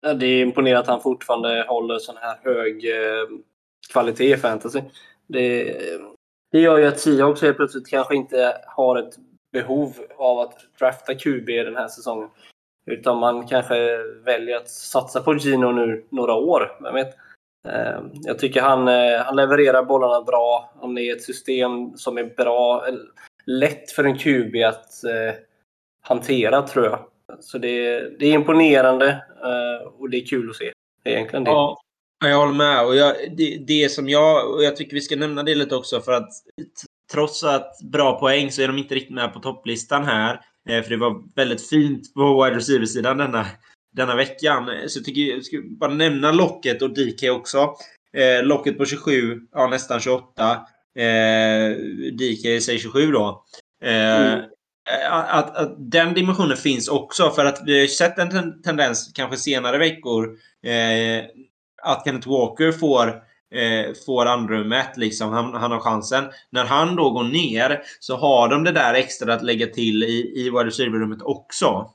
Ja, 0.00 0.14
det 0.14 0.26
är 0.26 0.42
imponerande 0.42 0.80
att 0.80 0.86
han 0.86 1.02
fortfarande 1.02 1.64
håller 1.68 1.98
sån 1.98 2.16
här 2.16 2.38
hög 2.44 2.84
eh, 2.90 3.26
kvalitet 3.92 4.32
i 4.32 4.36
fantasy. 4.36 4.80
Det, 5.26 5.76
det 6.52 6.60
gör 6.60 6.78
ju 6.78 6.86
att 6.86 7.00
Seahawks 7.00 7.42
helt 7.42 7.56
plötsligt 7.56 7.88
kanske 7.88 8.16
inte 8.16 8.60
har 8.66 8.96
ett 8.96 9.14
behov 9.52 9.92
av 10.16 10.38
att 10.38 10.54
drafta 10.78 11.14
QB 11.14 11.46
den 11.46 11.76
här 11.76 11.88
säsongen. 11.88 12.28
Utan 12.90 13.18
man 13.18 13.46
kanske 13.46 13.98
väljer 14.24 14.56
att 14.56 14.68
satsa 14.68 15.20
på 15.20 15.34
Gino 15.34 15.72
nu 15.72 16.04
några 16.10 16.34
år. 16.34 16.78
Vem 16.82 16.94
vet? 16.94 17.16
Eh, 17.68 18.00
jag 18.12 18.38
tycker 18.38 18.60
han, 18.60 18.88
eh, 18.88 19.20
han 19.20 19.36
levererar 19.36 19.82
bollarna 19.82 20.22
bra. 20.22 20.72
Han 20.80 20.98
är 20.98 21.16
ett 21.16 21.22
system 21.22 21.96
som 21.96 22.18
är 22.18 22.24
bra. 22.24 22.86
Lätt 23.44 23.90
för 23.90 24.04
en 24.04 24.18
QB 24.18 24.54
att 24.64 25.04
eh, 25.04 25.34
hantera 26.00 26.62
tror 26.62 26.84
jag. 26.84 26.98
Så 27.40 27.58
det, 27.58 28.00
det 28.18 28.26
är 28.26 28.32
imponerande 28.32 29.24
och 29.98 30.10
det 30.10 30.16
är 30.16 30.26
kul 30.26 30.50
att 30.50 30.56
se. 30.56 30.72
Det 31.02 31.10
är 31.10 31.14
egentligen 31.14 31.44
det. 31.44 31.50
Ja, 31.50 31.80
jag 32.20 32.36
håller 32.38 32.52
med. 32.52 32.86
Och 32.86 32.96
jag, 32.96 33.14
det, 33.36 33.64
det 33.66 33.88
som 33.88 34.08
jag, 34.08 34.50
och 34.54 34.64
jag 34.64 34.76
tycker 34.76 34.94
vi 34.94 35.00
ska 35.00 35.16
nämna 35.16 35.42
det 35.42 35.54
lite 35.54 35.76
också 35.76 36.00
för 36.00 36.12
att 36.12 36.28
trots 37.12 37.44
att 37.44 37.78
bra 37.92 38.18
poäng 38.20 38.50
så 38.52 38.62
är 38.62 38.66
de 38.66 38.78
inte 38.78 38.94
riktigt 38.94 39.14
med 39.14 39.32
på 39.34 39.40
topplistan 39.40 40.04
här. 40.04 40.40
Eh, 40.68 40.82
för 40.82 40.90
det 40.90 40.96
var 40.96 41.34
väldigt 41.34 41.68
fint 41.68 42.14
på 42.14 42.44
wide 42.44 42.56
receiver-sidan 42.56 43.18
denna, 43.18 43.46
denna 43.96 44.16
veckan. 44.16 44.70
Så 44.86 44.98
jag 44.98 45.04
tycker 45.04 45.20
jag 45.22 45.44
ska 45.44 45.56
bara 45.80 45.94
nämna 45.94 46.32
Locket 46.32 46.82
och 46.82 46.94
DK 46.94 47.30
också. 47.30 47.74
Eh, 48.16 48.44
Locket 48.44 48.78
på 48.78 48.84
27, 48.84 49.40
ja 49.52 49.68
nästan 49.68 50.00
28. 50.00 50.52
Eh, 50.98 51.70
DK 52.12 52.62
säger 52.62 52.78
27 52.78 53.12
då. 53.12 53.44
Eh, 53.84 54.32
Mm. 54.88 55.10
att, 55.10 55.56
att 55.56 55.74
den 55.90 56.14
dimensionen 56.14 56.56
finns 56.56 56.88
också 56.88 57.30
för 57.30 57.44
att 57.44 57.62
vi 57.66 57.80
har 57.80 57.86
sett 57.86 58.18
en 58.18 58.30
ten 58.30 58.62
tendens 58.62 59.12
kanske 59.14 59.36
senare 59.36 59.78
veckor 59.78 60.38
eh, 60.66 61.24
att 61.86 62.04
Kenneth 62.04 62.28
Walker 62.28 62.72
får, 62.72 63.08
eh, 63.54 63.94
får 64.06 64.26
andrummet. 64.26 64.96
Liksom. 64.96 65.32
Han, 65.32 65.54
han 65.54 65.70
har 65.70 65.80
chansen. 65.80 66.24
När 66.50 66.64
han 66.64 66.96
då 66.96 67.10
går 67.10 67.24
ner 67.24 67.82
så 68.00 68.16
har 68.16 68.48
de 68.48 68.64
det 68.64 68.72
där 68.72 68.94
extra 68.94 69.34
att 69.34 69.42
lägga 69.42 69.66
till 69.66 70.02
i, 70.02 70.32
i 70.36 70.42
wide 70.42 70.64
receiver-rummet 70.64 71.22
också. 71.22 71.90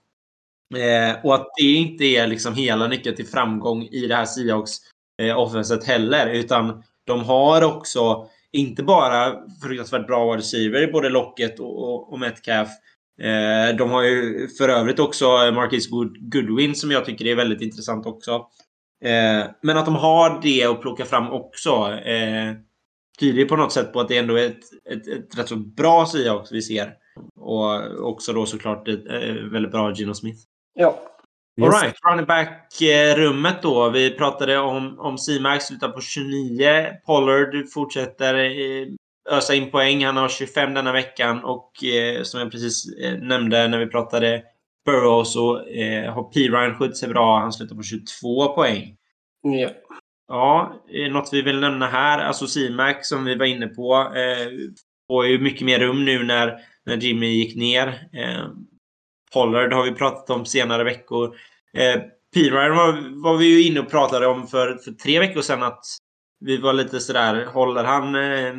Eh, 0.75 1.25
och 1.25 1.35
att 1.35 1.47
det 1.57 1.71
inte 1.71 2.03
är 2.03 2.27
liksom 2.27 2.55
hela 2.55 2.87
nyckeln 2.87 3.15
till 3.15 3.27
framgång 3.27 3.83
i 3.83 4.07
det 4.07 4.15
här 4.15 4.25
Seahawks 4.25 4.77
eh, 5.21 5.39
offenset 5.39 5.83
heller. 5.83 6.27
Utan 6.29 6.83
de 7.07 7.23
har 7.23 7.61
också 7.61 8.27
inte 8.51 8.83
bara 8.83 9.35
fruktansvärt 9.63 10.07
bra 10.07 10.25
wide 10.25 10.37
receiver 10.37 10.81
i 10.81 10.91
både 10.91 11.09
Locket 11.09 11.59
och, 11.59 11.83
och, 11.83 12.13
och 12.13 12.19
Metcalf. 12.19 12.69
Eh, 13.21 13.75
de 13.77 13.91
har 13.91 14.03
ju 14.03 14.47
för 14.57 14.69
övrigt 14.69 14.99
också 14.99 15.25
Marcus 15.25 15.87
Goodwin 16.19 16.75
som 16.75 16.91
jag 16.91 17.05
tycker 17.05 17.25
är 17.25 17.35
väldigt 17.35 17.61
intressant 17.61 18.05
också. 18.05 18.45
Eh, 19.05 19.45
men 19.61 19.77
att 19.77 19.85
de 19.85 19.95
har 19.95 20.39
det 20.41 20.63
att 20.63 20.81
plocka 20.81 21.05
fram 21.05 21.31
också 21.31 21.91
eh, 21.93 22.53
tyder 23.19 23.45
på 23.45 23.55
något 23.55 23.71
sätt 23.71 23.93
på 23.93 23.99
att 23.99 24.07
det 24.07 24.17
ändå 24.17 24.35
är 24.35 24.45
ett, 24.45 24.63
ett, 24.89 25.07
ett 25.07 25.37
rätt 25.37 25.47
så 25.47 25.55
bra 25.55 26.05
Seahawks 26.05 26.51
vi 26.51 26.61
ser. 26.61 26.93
Och 27.35 28.09
också 28.09 28.33
då 28.33 28.45
såklart 28.45 28.87
ett, 28.87 29.05
ett 29.05 29.51
väldigt 29.51 29.71
bra 29.71 29.93
Gino 29.93 30.13
Smith. 30.13 30.39
Ja. 30.73 30.99
Yes. 31.61 31.73
Alright, 31.73 31.95
running 32.09 32.25
back-rummet 32.25 33.61
då. 33.61 33.89
Vi 33.89 34.11
pratade 34.11 34.57
om, 34.57 34.99
om 34.99 35.17
C-Max, 35.17 35.65
slutar 35.65 35.89
på 35.89 36.01
29. 36.01 36.85
Pollard 37.05 37.69
fortsätter 37.73 38.35
eh, 38.35 38.87
ösa 39.29 39.53
in 39.53 39.71
poäng. 39.71 40.05
Han 40.05 40.17
har 40.17 40.29
25 40.29 40.73
denna 40.73 40.91
veckan 40.91 41.43
och 41.43 41.83
eh, 41.83 42.23
som 42.23 42.39
jag 42.39 42.51
precis 42.51 42.93
eh, 42.97 43.13
nämnde 43.13 43.67
när 43.67 43.79
vi 43.79 43.87
pratade 43.87 44.43
Burrow 44.85 45.23
så 45.23 45.65
eh, 45.65 46.13
har. 46.13 46.33
Ryan 46.33 46.77
skjutit 46.77 46.97
sig 46.97 47.09
bra. 47.09 47.39
Han 47.39 47.53
slutar 47.53 47.75
på 47.75 47.83
22 47.83 48.55
poäng. 48.55 48.95
Ja. 49.41 49.69
Ja, 50.27 50.73
något 51.11 51.29
vi 51.33 51.41
vill 51.41 51.59
nämna 51.59 51.87
här. 51.87 52.19
Alltså 52.19 52.47
C-Max 52.47 53.07
som 53.07 53.25
vi 53.25 53.35
var 53.35 53.45
inne 53.45 53.67
på. 53.67 53.95
Eh, 53.95 54.47
får 55.07 55.27
ju 55.27 55.39
mycket 55.39 55.65
mer 55.65 55.79
rum 55.79 56.05
nu 56.05 56.23
när, 56.23 56.57
när 56.85 56.97
Jimmy 56.97 57.27
gick 57.27 57.55
ner. 57.55 57.87
Eh, 58.13 58.45
Pollard 59.33 59.73
har 59.73 59.83
vi 59.83 59.91
pratat 59.91 60.29
om 60.29 60.45
senare 60.45 60.83
veckor. 60.83 61.35
Eh, 61.73 62.01
Pirine 62.33 62.75
var, 62.75 63.21
var 63.23 63.37
vi 63.37 63.45
ju 63.45 63.67
inne 63.67 63.79
och 63.79 63.89
pratade 63.89 64.27
om 64.27 64.47
för, 64.47 64.75
för 64.75 64.91
tre 64.91 65.19
veckor 65.19 65.41
sedan 65.41 65.63
att 65.63 65.85
vi 66.39 66.57
var 66.57 66.73
lite 66.73 66.99
sådär, 66.99 67.45
håller 67.45 67.83
han 67.83 68.15
eh, 68.15 68.55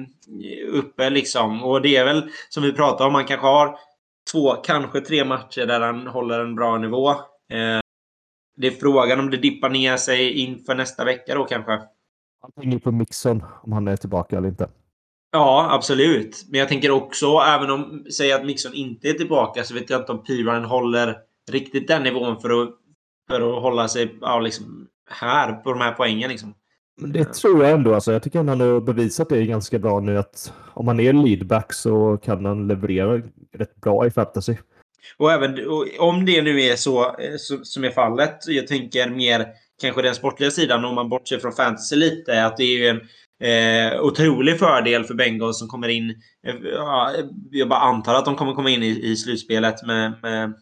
uppe 0.69 1.11
liksom? 1.11 1.63
Och 1.63 1.83
det 1.83 1.97
är 1.97 2.05
väl 2.05 2.31
som 2.49 2.63
vi 2.63 2.73
pratade 2.73 3.07
om, 3.07 3.13
man 3.13 3.25
kanske 3.25 3.47
har 3.47 3.79
två, 4.33 4.53
kanske 4.53 5.01
tre 5.01 5.25
matcher 5.25 5.67
där 5.67 5.81
han 5.81 6.07
håller 6.07 6.41
en 6.41 6.55
bra 6.55 6.79
nivå. 6.79 7.11
Eh, 7.11 7.81
det 8.57 8.67
är 8.67 8.71
frågan 8.71 9.21
om 9.21 9.31
det 9.31 9.37
dippar 9.37 9.71
ner 9.71 9.97
sig 9.97 10.33
inför 10.33 10.75
nästa 10.75 11.05
vecka 11.05 11.35
då 11.35 11.45
kanske. 11.45 11.73
Han 12.43 12.51
hänger 12.57 12.79
på 12.79 12.93
Mixon 12.93 13.45
om 13.63 13.73
han 13.73 13.89
är 13.89 13.97
tillbaka 13.97 14.37
eller 14.37 14.49
inte. 14.49 14.69
Ja, 15.33 15.69
absolut. 15.71 16.45
Men 16.49 16.61
jag 16.61 16.69
tänker 16.69 16.91
också, 16.91 17.27
även 17.27 17.71
om 17.71 18.05
säg 18.17 18.33
att 18.33 18.45
Mixon 18.45 18.75
inte 18.75 19.09
är 19.09 19.13
tillbaka, 19.13 19.65
så 19.65 19.75
vet 19.75 19.91
jag 19.91 20.01
inte 20.01 20.13
om 20.13 20.25
Piran 20.25 20.65
håller 20.65 21.17
riktigt 21.51 21.89
den 21.89 22.03
nivån 22.03 22.41
för 22.41 22.63
att, 22.63 22.71
för 23.31 23.57
att 23.57 23.63
hålla 23.63 23.89
sig 23.89 24.19
ja, 24.21 24.41
liksom 24.41 24.89
här 25.11 25.53
på 25.53 25.73
de 25.73 25.81
här 25.81 25.93
poängen. 25.93 26.31
Liksom. 26.31 26.55
Det 26.97 27.25
tror 27.25 27.65
jag 27.65 27.73
ändå. 27.73 27.95
Alltså, 27.95 28.13
jag 28.13 28.23
tycker 28.23 28.39
han 28.39 28.61
har 28.61 28.81
bevisat 28.81 29.29
det 29.29 29.47
ganska 29.47 29.79
bra 29.79 30.01
nu 30.01 30.19
att 30.19 30.53
om 30.75 30.87
man 30.87 31.01
är 31.01 31.13
leadback 31.13 31.73
så 31.73 32.17
kan 32.17 32.45
han 32.45 32.69
leverera 32.69 33.23
rätt 33.53 33.81
bra 33.81 34.07
i 34.07 34.11
fantasy. 34.11 34.57
Och 35.17 35.33
även 35.33 35.69
och 35.69 35.87
om 35.99 36.25
det 36.25 36.43
nu 36.43 36.63
är 36.63 36.77
så, 36.77 37.17
så, 37.39 37.65
som 37.65 37.85
är 37.85 37.91
fallet, 37.91 38.39
jag 38.47 38.67
tänker 38.67 39.11
mer 39.11 39.47
kanske 39.81 40.03
den 40.03 40.15
sportliga 40.15 40.51
sidan 40.51 40.85
om 40.85 40.95
man 40.95 41.09
bortser 41.09 41.39
från 41.39 41.53
fantasy 41.53 41.97
lite, 41.97 42.45
att 42.45 42.57
det 42.57 42.65
är 42.65 42.79
ju 42.79 42.87
en 42.87 43.01
Eh, 43.43 44.01
otrolig 44.01 44.59
fördel 44.59 45.05
för 45.05 45.15
Bengals 45.15 45.59
som 45.59 45.69
kommer 45.69 45.89
in. 45.89 46.11
Eh, 46.47 46.55
ja, 46.73 47.13
jag 47.51 47.69
bara 47.69 47.81
antar 47.81 48.15
att 48.15 48.25
de 48.25 48.37
kommer 48.37 48.55
komma 48.55 48.71
in 48.71 48.83
i, 48.83 49.11
i 49.11 49.17
slutspelet 49.17 49.87
med, 49.87 50.13
med 50.23 50.55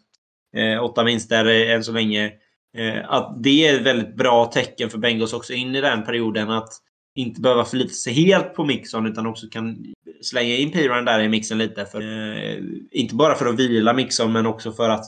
eh, 0.55 0.83
åtta 0.83 1.03
vinster 1.03 1.45
än 1.45 1.83
så 1.83 1.91
länge. 1.91 2.31
Eh, 2.77 3.11
att 3.11 3.43
det 3.43 3.67
är 3.67 3.75
ett 3.75 3.85
väldigt 3.85 4.15
bra 4.15 4.45
tecken 4.45 4.89
för 4.89 4.97
Bengals 4.97 5.33
också 5.33 5.53
in 5.53 5.75
i 5.75 5.81
den 5.81 6.03
perioden. 6.03 6.49
Att 6.49 6.73
inte 7.15 7.41
behöva 7.41 7.65
förlita 7.65 7.93
sig 7.93 8.13
helt 8.13 8.53
på 8.53 8.63
Mixon 8.63 9.05
utan 9.05 9.25
också 9.25 9.47
kan 9.47 9.93
slänga 10.21 10.55
in 10.55 10.71
Piran 10.71 11.05
där 11.05 11.19
i 11.19 11.29
mixen 11.29 11.57
lite. 11.57 11.85
För, 11.85 12.01
eh, 12.01 12.63
inte 12.91 13.15
bara 13.15 13.35
för 13.35 13.45
att 13.45 13.59
vila 13.59 13.93
Mixon 13.93 14.31
men 14.31 14.45
också 14.45 14.71
för 14.71 14.89
att 14.89 15.05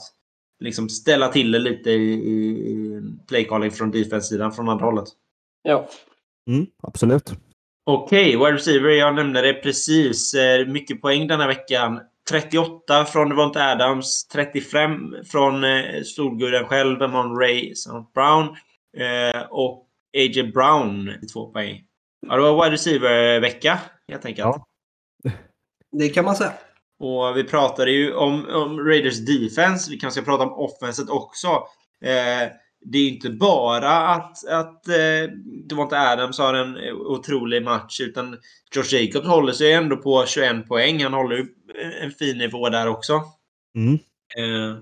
liksom 0.60 0.88
ställa 0.88 1.28
till 1.28 1.52
det 1.52 1.58
lite 1.58 1.90
i, 1.90 2.12
i 2.12 3.00
playcalling 3.28 3.70
från 3.70 3.90
defense-sidan 3.90 4.52
från 4.52 4.68
andra 4.68 4.84
hållet. 4.84 5.08
Ja. 5.62 5.88
Mm, 6.50 6.66
absolut. 6.82 7.32
Okej, 7.86 8.36
okay, 8.36 8.46
wide 8.46 8.56
receiver. 8.56 8.88
Jag 8.88 9.14
nämnde 9.14 9.40
det 9.40 9.54
precis. 9.54 10.34
Eh, 10.34 10.66
mycket 10.66 11.00
poäng 11.00 11.26
denna 11.26 11.46
veckan. 11.46 12.00
38 12.30 13.04
från 13.04 13.28
Devonta 13.28 13.64
Adams. 13.64 14.28
35 14.28 15.14
från 15.26 15.64
eh, 15.64 16.02
storguden 16.02 16.64
själv, 16.64 17.02
Amon 17.02 17.38
Ray 17.38 17.72
St. 17.72 17.90
Brown. 18.14 18.56
Eh, 18.96 19.42
och 19.50 19.88
A.J. 20.16 20.42
Brown, 20.42 21.12
två 21.32 21.52
poäng. 21.52 21.84
Ja, 22.26 22.36
det 22.36 22.42
var 22.42 22.64
wide 22.64 22.74
receiver-vecka, 22.74 23.78
helt 24.08 24.24
enkelt. 24.24 24.46
Ja. 24.46 24.66
Det 25.96 26.08
kan 26.08 26.24
man 26.24 26.36
säga. 26.36 26.52
Och 27.00 27.36
vi 27.36 27.44
pratade 27.44 27.90
ju 27.90 28.14
om, 28.14 28.48
om 28.48 28.80
Raiders 28.80 29.18
defense. 29.18 29.90
Vi 29.90 29.96
kanske 29.96 30.22
ska 30.22 30.30
prata 30.30 30.44
om 30.44 30.52
offenset 30.52 31.08
också. 31.08 31.48
Eh, 32.04 32.48
det 32.84 32.98
är 32.98 33.08
inte 33.08 33.30
bara 33.30 33.90
att, 33.90 34.48
att 34.48 34.88
eh, 34.88 35.30
Devonta 35.68 35.98
Adams 35.98 36.38
har 36.38 36.54
en 36.54 36.76
otrolig 36.92 37.62
match 37.62 38.00
utan 38.00 38.36
Josh 38.74 38.94
Jacobs 38.94 39.26
håller 39.26 39.52
sig 39.52 39.72
ändå 39.72 39.96
på 39.96 40.24
21 40.26 40.68
poäng. 40.68 41.02
Han 41.02 41.14
håller 41.14 41.46
en 42.02 42.10
fin 42.10 42.38
nivå 42.38 42.68
där 42.68 42.88
också. 42.88 43.22
Mm. 43.76 43.94
Eh, 44.36 44.76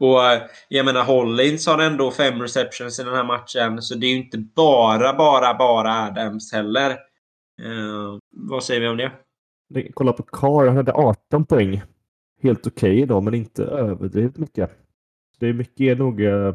och 0.00 0.20
jag 0.68 0.86
menar 0.86 1.04
Hollins 1.04 1.66
har 1.66 1.78
ändå 1.78 2.10
fem 2.10 2.42
receptions 2.42 3.00
i 3.00 3.02
den 3.02 3.14
här 3.14 3.24
matchen. 3.24 3.82
Så 3.82 3.94
det 3.94 4.06
är 4.06 4.10
ju 4.10 4.16
inte 4.16 4.38
bara, 4.38 5.12
bara, 5.12 5.54
bara 5.54 5.92
Adams 5.92 6.52
heller. 6.52 6.90
Eh, 7.62 8.18
vad 8.30 8.64
säger 8.64 8.80
vi 8.80 8.88
om 8.88 8.96
det? 8.96 9.12
Kolla 9.94 10.12
på 10.12 10.22
Carr, 10.22 10.66
han 10.66 10.76
hade 10.76 10.92
18 10.92 11.46
poäng. 11.46 11.82
Helt 12.42 12.66
okej 12.66 12.92
okay 12.92 13.06
då, 13.06 13.20
men 13.20 13.34
inte 13.34 13.64
överdrivet 13.64 14.36
mycket. 14.36 14.70
Det 15.38 15.46
är 15.46 15.52
mycket 15.52 15.98
nog 15.98 16.22
eh, 16.22 16.54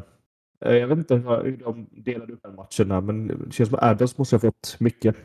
jag 0.60 0.86
vet 0.86 0.98
inte 0.98 1.14
hur 1.14 1.56
de 1.64 1.88
delade 1.90 2.32
upp 2.32 2.42
den 2.42 2.54
matcherna, 2.54 3.00
men 3.00 3.26
det 3.26 3.54
känns 3.54 3.68
som 3.68 3.78
att 3.78 3.84
Adams 3.84 4.18
måste 4.18 4.36
ha 4.36 4.40
fått 4.40 4.76
mycket. 4.78 5.16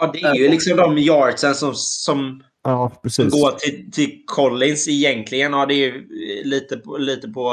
Ja, 0.00 0.10
det 0.12 0.22
är 0.22 0.34
ju 0.34 0.48
liksom 0.48 0.76
de 0.76 0.98
yardsen 0.98 1.54
som, 1.54 1.74
som, 1.74 2.42
ja, 2.64 2.92
går 3.02 3.58
till, 3.58 3.92
till 3.92 4.24
Collins 4.26 4.88
egentligen. 4.88 5.52
Ja, 5.52 5.66
det 5.66 5.74
är 5.74 6.04
lite 6.44 6.76
på, 6.76 6.96
lite 6.96 7.28
på 7.28 7.50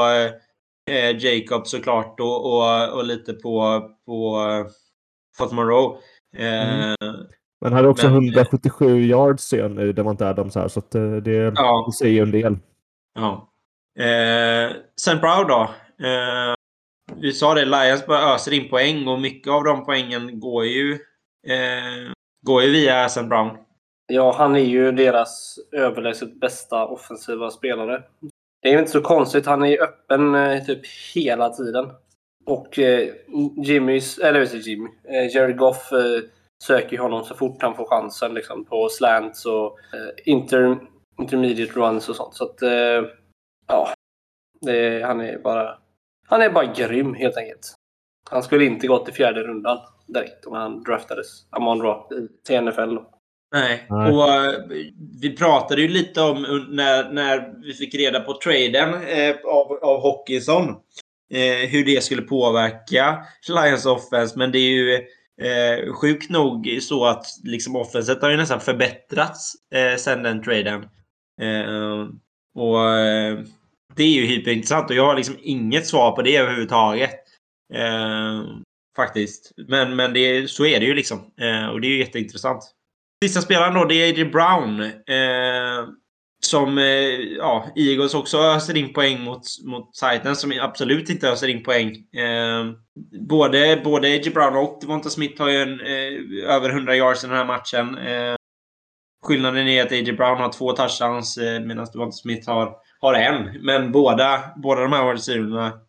eh, 0.90 1.18
Jacob 1.18 1.68
såklart 1.68 2.20
och, 2.20 2.46
och, 2.46 2.90
och 2.98 3.06
lite 3.06 3.34
på, 3.34 3.82
på 4.06 4.40
eh, 4.50 4.72
Fort 5.38 5.52
Monroe. 5.52 5.98
Eh, 6.38 6.94
mm. 6.94 6.96
Men 7.62 7.74
hade 7.74 7.88
också 7.88 8.10
men, 8.10 8.16
177 8.16 9.06
yards 9.06 9.44
sen 9.44 9.76
det 9.76 10.04
var 10.04 10.12
inte 10.12 10.30
Adams 10.30 10.56
här, 10.56 10.68
så 10.68 10.80
eh, 10.80 11.16
det, 11.16 11.54
ja. 11.56 11.86
det 11.88 12.06
säger 12.06 12.22
en 12.22 12.32
del. 12.32 12.58
Ja. 13.16 13.50
Eh, 14.00 14.72
sen 15.02 15.20
Brown 15.20 15.48
då. 15.48 15.62
Eh, 16.06 16.56
vi 17.22 17.34
sa 17.34 17.54
det, 17.54 17.66
Lions 17.66 18.06
bara 18.06 18.34
öser 18.34 18.54
in 18.54 18.70
poäng 18.70 19.08
och 19.08 19.22
mycket 19.22 19.52
av 19.54 19.64
de 19.64 19.86
poängen 19.86 20.40
går 20.40 20.66
ju, 20.66 20.94
eh, 21.48 22.12
går 22.46 22.64
ju 22.64 22.72
via 22.72 23.06
Asen 23.06 23.30
Brown. 23.30 23.58
Ja, 24.12 24.36
han 24.38 24.56
är 24.56 24.60
ju 24.60 24.92
deras 24.92 25.60
överlägset 25.72 26.40
bästa 26.40 26.86
offensiva 26.86 27.50
spelare. 27.50 28.04
Det 28.62 28.70
är 28.70 28.74
ju 28.74 28.80
inte 28.80 28.92
så 28.92 29.02
konstigt. 29.02 29.46
Han 29.46 29.66
är 29.66 29.82
öppen 29.82 30.36
eh, 30.36 30.64
typ 30.64 30.82
hela 31.16 31.50
tiden. 31.50 31.92
Och 32.46 32.80
eh, 32.80 33.10
Jimmys, 33.64 34.18
eller 34.18 34.42
inte 34.42 34.58
Jimmy, 34.58 34.90
eh, 35.04 35.36
Jerry 35.36 35.54
Goff 35.54 35.92
eh, 35.92 36.30
söker 36.64 36.98
honom 36.98 37.24
så 37.24 37.36
fort 37.36 37.62
han 37.62 37.76
får 37.76 37.86
chansen 37.86 38.34
liksom, 38.34 38.66
på 38.66 38.90
slants 38.90 39.46
och 39.46 39.80
eh, 39.94 40.34
inter, 40.34 40.78
intermediate 41.22 41.74
runs 41.74 42.10
och 42.10 42.16
sånt. 42.16 42.34
Så 42.34 42.44
att, 42.44 42.62
eh, 42.62 43.04
ja, 43.68 43.94
det, 44.62 45.06
han 45.06 45.22
är 45.22 45.38
bara 45.38 45.78
han 46.30 46.42
är 46.42 46.50
bara 46.50 46.74
grym 46.74 47.14
helt 47.14 47.38
enkelt. 47.38 47.76
Han 48.30 48.44
skulle 48.44 48.66
inte 48.66 48.88
gått 48.88 49.10
i 49.10 49.12
fjärde 49.12 49.44
rundan 49.44 49.78
direkt 50.08 50.46
om 50.46 50.54
han 50.54 50.84
draftades 50.84 51.28
Amon 51.50 51.82
Ra 51.82 52.08
till 52.48 52.62
NFL. 52.62 52.98
Nej. 53.54 53.86
Nej. 53.90 54.12
Och 54.12 54.28
uh, 54.30 54.82
vi 55.22 55.36
pratade 55.38 55.82
ju 55.82 55.88
lite 55.88 56.22
om 56.22 56.68
när, 56.70 57.12
när 57.12 57.54
vi 57.66 57.74
fick 57.74 57.96
reda 57.96 58.20
på 58.20 58.34
traden 58.34 58.94
eh, 59.08 59.36
av, 59.46 59.80
av 59.82 60.02
Hockinson. 60.02 60.76
Eh, 61.34 61.70
hur 61.70 61.86
det 61.86 62.04
skulle 62.04 62.22
påverka 62.22 63.26
Lions 63.48 63.86
offense. 63.86 64.38
Men 64.38 64.52
det 64.52 64.60
är 64.60 64.72
ju 64.72 64.94
eh, 65.42 65.94
sjukt 65.94 66.30
nog 66.30 66.78
så 66.82 67.06
att 67.06 67.26
liksom 67.44 67.76
offenset 67.76 68.22
har 68.22 68.30
ju 68.30 68.38
nästan 68.38 68.60
förbättrats 68.60 69.54
eh, 69.74 69.98
sen 69.98 70.24
den 70.24 70.44
traden. 70.44 70.84
Eh, 71.42 72.08
och 72.56 72.80
det 74.00 74.04
är 74.04 74.22
ju 74.22 74.26
hyperintressant 74.26 74.90
och 74.90 74.96
jag 74.96 75.06
har 75.06 75.16
liksom 75.16 75.36
inget 75.42 75.88
svar 75.88 76.12
på 76.12 76.22
det 76.22 76.38
överhuvudtaget. 76.38 77.12
Eh, 77.74 78.44
faktiskt. 78.96 79.52
Men, 79.68 79.96
men 79.96 80.14
det, 80.14 80.50
så 80.50 80.66
är 80.66 80.80
det 80.80 80.86
ju 80.86 80.94
liksom. 80.94 81.18
Eh, 81.18 81.68
och 81.68 81.82
det 81.82 81.88
är 81.88 81.90
ju 81.90 82.00
jätteintressant. 82.00 82.64
Sista 83.24 83.42
spelaren 83.42 83.74
då, 83.74 83.86
det 83.86 83.96
är 83.96 84.14
AJ 84.14 84.26
Brown. 84.26 84.82
Eh, 84.82 85.90
som 86.42 86.78
eh, 86.78 86.84
ja, 87.38 87.66
Eagles 87.76 88.14
också 88.14 88.38
öser 88.38 88.78
in 88.78 88.94
poäng 88.94 89.22
mot, 89.22 89.42
mot 89.66 89.94
Titans 89.94 90.42
som 90.42 90.54
absolut 90.62 91.10
inte 91.10 91.30
öser 91.30 91.48
in 91.48 91.64
poäng. 91.64 91.90
Eh, 91.96 92.66
både, 93.30 93.82
både 93.84 94.08
A.J. 94.08 94.30
Brown 94.30 94.56
och 94.56 94.78
Devonta 94.82 95.10
Smith 95.10 95.42
har 95.42 95.50
ju 95.50 95.58
en, 95.58 95.80
eh, 95.80 96.56
över 96.56 96.70
100 96.70 96.96
yards 96.96 97.24
i 97.24 97.28
den 97.28 97.38
här 97.38 97.46
matchen. 97.46 97.98
Eh, 97.98 98.36
skillnaden 99.26 99.68
är 99.68 99.86
att 99.86 99.92
A.J. 99.92 100.14
Brown 100.14 100.38
har 100.38 100.52
två 100.52 100.72
touchdowns 100.72 101.38
eh, 101.38 101.60
medan 101.60 101.88
Devonta 101.94 102.12
Smith 102.12 102.50
har, 102.50 102.76
har 103.02 103.14
en. 103.14 103.62
Men 103.66 103.92
båda, 103.92 104.40
båda 104.56 104.82
de 104.82 104.94
här 104.94 105.14
receiverna 105.14 105.80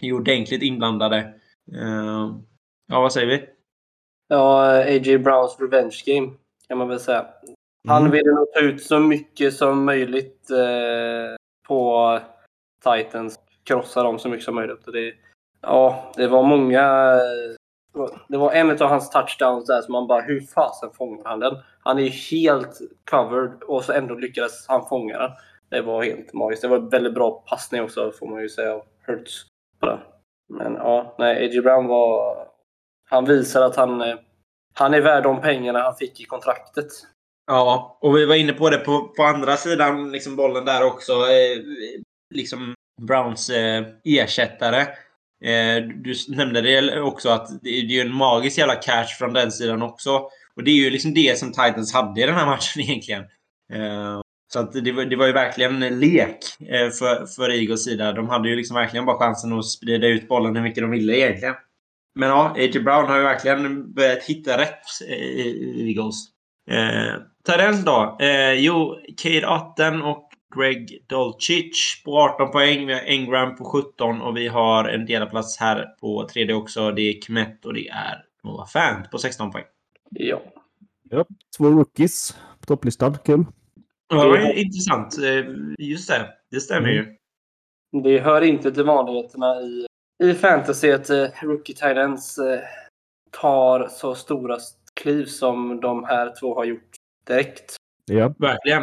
är 0.00 0.12
ordentligt 0.12 0.62
inblandade. 0.62 1.16
Eh, 1.74 2.30
ja, 2.88 3.00
vad 3.00 3.12
säger 3.12 3.26
vi? 3.26 3.48
Ja, 4.28 4.72
A.J. 4.82 5.18
Browns 5.18 5.56
revenge 5.60 6.02
game 6.06 6.30
kan 6.68 6.78
man 6.78 6.88
väl 6.88 7.00
säga. 7.00 7.26
Han 7.88 8.02
Mm. 8.02 8.12
ville 8.12 8.30
nog 8.30 8.52
ta 8.52 8.60
ut 8.60 8.82
så 8.82 9.00
mycket 9.00 9.54
som 9.54 9.84
möjligt 9.84 10.50
eh, 10.50 11.36
på 11.68 12.18
Titans. 12.84 13.38
Krossa 13.64 14.02
dem 14.02 14.18
så 14.18 14.28
mycket 14.28 14.44
som 14.44 14.54
möjligt. 14.54 14.84
Det, 14.92 15.14
ja, 15.60 16.12
det 16.16 16.26
var 16.26 16.42
många... 16.42 17.14
Det 18.28 18.36
var 18.36 18.52
en 18.52 18.70
av 18.70 18.88
hans 18.88 19.10
touchdowns 19.10 19.66
där 19.66 19.82
som 19.82 19.92
man 19.92 20.06
bara, 20.06 20.22
hur 20.22 20.40
fasen 20.40 20.90
fångar 20.92 21.24
han 21.24 21.40
den? 21.40 21.56
Han 21.80 21.98
är 21.98 22.02
ju 22.02 22.08
helt 22.08 22.78
covered 23.10 23.62
och 23.62 23.84
så 23.84 23.92
ändå 23.92 24.14
lyckades 24.14 24.68
han 24.68 24.88
fånga 24.88 25.18
den. 25.18 25.30
Det 25.70 25.82
var 25.82 26.04
helt 26.04 26.32
magiskt. 26.32 26.62
Det 26.62 26.68
var 26.68 26.76
en 26.76 26.88
väldigt 26.88 27.14
bra 27.14 27.30
passning 27.30 27.82
också 27.82 28.12
får 28.18 28.26
man 28.26 28.42
ju 28.42 28.48
säga 28.48 28.74
av 28.74 28.82
Hurts. 29.06 29.46
Men 30.48 30.74
ja, 30.74 31.14
nej, 31.18 31.46
A.J. 31.46 31.60
Brown 31.60 31.86
var... 31.86 32.36
Han 33.10 33.24
visar 33.24 33.62
att 33.62 33.76
han, 33.76 34.00
eh, 34.00 34.16
han 34.74 34.94
är 34.94 35.00
värd 35.00 35.22
de 35.22 35.40
pengarna 35.40 35.82
han 35.82 35.96
fick 35.96 36.20
i 36.20 36.24
kontraktet. 36.24 36.86
Ja, 37.46 37.98
och 38.00 38.16
vi 38.16 38.26
var 38.26 38.34
inne 38.34 38.52
på 38.52 38.70
det 38.70 38.78
på, 38.78 39.08
på 39.08 39.22
andra 39.22 39.56
sidan 39.56 40.12
liksom 40.12 40.36
bollen 40.36 40.64
där 40.64 40.84
också. 40.84 41.12
Eh, 41.12 41.58
liksom 42.34 42.74
Browns 43.02 43.50
eh, 43.50 43.86
ersättare. 44.04 44.80
Eh, 45.44 45.82
du 46.04 46.14
nämnde 46.28 46.60
det 46.60 47.00
också 47.00 47.28
att 47.28 47.62
det 47.62 47.68
är 47.68 47.82
ju 47.82 48.00
en 48.00 48.14
magisk 48.14 48.58
jävla 48.58 48.74
catch 48.74 49.18
från 49.18 49.32
den 49.32 49.52
sidan 49.52 49.82
också. 49.82 50.30
Och 50.56 50.64
det 50.64 50.70
är 50.70 50.74
ju 50.74 50.90
liksom 50.90 51.14
det 51.14 51.38
som 51.38 51.48
Titans 51.48 51.94
hade 51.94 52.20
i 52.20 52.26
den 52.26 52.34
här 52.34 52.46
matchen 52.46 52.82
egentligen. 52.82 53.22
Eh, 53.72 54.20
så 54.48 54.58
att 54.60 54.72
det, 54.72 54.92
var, 54.92 55.04
det 55.04 55.16
var 55.16 55.26
ju 55.26 55.32
verkligen 55.32 55.82
en 55.82 56.00
lek 56.00 56.38
eh, 56.60 56.90
för, 56.90 57.26
för 57.26 57.50
Eagles 57.50 57.84
sida. 57.84 58.12
De 58.12 58.28
hade 58.28 58.48
ju 58.48 58.56
liksom 58.56 58.74
verkligen 58.74 59.06
bara 59.06 59.18
chansen 59.18 59.52
att 59.52 59.66
sprida 59.66 60.06
ut 60.06 60.28
bollen 60.28 60.56
hur 60.56 60.62
mycket 60.62 60.82
de 60.82 60.90
ville 60.90 61.18
egentligen. 61.18 61.54
Men 62.14 62.28
ja, 62.28 62.54
A.J. 62.56 62.80
Brown 62.80 63.06
har 63.06 63.16
ju 63.16 63.22
verkligen 63.22 63.92
börjat 63.92 64.22
hitta 64.22 64.58
rätt 64.58 64.82
eh, 65.08 65.16
i 65.16 65.84
Eagles. 65.88 66.14
Eh, 66.70 67.22
Tyrens 67.46 67.84
då? 67.84 68.16
Eh, 68.20 68.52
jo, 68.52 68.96
Cade 69.16 69.46
Otten 69.46 70.02
och 70.02 70.30
Greg 70.56 71.04
Dolcic 71.06 72.02
på 72.04 72.18
18 72.18 72.50
poäng. 72.50 72.86
Vi 72.86 72.92
har 72.92 73.00
Engram 73.00 73.56
på 73.56 73.64
17 73.64 74.22
och 74.22 74.36
vi 74.36 74.48
har 74.48 74.84
en 74.84 75.06
delad 75.06 75.30
plats 75.30 75.58
här 75.58 75.86
på 76.00 76.28
tredje 76.32 76.54
också. 76.54 76.90
Det 76.90 77.02
är 77.02 77.22
Kmet 77.22 77.64
och 77.64 77.74
det 77.74 77.88
är 77.88 78.24
Noah 78.44 78.66
Fant 78.66 79.10
på 79.10 79.18
16 79.18 79.50
poäng. 79.50 79.64
Ja. 80.10 80.40
Ja, 81.10 81.24
två 81.56 81.64
rookies 81.64 82.36
på 82.60 82.66
topplistan. 82.66 83.18
Kul. 83.24 83.44
Ja, 84.08 84.24
det 84.24 84.54
ju 84.54 84.62
intressant. 84.62 85.18
Eh, 85.18 85.44
Just 85.78 86.08
det, 86.08 86.28
det 86.50 86.60
stämmer 86.60 86.88
ju. 86.88 87.16
Det 88.02 88.18
hör 88.18 88.42
inte 88.42 88.72
till 88.72 88.84
vanligheterna 88.84 89.60
i, 89.60 89.86
i 90.22 90.34
fantasy 90.34 90.92
att 90.92 91.10
eh, 91.10 91.26
rookie 91.42 91.74
titans 91.74 92.38
eh, 92.38 92.60
tar 93.30 93.88
så 93.88 94.14
stora 94.14 94.58
kliv 94.94 95.24
som 95.24 95.80
de 95.80 96.04
här 96.04 96.34
två 96.40 96.54
har 96.54 96.64
gjort 96.64 96.90
direkt. 97.26 97.76
Ja. 98.04 98.34
Verkligen. 98.38 98.82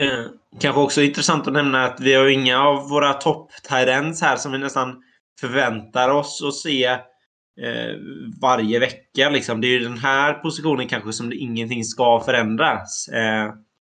Eh, 0.00 0.26
kanske 0.60 0.80
också 0.80 1.02
intressant 1.02 1.46
att 1.46 1.52
nämna 1.52 1.84
att 1.84 2.00
vi 2.00 2.14
har 2.14 2.28
inga 2.28 2.62
av 2.62 2.88
våra 2.88 3.12
topp 3.12 3.50
här 3.70 4.36
som 4.36 4.52
vi 4.52 4.58
nästan 4.58 5.02
förväntar 5.40 6.10
oss 6.10 6.42
att 6.44 6.54
se 6.54 6.84
eh, 6.84 7.96
varje 8.42 8.78
vecka. 8.78 9.30
Liksom. 9.30 9.60
Det 9.60 9.66
är 9.66 9.78
ju 9.78 9.78
den 9.78 9.98
här 9.98 10.34
positionen 10.34 10.88
kanske 10.88 11.12
som 11.12 11.30
det 11.30 11.36
ingenting 11.36 11.84
ska 11.84 12.20
förändras. 12.20 13.08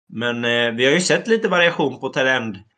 Men 0.10 0.46
eh, 0.46 0.72
vi 0.72 0.86
har 0.86 0.94
ju 0.94 1.02
sett 1.02 1.28
lite 1.28 1.48
variation 1.48 2.00
på 2.00 2.14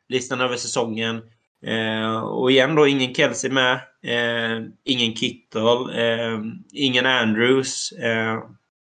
listan 0.09 0.41
över 0.41 0.55
säsongen. 0.55 1.21
Eh, 1.65 2.17
och 2.17 2.51
igen 2.51 2.75
då, 2.75 2.87
ingen 2.87 3.13
Kelsey 3.13 3.51
med. 3.51 3.73
Eh, 4.03 4.65
ingen 4.83 5.15
Kittle. 5.15 6.03
Eh, 6.03 6.39
ingen 6.73 7.05
Andrews. 7.05 7.91
Eh, 7.91 8.39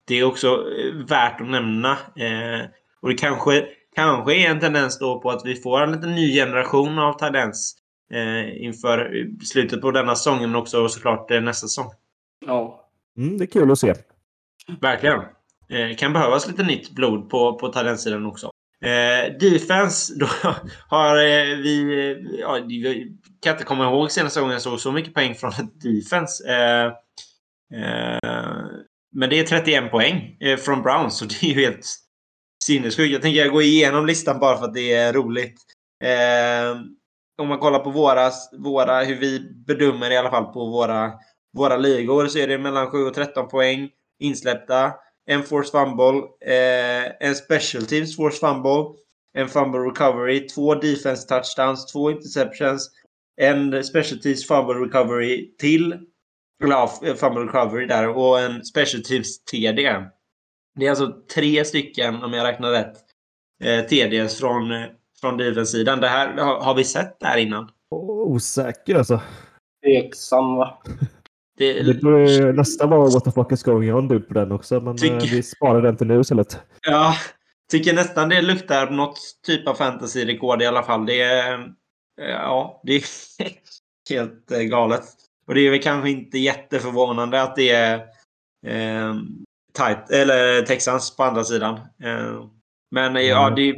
det 0.08 0.16
är 0.16 0.24
också 0.24 0.48
eh, 0.48 1.06
värt 1.08 1.42
att 1.42 1.50
nämna. 1.50 1.92
Eh, 1.92 2.66
och 3.02 3.10
det 3.10 3.16
kanske, 3.16 3.66
kanske 3.96 4.36
är 4.36 4.50
en 4.50 4.60
tendens 4.60 5.00
då 5.00 5.20
på 5.20 5.30
att 5.30 5.46
vi 5.46 5.56
får 5.56 5.84
en 5.84 5.92
liten 5.92 6.16
ny 6.16 6.34
generation 6.34 7.00
av 7.00 7.14
talents 7.14 7.76
eh, 8.14 8.64
inför 8.64 9.28
slutet 9.46 9.82
på 9.82 9.92
denna 9.92 10.16
säsongen 10.16 10.52
men 10.52 10.62
också 10.62 10.88
såklart 10.88 11.32
eh, 11.32 11.42
nästa 11.42 11.68
säsong. 11.68 11.92
Ja. 12.46 12.90
Mm, 13.18 13.38
det 13.38 13.44
är 13.44 13.48
kul 13.48 13.72
att 13.72 13.80
se. 13.80 13.94
Verkligen. 14.82 15.22
Eh, 15.74 15.96
kan 15.96 16.14
behövas 16.14 16.48
lite 16.48 16.64
nytt 16.64 16.90
blod 16.90 17.30
på, 17.30 17.60
på 17.60 17.68
talentsidan 17.68 18.26
också. 18.26 18.52
Eh, 18.86 19.34
defense, 19.40 20.14
då 20.20 20.28
har 20.88 21.18
eh, 21.18 21.58
vi... 21.58 22.38
Ja, 22.40 22.58
jag 22.58 22.96
kan 23.44 23.54
inte 23.54 23.64
komma 23.64 23.84
ihåg 23.84 24.12
senaste 24.12 24.40
gången 24.40 24.54
jag 24.54 24.62
såg 24.62 24.80
så 24.80 24.92
mycket 24.92 25.14
poäng 25.14 25.36
från 25.36 25.50
ett 25.50 25.82
defense. 25.82 26.50
Eh, 26.50 26.86
eh, 27.82 28.20
men 29.16 29.30
det 29.30 29.40
är 29.40 29.44
31 29.44 29.92
poäng 29.92 30.38
eh, 30.40 30.58
från 30.58 30.82
Browns, 30.82 31.18
så 31.18 31.26
det 31.42 31.44
är 31.44 31.48
ju 31.48 31.66
helt 31.66 31.88
sinnessjukt. 32.64 33.14
Jag 33.14 33.22
tänker 33.22 33.40
jag 33.40 33.54
gå 33.54 33.62
igenom 33.62 34.06
listan 34.06 34.40
bara 34.40 34.58
för 34.58 34.66
att 34.66 34.74
det 34.74 34.94
är 34.94 35.14
roligt. 35.14 35.62
Eh, 36.04 36.78
om 37.42 37.48
man 37.48 37.60
kollar 37.60 37.80
på 37.80 37.90
våra, 37.90 38.32
våra, 38.60 39.04
hur 39.04 39.16
vi 39.16 39.40
bedömer 39.68 40.12
i 40.12 40.18
alla 40.18 40.30
fall 40.30 40.54
på 40.54 40.66
våra, 40.66 41.12
våra 41.58 41.78
ligor 41.78 42.28
så 42.28 42.40
är 42.40 42.48
det 42.48 42.58
mellan 42.58 42.92
7 42.92 43.06
och 43.06 43.14
13 43.14 43.48
poäng 43.48 43.90
insläppta. 44.20 44.94
En 45.26 45.44
force 45.44 45.72
fumble, 45.72 46.28
eh, 46.42 47.28
en 47.28 47.36
special 47.36 47.86
teams 47.86 48.16
force 48.16 48.40
fumble, 48.40 48.96
en 49.34 49.50
fumble 49.50 49.80
recovery, 49.80 50.48
två 50.48 50.76
defense 50.76 51.28
touchdowns, 51.28 51.86
två 51.86 52.12
interceptions, 52.12 52.92
en 53.42 53.84
special 53.84 54.20
teams 54.20 54.48
fumble 54.48 54.74
recovery 54.74 55.56
till. 55.58 55.94
Eller 56.64 56.76
ja, 56.76 56.88
fumble 57.16 57.44
recovery 57.44 57.86
där 57.86 58.08
och 58.08 58.40
en 58.40 58.66
special 58.66 59.04
teams 59.04 59.44
TD. 59.46 60.06
Det 60.76 60.86
är 60.86 60.90
alltså 60.90 61.14
tre 61.34 61.66
stycken, 61.66 62.24
om 62.24 62.34
jag 62.34 62.44
räknar 62.44 62.72
rätt, 62.72 62.98
eh, 63.64 63.86
TDs 63.86 64.40
från, 64.40 64.86
från 65.22 65.38
defense-sidan. 65.38 66.00
Det 66.00 66.08
här 66.08 66.38
har, 66.38 66.60
har 66.62 66.76
vi 66.76 66.84
sett 66.84 67.20
där 67.20 67.38
innan. 67.38 67.70
Osäker 67.92 68.96
alltså. 68.96 69.22
Tveksam 69.84 70.56
va? 70.56 70.78
Det, 71.58 71.84
Det 71.84 71.94
borde 72.02 72.52
nästan 72.54 72.90
vara 72.90 73.10
what 73.10 73.24
the 73.24 73.32
fuck 73.32 73.52
is 73.52 73.64
going 73.64 73.94
on 73.94 74.08
på 74.24 74.34
den 74.34 74.52
också. 74.52 74.82
Men 74.82 74.98
Tycker- 74.98 75.16
eh, 75.16 75.32
vi 75.32 75.44
sparar 75.44 75.82
den 75.82 75.98
till 75.98 76.08
nu 76.08 76.20
istället. 76.20 76.60
Ja, 76.82 77.16
tycker 77.72 77.94
nästan 77.94 78.30
det 78.30 78.42
luktar 78.42 78.90
något 78.90 79.18
typ 79.46 79.68
av 79.68 79.74
fantasy-rekord 79.76 80.62
i 80.62 80.66
alla 80.66 80.84
fall. 80.84 81.06
Det 81.06 81.22
är... 81.22 81.54
eh, 81.54 81.60
Ja, 82.30 82.82
det 82.84 82.94
är 82.96 83.04
helt 84.10 84.52
eh, 84.52 84.60
galet. 84.62 85.04
Och 85.48 85.54
det 85.56 85.62
är 85.62 85.72
väl 85.72 85.82
kanske 85.82 86.10
inte 86.10 86.38
jätteförvånande 86.38 87.42
att 87.42 87.56
det 87.56 87.70
är 87.70 87.96
eh, 88.68 89.16
tight, 89.78 90.10
eller 90.12 90.62
Texans 90.62 91.16
på 91.16 91.24
andra 91.24 91.44
sidan. 91.44 91.76
Eh, 92.04 92.46
men 92.92 93.16
eh, 93.16 93.22
ja, 93.22 93.48
Mm. 93.48 93.56
det, 93.56 93.74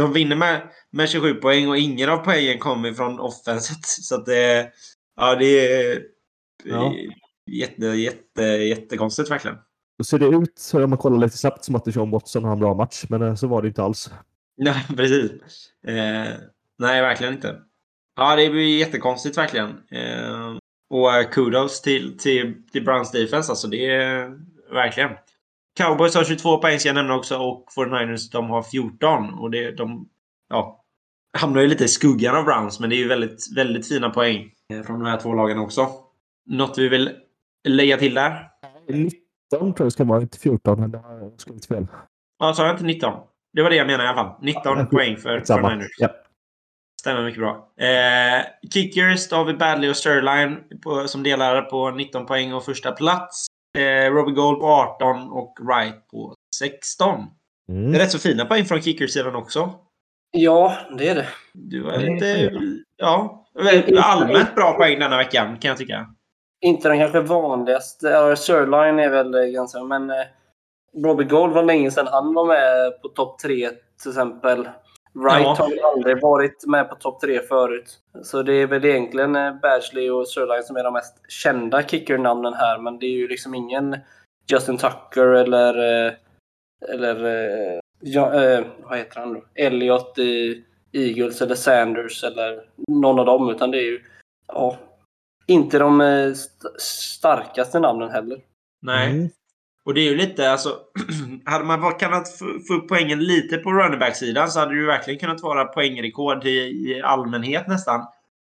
de 0.00 0.12
vinner 0.12 0.36
med, 0.36 0.60
med 0.92 1.08
27 1.08 1.34
poäng 1.34 1.68
och 1.68 1.78
ingen 1.78 2.10
av 2.10 2.16
poängen 2.16 2.58
kommer 2.58 2.92
från 2.92 3.20
offenset. 3.20 3.84
Så 3.84 4.14
att 4.14 4.26
det, 4.26 4.70
ja, 5.16 5.34
det 5.34 5.74
är 5.76 6.02
Ja. 6.64 6.94
jätte, 7.50 7.86
jätte, 7.86 8.42
jättekonstigt 8.42 9.30
verkligen. 9.30 9.56
Då 9.98 10.04
ser 10.04 10.18
det 10.18 10.26
ut, 10.26 10.70
om 10.74 10.90
man 10.90 10.98
kollar 10.98 11.18
lite 11.18 11.38
snabbt, 11.38 11.64
som 11.64 11.74
att 11.74 11.94
Sean 11.94 12.10
Watson 12.10 12.44
har 12.44 12.52
en 12.52 12.58
bra 12.58 12.74
match. 12.74 13.04
Men 13.08 13.22
eh, 13.22 13.34
så 13.34 13.46
var 13.46 13.62
det 13.62 13.68
inte 13.68 13.82
alls. 13.82 14.10
Nej, 14.56 14.86
precis. 14.96 15.30
Eh, 15.86 16.34
nej, 16.78 17.02
verkligen 17.02 17.34
inte. 17.34 17.60
Ja, 18.16 18.36
det 18.36 18.50
blir 18.50 18.78
jättekonstigt 18.78 19.38
verkligen. 19.38 19.68
Eh, 19.68 20.56
och 20.90 21.14
eh, 21.14 21.30
kudos 21.30 21.82
till, 21.82 22.18
till, 22.18 22.62
till 22.72 22.84
Browns 22.84 23.10
defense. 23.10 23.52
Alltså, 23.52 23.68
det 23.68 23.86
är 23.86 24.38
verkligen. 24.72 25.10
Cowboys 25.76 26.14
har 26.14 26.24
22 26.24 26.58
poäng 26.58 26.78
ska 26.78 26.88
jag 26.88 26.94
nämna 26.94 27.16
också 27.16 27.36
och 27.38 27.68
49ers 27.76 28.32
de 28.32 28.50
har 28.50 28.62
14. 28.62 29.34
Och 29.34 29.50
det, 29.50 29.70
de 29.70 30.08
ja, 30.48 30.84
hamnar 31.38 31.60
ju 31.60 31.66
lite 31.66 31.84
i 31.84 31.88
skuggan 31.88 32.36
av 32.36 32.44
Browns, 32.44 32.80
men 32.80 32.90
det 32.90 32.96
är 32.96 32.98
ju 32.98 33.08
väldigt, 33.08 33.56
väldigt 33.56 33.88
fina 33.88 34.10
poäng 34.10 34.50
eh, 34.72 34.82
från 34.82 35.00
de 35.00 35.08
här 35.08 35.20
två 35.20 35.34
lagen 35.34 35.58
också. 35.58 35.88
Något 36.50 36.78
vi 36.78 36.88
vill 36.88 37.10
lägga 37.68 37.96
till 37.96 38.14
där? 38.14 38.48
19 38.88 39.10
tror 39.50 39.74
jag 39.78 39.86
det 39.86 39.90
ska 39.90 40.04
vara, 40.04 40.20
inte 40.20 40.38
14. 40.38 40.80
Men 40.80 40.90
det 40.90 40.98
har 40.98 41.18
jag 41.18 41.40
skrivit 41.40 41.66
fel. 41.66 41.86
Ja, 42.38 42.54
sa 42.54 42.66
jag 42.66 42.74
inte 42.74 42.84
19? 42.84 43.12
Det 43.52 43.62
var 43.62 43.70
det 43.70 43.76
jag 43.76 43.86
menade 43.86 44.04
i 44.04 44.06
alla 44.06 44.16
fall. 44.24 44.44
19 44.44 44.78
Ja, 44.78 44.84
poäng 44.84 45.16
för 45.16 45.40
Samma. 45.44 45.70
49ers. 45.70 45.86
Ja. 45.98 46.08
Stämmer 47.00 47.24
mycket 47.24 47.40
bra. 47.40 47.72
Eh, 47.80 48.44
kickers, 48.72 49.28
då 49.28 49.36
har 49.36 49.44
vi 49.44 49.54
Badley 49.54 49.90
och 49.90 49.96
Sterling 49.96 50.56
på, 50.82 51.08
som 51.08 51.22
delar 51.22 51.62
på 51.62 51.90
19 51.90 52.26
poäng 52.26 52.52
och 52.52 52.64
första 52.64 52.92
plats. 52.92 53.46
Eh, 53.78 54.12
Robbie 54.12 54.32
Gold 54.34 54.60
på 54.60 54.66
18 54.66 55.30
och 55.30 55.56
Wright 55.60 56.08
på 56.10 56.34
16. 56.58 57.26
Det 57.66 57.72
är 57.72 57.78
Mm. 57.78 57.94
rätt 57.94 58.10
så 58.10 58.18
fina 58.18 58.44
poäng 58.44 58.64
från 58.64 58.82
kickersidan 58.82 59.34
också. 59.34 59.74
Ja, 60.30 60.76
det 60.98 61.08
är 61.08 61.14
det. 61.14 61.26
Du 61.52 61.80
var 61.80 61.92
Mm. 61.92 62.14
lite... 62.14 62.50
Ja. 62.96 63.46
Allmänt 64.02 64.54
bra 64.54 64.72
poäng 64.72 64.98
denna 64.98 65.16
veckan 65.16 65.58
kan 65.58 65.68
jag 65.68 65.78
tycka. 65.78 66.14
Inte 66.60 66.88
den 66.88 66.98
kanske 66.98 67.20
vanligaste. 67.20 68.08
Ja, 68.08 68.36
Sirline 68.36 68.98
är 68.98 69.08
väl 69.10 69.32
ganska... 69.52 69.82
Men 69.84 70.10
eh, 70.10 70.16
Robbie 71.04 71.24
Gold 71.24 71.52
var 71.54 71.62
länge 71.62 71.90
sedan 71.90 72.06
han 72.06 72.34
var 72.34 72.44
med 72.46 73.02
på 73.02 73.08
topp 73.08 73.38
tre 73.38 73.70
till 74.02 74.10
exempel. 74.10 74.68
Wright 75.14 75.42
Ja. 75.42 75.56
har 75.58 75.68
väl 75.68 75.84
aldrig 75.84 76.20
varit 76.22 76.66
med 76.66 76.88
på 76.88 76.94
topp 76.94 77.20
tre 77.20 77.40
förut. 77.40 77.98
Så 78.22 78.42
det 78.42 78.52
är 78.52 78.66
väl 78.66 78.84
egentligen 78.84 79.36
eh, 79.36 79.52
Badgley 79.62 80.10
och 80.10 80.28
Sirline 80.28 80.62
som 80.62 80.76
är 80.76 80.84
de 80.84 80.92
mest 80.92 81.16
kända 81.28 81.82
kickernamnen 81.82 82.54
här. 82.54 82.78
Men 82.78 82.98
det 82.98 83.06
är 83.06 83.16
ju 83.16 83.28
liksom 83.28 83.54
ingen 83.54 83.96
Justin 84.50 84.78
Tucker 84.78 85.26
eller... 85.26 86.06
eh, 86.06 86.12
Eller... 86.92 87.80
Ja, 88.02 88.30
vad 88.82 88.98
heter 88.98 89.20
han 89.20 89.34
då? 89.34 89.42
Elliot 89.54 90.18
i 90.18 90.64
Eagles 90.92 91.42
eller 91.42 91.54
Sanders 91.54 92.24
eller 92.24 92.64
någon 92.88 93.18
av 93.18 93.26
dem. 93.26 93.50
Utan 93.50 93.70
det 93.70 93.78
är 93.78 93.82
ju... 93.90 94.00
Ja, 94.48 94.76
inte 95.50 95.78
de 95.78 96.00
eh, 96.00 96.26
st- 96.30 96.68
starkaste 96.78 97.80
namnen 97.80 98.10
heller. 98.10 98.38
Nej. 98.82 99.10
Mm. 99.10 99.28
Och 99.84 99.94
det 99.94 100.00
är 100.00 100.10
ju 100.10 100.16
lite 100.16 100.50
alltså... 100.52 100.78
hade 101.44 101.64
man 101.64 101.80
bara 101.80 101.92
kunnat 101.92 102.28
få 102.68 102.74
upp 102.74 102.88
poängen 102.88 103.24
lite 103.24 103.56
på 103.56 103.72
running 103.72 103.98
back-sidan 103.98 104.50
så 104.50 104.60
hade 104.60 104.74
det 104.74 104.80
ju 104.80 104.86
verkligen 104.86 105.20
kunnat 105.20 105.42
vara 105.42 105.64
poängrekord 105.64 106.44
i, 106.44 106.58
i 106.58 107.02
allmänhet 107.04 107.68
nästan. 107.68 108.00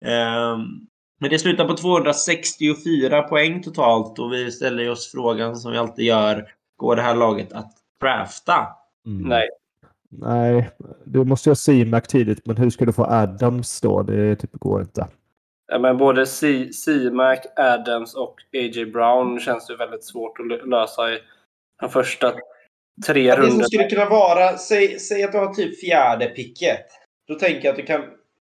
Ehm, 0.06 0.60
men 1.20 1.30
det 1.30 1.39
slutar 1.39 1.68
på 1.68 1.78
264 1.78 3.22
poäng 3.22 3.64
totalt 3.64 4.20
och 4.20 4.34
vi 4.34 4.52
ställer 4.52 4.89
oss 4.89 5.12
frågan 5.12 5.56
som 5.56 5.72
vi 5.72 5.78
alltid 5.78 6.06
gör. 6.06 6.48
Går 6.76 6.96
det 6.96 7.02
här 7.02 7.16
laget 7.16 7.54
att 7.54 7.72
drafta? 8.02 8.68
Mm. 9.06 9.30
Nej. 9.30 9.50
Nej, 10.10 10.70
du 11.06 11.24
måste 11.24 11.50
ju 11.50 11.52
ha 11.52 11.56
C-Mac 11.56 12.02
tidigt, 12.02 12.46
men 12.46 12.58
hur 12.58 12.70
ska 12.70 12.86
du 12.86 12.93
få 12.93 13.06
Adams 13.06 13.82
då? 13.82 14.04
Det 14.04 14.36
typ 14.36 14.52
går 14.54 14.82
inte. 14.82 15.08
Ja, 15.68 15.80
men 15.80 15.97
både 15.97 16.26
C-Mac, 16.26 17.38
Adams 17.55 18.16
och 18.16 18.36
A.J. 18.53 18.86
Brown 18.86 19.39
känns 19.39 19.68
det 19.68 19.76
väldigt 19.76 20.03
svårt 20.03 20.39
att 20.39 20.45
lö- 20.45 20.66
lösa 20.66 21.13
i 21.13 21.20
de 21.82 21.89
första 21.89 22.34
tre 23.07 23.22
Ja, 23.24 23.36
det 23.36 23.41
som 23.41 23.49
rundorna. 23.49 23.63
skulle 23.68 23.89
kunna 23.89 24.09
vara, 24.09 24.57
säg, 24.57 24.99
säg 24.99 25.24
att 25.24 25.32
du 25.32 25.38
har 25.38 25.53
typ 25.53 25.80
fjärde 25.80 26.26
picket. 26.26 26.86
Då 27.28 27.36
tänker 27.36 27.66
jag 27.66 27.72
att 27.72 27.78
du 27.80 27.86
kan, 27.86 28.01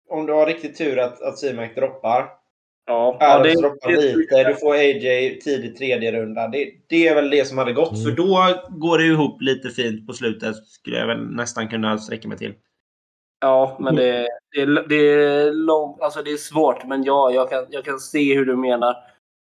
om 0.09 0.26
du 0.26 0.34
har 0.34 0.45
riktigt 0.45 0.78
tur 0.78 0.99
att, 0.99 1.21
att 1.21 1.39
C-Mac 1.39 1.67
droppar. 1.76 2.28
Ja, 2.86 3.17
ja, 3.19 3.39
det, 3.43 3.53
droppar 3.53 3.91
det, 3.91 4.15
lite, 4.15 4.43
du 4.43 4.55
får 4.55 4.74
AJ 4.74 5.39
tidig 5.39 5.78
tredje 5.78 6.11
runda. 6.11 6.47
Det, 6.47 6.71
det 6.88 7.07
är 7.07 7.15
väl 7.15 7.30
det 7.30 7.45
som 7.45 7.57
hade 7.57 7.74
gått, 7.74 7.91
Mm. 7.91 8.03
för 8.03 8.11
då 8.11 8.59
går 8.69 8.97
det 8.97 9.05
ihop 9.05 9.41
lite 9.41 9.69
fint 9.69 10.07
på 10.07 10.13
slutet. 10.13 10.55
Skulle 10.55 10.97
jag 10.97 11.07
väl 11.07 11.26
nästan 11.30 11.67
kunna 11.67 11.97
sträcka 11.97 12.28
mig 12.28 12.38
till. 12.38 12.53
Ja, 13.44 13.78
men 13.80 13.96
det, 13.96 14.28
det, 14.52 14.62
är- 14.62 14.88
det, 14.89 14.96
är 14.96 15.52
lång, 15.54 15.98
alltså 16.02 16.22
det 16.24 16.32
är 16.32 16.38
svårt. 16.38 16.84
Men 16.86 17.04
ja, 17.04 17.32
jag 17.32 17.50
kan, 17.50 17.66
jag 17.70 17.86
kan 17.86 18.00
se 18.00 18.36
hur 18.36 18.46
du 18.46 18.56
menar. 18.56 18.94
Det, 18.94 19.00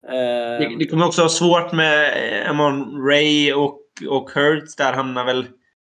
Eh, 0.09 0.79
det 0.79 0.87
kommer 0.87 1.07
också 1.07 1.21
vara 1.21 1.29
svårt 1.29 1.73
med 1.73 2.13
eh, 2.43 2.51
Amon 2.51 3.07
Ray 3.07 3.53
och, 3.53 3.79
och 4.11 4.31
Hurts. 4.31 4.77
Där 4.77 4.93
hamnar 4.93 5.25
väl 5.25 5.47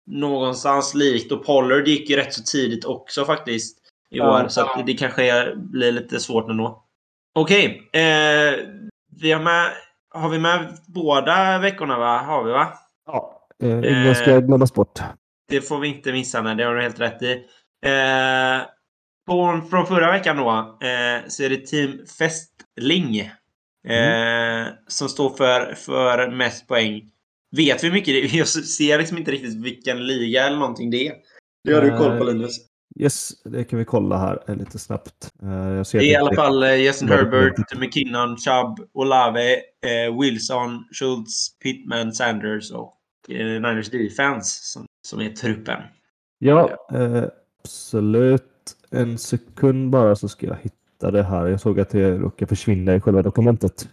någonstans 0.07 0.94
likt. 0.94 1.32
Och 1.32 1.44
Pollard 1.47 1.88
gick 1.88 2.11
ju 2.11 2.16
rätt 2.16 2.34
så 2.34 2.42
tidigt 2.42 2.84
också 2.84 3.24
faktiskt 3.24 3.78
i 4.11 4.18
Ja. 4.18 4.42
år. 4.44 4.49
Så 4.49 4.61
att 4.61 4.86
det, 4.86 4.94
kanske 4.94 5.30
är, 5.30 5.55
blir 5.57 5.92
lite 5.92 6.20
svårt 6.20 6.49
ändå. 6.51 6.82
Okej. 7.34 7.88
Eh, 7.92 8.55
vi 9.20 9.32
har, 9.32 9.42
med, 9.42 9.70
har 10.14 10.28
vi 10.28 10.38
med 10.38 10.76
båda 10.86 11.59
veckorna 11.59 11.99
va? 11.99 12.18
Har 12.18 12.44
vi 12.44 12.53
va? 12.53 12.68
Ja, 13.07 13.49
eh, 13.62 13.68
ingen 13.78 14.14
ska 14.14 14.38
glömmas 14.40 14.74
bort. 14.74 14.99
Det 15.49 15.61
får 15.61 15.78
vi 15.78 15.88
inte 15.88 16.12
missa. 16.12 16.42
Nej, 16.42 16.55
det 16.55 16.64
har 16.64 16.74
du 16.74 16.82
helt 16.82 17.01
rätt 17.01 17.22
i. 17.22 17.44
Eh, 17.86 18.66
på, 19.26 19.60
från 19.70 19.86
förra 19.86 20.12
veckan 20.12 20.36
då 20.36 20.48
eh, 20.86 21.28
så 21.28 21.42
är 21.42 21.48
det 21.50 21.56
Team 21.66 21.98
Festling 22.18 23.18
eh, 23.88 24.66
som 24.88 25.08
står 25.08 25.30
för, 25.30 25.74
för 25.74 26.30
mest 26.30 26.68
poäng. 26.68 27.10
Vet 27.56 27.82
vi 27.84 27.86
hur 27.88 27.94
mycket 27.94 28.14
det 28.14 28.20
är? 28.34 28.38
Jag 28.38 28.48
ser 28.48 28.98
liksom 28.98 29.18
inte 29.18 29.30
riktigt 29.30 29.64
vilken 29.64 30.06
liga 30.06 30.46
eller 30.46 30.58
någonting 30.58 30.90
det 30.90 31.06
är. 31.08 31.14
Det 31.64 31.72
har 31.72 31.82
du 31.82 31.90
koll 31.96 32.18
på 32.18 32.24
Nej. 32.24 32.34
Linus. 32.34 32.56
Yes, 32.98 33.42
det 33.44 33.64
kan 33.64 33.78
vi 33.78 33.84
kolla 33.84 34.18
här 34.18 34.42
eh, 34.48 34.56
lite 34.56 34.78
snabbt. 34.78 35.30
Eh, 35.42 35.48
Jag 35.48 35.86
ser 35.86 35.98
Det 35.98 36.04
är 36.04 36.10
i 36.12 36.16
alla 36.16 36.34
fall 36.34 36.62
eh, 36.62 36.74
Justin 36.74 37.08
det- 37.08 37.16
Herbert, 37.16 37.78
McKinnon, 37.78 38.36
Chubb, 38.36 38.88
Olave, 38.92 39.52
eh, 39.54 40.20
Wilson, 40.20 40.84
Schultz, 41.00 41.58
Pittman, 41.58 42.12
Sanders 42.12 42.70
och 42.72 42.98
eh, 43.28 43.36
Niners 43.46 43.90
Defense 43.90 44.60
som, 44.62 44.86
som 45.08 45.20
är 45.20 45.30
truppen. 45.30 45.82
Ja, 46.38 46.70
eh, 46.92 47.24
absolut. 47.66 48.42
En 48.90 49.18
sekund 49.18 49.90
bara 49.90 50.16
så 50.16 50.28
ska 50.28 50.46
jag 50.46 50.56
hitta 50.62 51.10
det 51.10 51.22
här. 51.22 51.46
Jag 51.46 51.60
såg 51.60 51.80
att 51.80 51.90
det 51.90 52.18
råkar 52.18 52.46
försvinna 52.46 52.94
i 52.94 53.00
själva 53.00 53.22
dokumentet. 53.22 53.88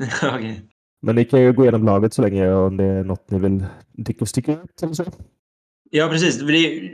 Okej. 0.22 0.60
Men 1.02 1.14
ni 1.14 1.24
kan 1.24 1.40
ju 1.40 1.52
gå 1.52 1.62
igenom 1.62 1.84
laget 1.84 2.14
så 2.14 2.22
länge 2.22 2.52
om 2.52 2.76
det 2.76 2.84
är 2.84 3.04
något 3.04 3.30
ni 3.30 3.38
vill 3.38 3.64
sticka- 4.04 4.26
sticka 4.26 4.52
ut 4.52 4.82
eller 4.82 4.94
så. 4.94 5.04
Ja, 5.90 6.08
precis. 6.08 6.40
Det 6.40 6.90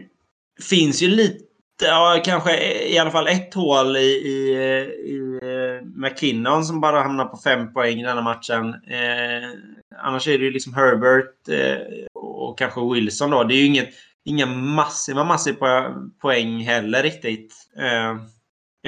finns 0.62 1.02
ju 1.02 1.08
lite, 1.08 1.44
ja, 1.82 2.22
kanske 2.24 2.56
i 2.92 2.98
alla 2.98 3.10
fall 3.10 3.28
ett 3.28 3.54
hål 3.54 3.96
i, 3.96 4.00
i, 4.00 4.52
i 5.04 5.38
eh, 5.42 5.86
McKinnon 5.86 6.64
som 6.64 6.80
bara 6.80 7.02
hamnar 7.02 7.24
på 7.24 7.36
fem 7.36 7.72
poäng 7.72 8.00
i 8.00 8.04
denna 8.04 8.22
matchen. 8.22 8.68
Eh, 8.68 9.48
annars 10.02 10.28
är 10.28 10.38
det 10.38 10.44
ju 10.44 10.50
liksom 10.50 10.74
Herbert 10.74 11.48
eh, 11.48 12.06
och 12.14 12.58
kanske 12.58 12.94
Wilson 12.94 13.30
då. 13.30 13.44
Det 13.44 13.54
är 13.54 13.58
ju 13.58 13.66
inget, 13.66 13.88
inga 14.24 14.46
massiva, 14.46 15.24
massiva 15.24 15.56
po- 15.58 16.10
poäng 16.20 16.58
heller 16.60 17.02
riktigt. 17.02 17.54
Eh, 17.78 18.16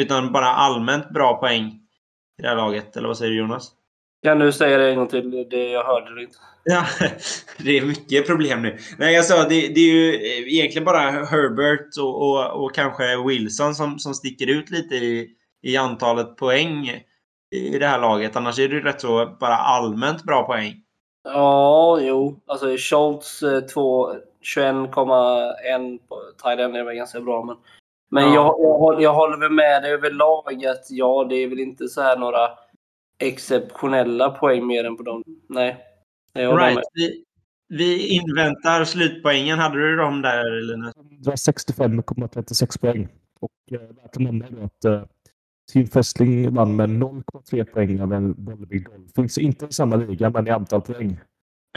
utan 0.00 0.32
bara 0.32 0.46
allmänt 0.46 1.10
bra 1.10 1.34
poäng 1.40 1.64
i 2.38 2.42
det 2.42 2.48
här 2.48 2.56
laget. 2.56 2.96
Eller 2.96 3.08
vad 3.08 3.18
säger 3.18 3.30
du 3.32 3.38
Jonas? 3.38 3.72
kan 4.22 4.38
du 4.38 4.52
säga 4.52 4.78
det 4.78 4.90
en 4.90 4.96
gång 4.96 5.08
till? 5.08 5.46
Det, 5.50 5.68
jag 5.70 5.84
hörde 5.84 6.14
det 6.14 6.22
inte. 6.22 6.36
Ja, 6.64 6.84
det 7.58 7.78
är 7.78 7.84
mycket 7.86 8.26
problem 8.26 8.62
nu. 8.62 8.78
Nej, 8.98 9.14
jag 9.14 9.24
sa 9.24 9.42
det, 9.42 9.68
det 9.68 9.80
är 9.80 9.92
ju 9.94 10.14
egentligen 10.54 10.84
bara 10.84 11.00
Herbert 11.00 11.98
och, 12.00 12.22
och, 12.30 12.64
och 12.64 12.74
kanske 12.74 13.22
Wilson 13.26 13.74
som, 13.74 13.98
som 13.98 14.14
sticker 14.14 14.46
ut 14.50 14.70
lite 14.70 14.94
i, 14.96 15.28
i 15.62 15.76
antalet 15.76 16.36
poäng 16.36 17.02
i 17.54 17.78
det 17.78 17.86
här 17.86 18.00
laget. 18.00 18.36
Annars 18.36 18.58
är 18.58 18.68
det 18.68 18.74
ju 18.74 18.80
rätt 18.82 19.00
så 19.00 19.36
bara 19.40 19.56
allmänt 19.56 20.22
bra 20.24 20.46
poäng. 20.46 20.74
Ja, 21.24 21.98
jo. 22.00 22.40
Alltså 22.46 22.76
Schultz 22.76 23.42
eh, 23.42 23.60
två- 23.60 24.14
21,1 24.56 25.98
på 26.08 26.16
Thailand 26.42 26.76
är 26.76 26.84
väl 26.84 26.94
ganska 26.96 27.20
bra. 27.20 27.44
Men, 27.44 27.56
men 28.10 28.24
Ja. 28.24 28.34
jag, 28.34 28.44
jag, 28.44 28.78
håller- 28.78 29.00
jag 29.02 29.14
håller 29.14 29.38
väl 29.38 29.52
med 29.52 29.82
dig 29.82 29.92
överlag 29.92 30.64
att 30.66 30.86
ja, 30.90 31.26
det 31.30 31.36
är 31.36 31.48
väl 31.48 31.60
inte 31.60 31.88
så 31.88 32.00
här 32.02 32.16
några 32.18 32.50
exceptionella 33.18 34.30
poäng 34.30 34.66
mer 34.66 34.84
än 34.84 34.96
på 34.96 35.02
dem. 35.02 35.24
Nej. 35.48 35.76
Right. 36.34 36.78
Vi, 36.92 37.24
vi 37.68 38.08
inväntar 38.14 38.84
slutpoängen. 38.84 39.58
Hade 39.58 39.78
du 39.78 39.96
dem 39.96 40.22
där 40.22 40.60
Linus? 40.60 40.94
165,36 40.96 42.80
poäng. 42.80 43.08
Och 43.40 43.50
eh, 43.72 43.80
värt 43.80 44.04
att 44.04 44.16
nämna 44.22 44.46
är 44.46 44.64
att 44.64 44.84
eh, 44.84 45.02
Team 45.72 45.86
Festling 45.86 46.54
vann 46.54 46.76
med 46.76 46.88
0,3 46.90 47.64
poäng 47.64 48.00
av 48.00 48.12
en 48.12 48.44
Bollebygd 48.44 48.88
Dolphins. 48.90 49.38
Inte 49.38 49.66
i 49.66 49.72
samma 49.72 49.96
liga, 49.96 50.30
men 50.30 50.46
i 50.46 50.50
antal 50.50 50.80
poäng. 50.80 51.16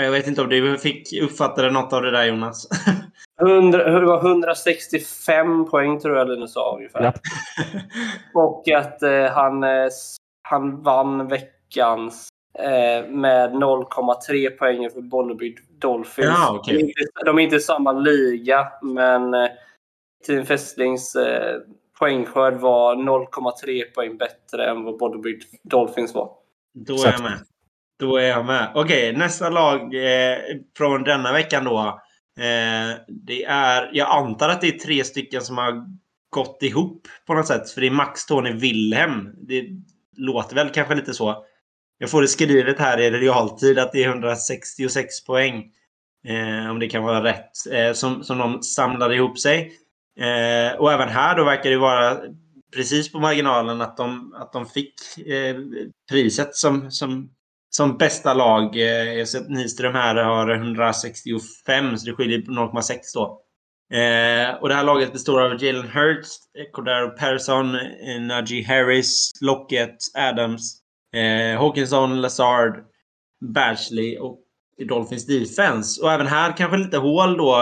Jag 0.04 0.12
vet 0.12 0.28
inte 0.28 0.42
om 0.42 0.50
du 0.50 0.78
fick 0.78 1.22
uppfattade 1.22 1.72
något 1.72 1.94
av 1.94 2.02
det 2.02 2.12
där 2.12 2.26
Jonas. 2.26 2.68
100, 3.42 4.00
det 4.00 4.06
var 4.06 4.28
165 4.28 5.66
poäng 5.66 6.00
tror 6.00 6.18
jag 6.18 6.30
Linus 6.30 6.54
sa 6.54 6.76
ungefär. 6.76 7.04
Ja. 7.04 7.14
Och 8.42 8.70
att 8.70 9.04
eh, 9.04 9.26
han, 9.26 9.64
eh, 9.64 9.90
han 10.42 10.84
vann 10.84 11.28
veckans 11.28 12.28
eh, 12.60 13.10
med 13.10 13.52
0,3 13.52 14.50
poäng 14.50 14.90
för 14.90 15.02
Bollebygd 15.02 15.60
Dolphins. 15.80 16.28
Ja, 16.28 16.56
okej. 16.60 16.78
de, 16.78 16.84
är 16.84 16.88
inte, 16.88 17.02
de 17.26 17.40
är 17.40 17.44
inte 17.44 17.56
i 17.56 17.60
samma 17.60 17.92
liga, 17.92 18.68
men 18.82 19.34
eh, 19.34 19.50
Team 20.28 20.46
Festlings 20.46 21.16
eh, 21.16 21.60
poängskörd 22.00 22.54
var 22.54 22.96
0,3 22.96 23.84
poäng 23.96 24.18
bättre 24.18 24.70
än 24.70 24.84
vad 24.84 24.98
Bollebygd 24.98 25.44
Dolphins 25.64 26.14
var. 26.14 26.32
Då 26.74 26.94
är 26.94 27.12
jag 27.12 27.22
med. 27.22 27.40
Då 28.00 28.18
är 28.18 28.28
jag 28.28 28.46
med. 28.46 28.72
Okej, 28.76 29.14
nästa 29.14 29.50
lag 29.50 29.82
eh, 29.96 30.38
från 30.78 31.04
denna 31.04 31.32
veckan 31.32 31.64
då. 31.64 31.80
Eh, 32.40 32.98
det 33.08 33.44
är, 33.44 33.90
jag 33.94 34.10
antar 34.10 34.50
att 34.50 34.62
det 34.62 34.68
är 34.68 34.80
tre 34.80 35.04
stycken 35.04 35.42
som 35.42 35.58
har 35.58 35.86
gått 36.30 36.64
ihop 36.64 37.08
på 37.28 37.34
något 37.34 37.48
sätt. 37.48 37.72
För 37.72 37.82
det 37.82 37.88
är 37.88 37.92
Max, 37.92 38.26
Tony, 38.26 38.52
Wilhelm. 38.52 39.30
Det 39.48 39.64
låter 40.18 40.56
väl 40.56 40.70
kanske 40.70 40.96
lite 40.96 41.14
så. 41.14 41.46
Jag 41.98 42.10
får 42.10 42.22
det 42.22 42.28
skrivet 42.28 42.80
här 42.80 43.00
i 43.00 43.12
realtid 43.12 43.80
att 43.80 43.92
det 43.92 44.04
är 44.04 44.10
166 44.10 45.26
poäng. 45.26 45.72
Eh, 46.28 46.72
om 46.72 46.80
det 46.80 46.90
kan 46.90 47.04
vara 47.04 47.24
rätt. 47.24 47.52
Eh, 47.72 47.94
som, 47.94 48.24
som 48.24 48.38
de 48.38 48.64
samlade 48.64 49.16
ihop 49.16 49.40
sig. 49.40 49.72
Eh, 50.20 50.80
och 50.80 50.92
även 50.92 51.10
här 51.10 51.38
då 51.38 51.44
verkar 51.44 51.70
det 51.70 51.78
vara 51.78 52.18
precis 52.76 53.12
på 53.12 53.20
marginalen 53.20 53.82
att 53.82 53.98
de, 53.98 54.34
att 54.34 54.54
de 54.54 54.66
fick 54.66 54.94
eh, 55.28 55.56
priset 56.12 56.56
som, 56.56 56.92
som, 56.92 57.30
som 57.70 57.98
bästa 57.98 58.34
lag. 58.34 58.76
Eh, 58.76 59.14
jag 59.14 59.28
ser 59.28 59.40
att 59.40 59.50
Nyström 59.50 59.94
här 59.94 60.16
har 60.16 60.50
165 60.50 61.98
så 61.98 62.06
det 62.06 62.14
skiljer 62.14 62.42
på 62.42 62.52
0,6 62.52 62.98
då. 63.14 63.42
Eh, 63.98 64.56
och 64.62 64.70
det 64.70 64.76
här 64.76 64.84
laget 64.84 65.14
består 65.14 65.42
av 65.42 65.64
Jalen 65.64 65.88
Hurts, 65.88 66.30
eh, 66.58 66.72
Cordero 66.72 67.10
Persson, 67.10 67.76
eh, 67.76 68.22
Najee 68.22 68.64
Harris, 68.64 69.32
Lockett, 69.42 69.98
Adams, 70.18 70.80
eh, 71.14 71.60
Hawkinson, 71.60 72.22
Lazard, 72.22 72.84
Bashley 73.54 74.18
och 74.18 74.40
Dolphins 74.88 75.26
defense. 75.26 76.02
Och 76.02 76.12
även 76.12 76.28
här 76.28 76.58
kanske 76.58 76.78
lite 76.78 76.98
hål 76.98 77.38
då. 77.38 77.56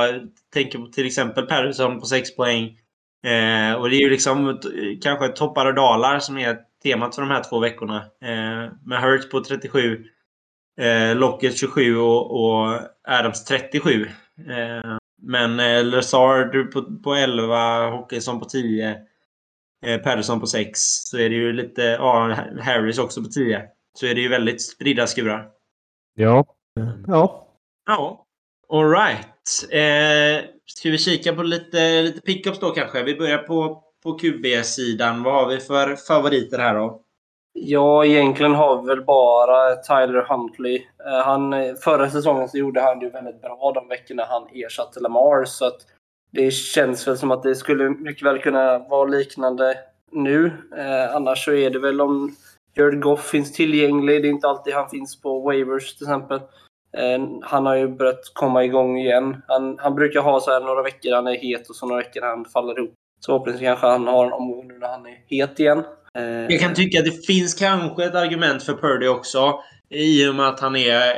Tänker 0.54 0.80
på 0.80 0.86
till 0.86 1.06
exempel 1.06 1.46
Persson 1.46 2.00
på 2.00 2.06
6 2.06 2.36
poäng. 2.36 2.64
Eh, 3.26 3.74
och 3.74 3.90
det 3.90 3.96
är 3.96 4.02
ju 4.02 4.10
liksom 4.10 4.60
kanske 5.02 5.28
toppar 5.28 5.66
och 5.66 5.76
dalar 5.76 6.20
som 6.20 6.38
är 6.38 6.58
temat 6.88 7.16
för 7.16 7.22
de 7.22 7.32
här 7.32 7.44
två 7.44 7.60
veckorna. 7.60 7.98
Eh, 8.22 8.72
med 8.86 9.02
Hurts 9.02 9.30
på 9.30 9.42
37, 9.42 10.06
eh, 10.82 11.16
Lockett 11.16 11.58
27 11.58 11.98
och, 11.98 12.32
och 12.32 12.80
Adams 13.08 13.46
37. 13.46 14.06
Eh, 14.50 14.98
men 15.22 15.60
eh, 15.60 15.86
Lazard 15.86 16.72
på, 16.74 17.00
på 17.04 17.14
11, 17.14 17.58
Hawkinson 17.90 18.40
på 18.40 18.46
10, 18.46 18.98
eh, 19.86 20.02
Patterson 20.02 20.40
på 20.40 20.48
6. 20.48 20.80
Så 20.80 21.18
är 21.18 21.30
det 21.30 21.36
ju 21.36 21.54
lite... 21.54 21.82
Ja, 21.82 22.38
Harris 22.62 23.00
också 23.00 23.24
på 23.24 23.30
10. 23.30 23.62
Så 24.00 24.06
är 24.06 24.16
det 24.16 24.22
ju 24.22 24.30
väldigt 24.30 24.62
spridda 24.62 25.08
skurar. 25.08 25.48
Ja. 26.16 26.46
Ja. 27.08 27.48
Ja. 27.86 28.26
Alright. 28.70 29.72
Eh, 29.72 30.50
ska 30.66 30.90
vi 30.90 30.98
kika 30.98 31.34
på 31.34 31.44
lite, 31.44 32.02
lite 32.02 32.22
pickups 32.22 32.60
då 32.60 32.72
kanske? 32.72 33.04
Vi 33.04 33.16
börjar 33.16 33.38
på, 33.38 33.84
på 34.04 34.18
QB-sidan. 34.20 35.24
Vad 35.24 35.34
har 35.34 35.48
vi 35.48 35.60
för 35.60 35.96
favoriter 35.96 36.60
här 36.60 36.76
då? 36.76 37.02
Ja, 37.54 38.06
egentligen 38.06 38.56
har 38.56 38.82
vi 38.82 38.88
väl 38.88 39.06
bara 39.06 39.76
Tyler 39.76 40.22
Huntley. 40.22 40.76
Eh, 41.06 41.26
han, 41.26 41.54
förra 41.84 42.10
säsongen 42.10 42.50
så 42.50 42.58
gjorde 42.58 42.82
han 42.82 43.00
det 43.00 43.10
väldigt 43.10 43.42
bra 43.42 43.72
de 43.76 43.88
veckorna 43.88 44.26
han 44.30 44.48
ersatte 44.54 45.00
Lamar. 45.00 45.46
Så 45.46 45.66
att 45.66 45.78
det 46.32 46.52
känns 46.52 47.08
väl 47.08 47.18
som 47.18 47.32
att 47.32 47.44
det 47.44 47.56
skulle 47.56 47.90
mycket 47.90 48.26
väl 48.26 48.40
kunna 48.40 48.80
vara 48.80 49.06
liknande 49.10 49.78
nu. 50.12 50.52
Eh, 50.78 51.16
annars 51.16 51.46
så 51.46 51.54
är 51.54 51.70
det 51.70 51.80
väl 51.80 52.02
om 52.02 52.36
Jared 52.76 53.02
Goff 53.02 53.30
finns 53.30 53.54
tillgänglig. 53.54 54.22
Det 54.22 54.28
är 54.28 54.30
inte 54.30 54.48
alltid 54.48 54.74
han 54.74 54.90
finns 54.90 55.22
på 55.22 55.40
waivers 55.40 55.96
till 55.96 56.08
exempel. 56.08 56.38
Eh, 56.98 57.28
han 57.42 57.66
har 57.66 57.76
ju 57.76 57.88
börjat 57.88 58.32
komma 58.34 58.64
igång 58.64 58.98
igen. 58.98 59.42
Han, 59.48 59.80
han 59.80 59.96
brukar 59.96 60.22
ha 60.22 60.40
så 60.40 60.52
här 60.52 60.60
några 60.60 60.84
veckor 60.84 61.16
han 61.16 61.28
är 61.28 61.38
het 61.38 61.70
och 61.70 61.76
så 61.76 61.86
några 61.86 62.04
veckor 62.04 62.22
han 62.22 62.46
faller 62.46 62.80
ihop. 62.80 62.94
Så 63.20 63.32
hoppas 63.32 63.60
kanske 63.60 63.88
han 63.88 64.08
har 64.08 64.26
en 64.26 64.34
omgång 64.34 64.68
nu 64.68 64.78
när 64.80 64.88
han 64.88 65.06
är 65.06 65.24
het 65.28 65.60
igen. 65.60 65.84
Eh, 66.14 66.24
Jag 66.24 66.60
kan 66.60 66.74
tycka 66.74 67.00
att 67.00 67.06
det 67.06 67.26
finns 67.26 67.54
kanske 67.54 68.06
ett 68.06 68.16
argument 68.16 68.64
för 68.64 68.74
Purdy 68.74 69.08
också. 69.08 69.60
I 69.90 70.28
och 70.28 70.36
med 70.36 70.48
att 70.48 70.60
han 70.60 70.76
är 70.76 71.10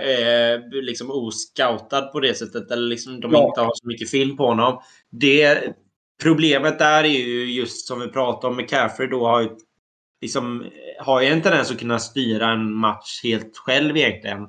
eh, 0.54 0.60
liksom 0.72 1.12
oscoutad 1.12 2.02
på 2.02 2.20
det 2.20 2.34
sättet. 2.38 2.72
Eller 2.72 2.88
liksom 2.88 3.20
de 3.22 3.32
Ja. 3.32 3.48
inte 3.48 3.62
har 3.62 3.72
så 3.74 3.88
mycket 3.88 4.10
film 4.10 4.38
på 4.38 4.46
honom. 4.46 4.82
Det, 5.12 5.60
problemet 6.24 6.80
där 6.80 7.04
är 7.04 7.08
ju 7.08 7.52
just 7.52 7.88
som 7.88 8.00
vi 8.00 8.08
pratade 8.08 8.48
om. 8.52 8.58
McCaffrey 8.58 9.08
då 9.08 9.26
har 9.28 9.42
ju, 9.42 9.50
liksom, 10.22 10.66
har 11.00 11.22
ju 11.22 11.28
en 11.28 11.42
tendens 11.42 11.72
att 11.72 11.80
kunna 11.80 12.00
styra 12.00 12.48
en 12.52 12.74
match 12.74 13.20
helt 13.24 13.58
själv 13.58 13.98
egentligen. 13.98 14.42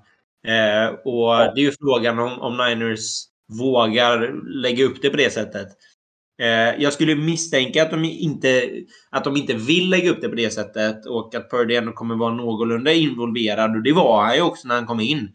Eh, 0.46 0.94
och 1.04 1.54
det 1.54 1.60
är 1.60 1.64
ju 1.64 1.72
frågan 1.80 2.18
om, 2.18 2.40
om 2.40 2.56
Niners 2.56 3.22
vågar 3.60 4.32
lägga 4.62 4.84
upp 4.84 5.02
det 5.02 5.10
på 5.10 5.16
det 5.16 5.32
sättet. 5.32 5.68
Eh, 6.40 6.82
jag 6.82 6.92
skulle 6.92 7.14
misstänka 7.14 7.82
att 7.82 7.90
de, 7.90 8.04
inte, 8.04 8.70
att 9.10 9.24
de 9.24 9.36
inte 9.36 9.54
vill 9.54 9.90
lägga 9.90 10.10
upp 10.10 10.20
det 10.20 10.28
på 10.28 10.34
det 10.34 10.50
sättet 10.50 11.06
och 11.06 11.34
att 11.34 11.50
Purdy 11.50 11.74
ändå 11.74 11.92
kommer 11.92 12.14
vara 12.14 12.34
någorlunda 12.34 12.92
involverad. 12.92 13.76
Och 13.76 13.82
det 13.82 13.92
var 13.92 14.22
han 14.22 14.34
ju 14.36 14.42
också 14.42 14.68
när 14.68 14.74
han 14.74 14.86
kom 14.86 15.00
in. 15.00 15.28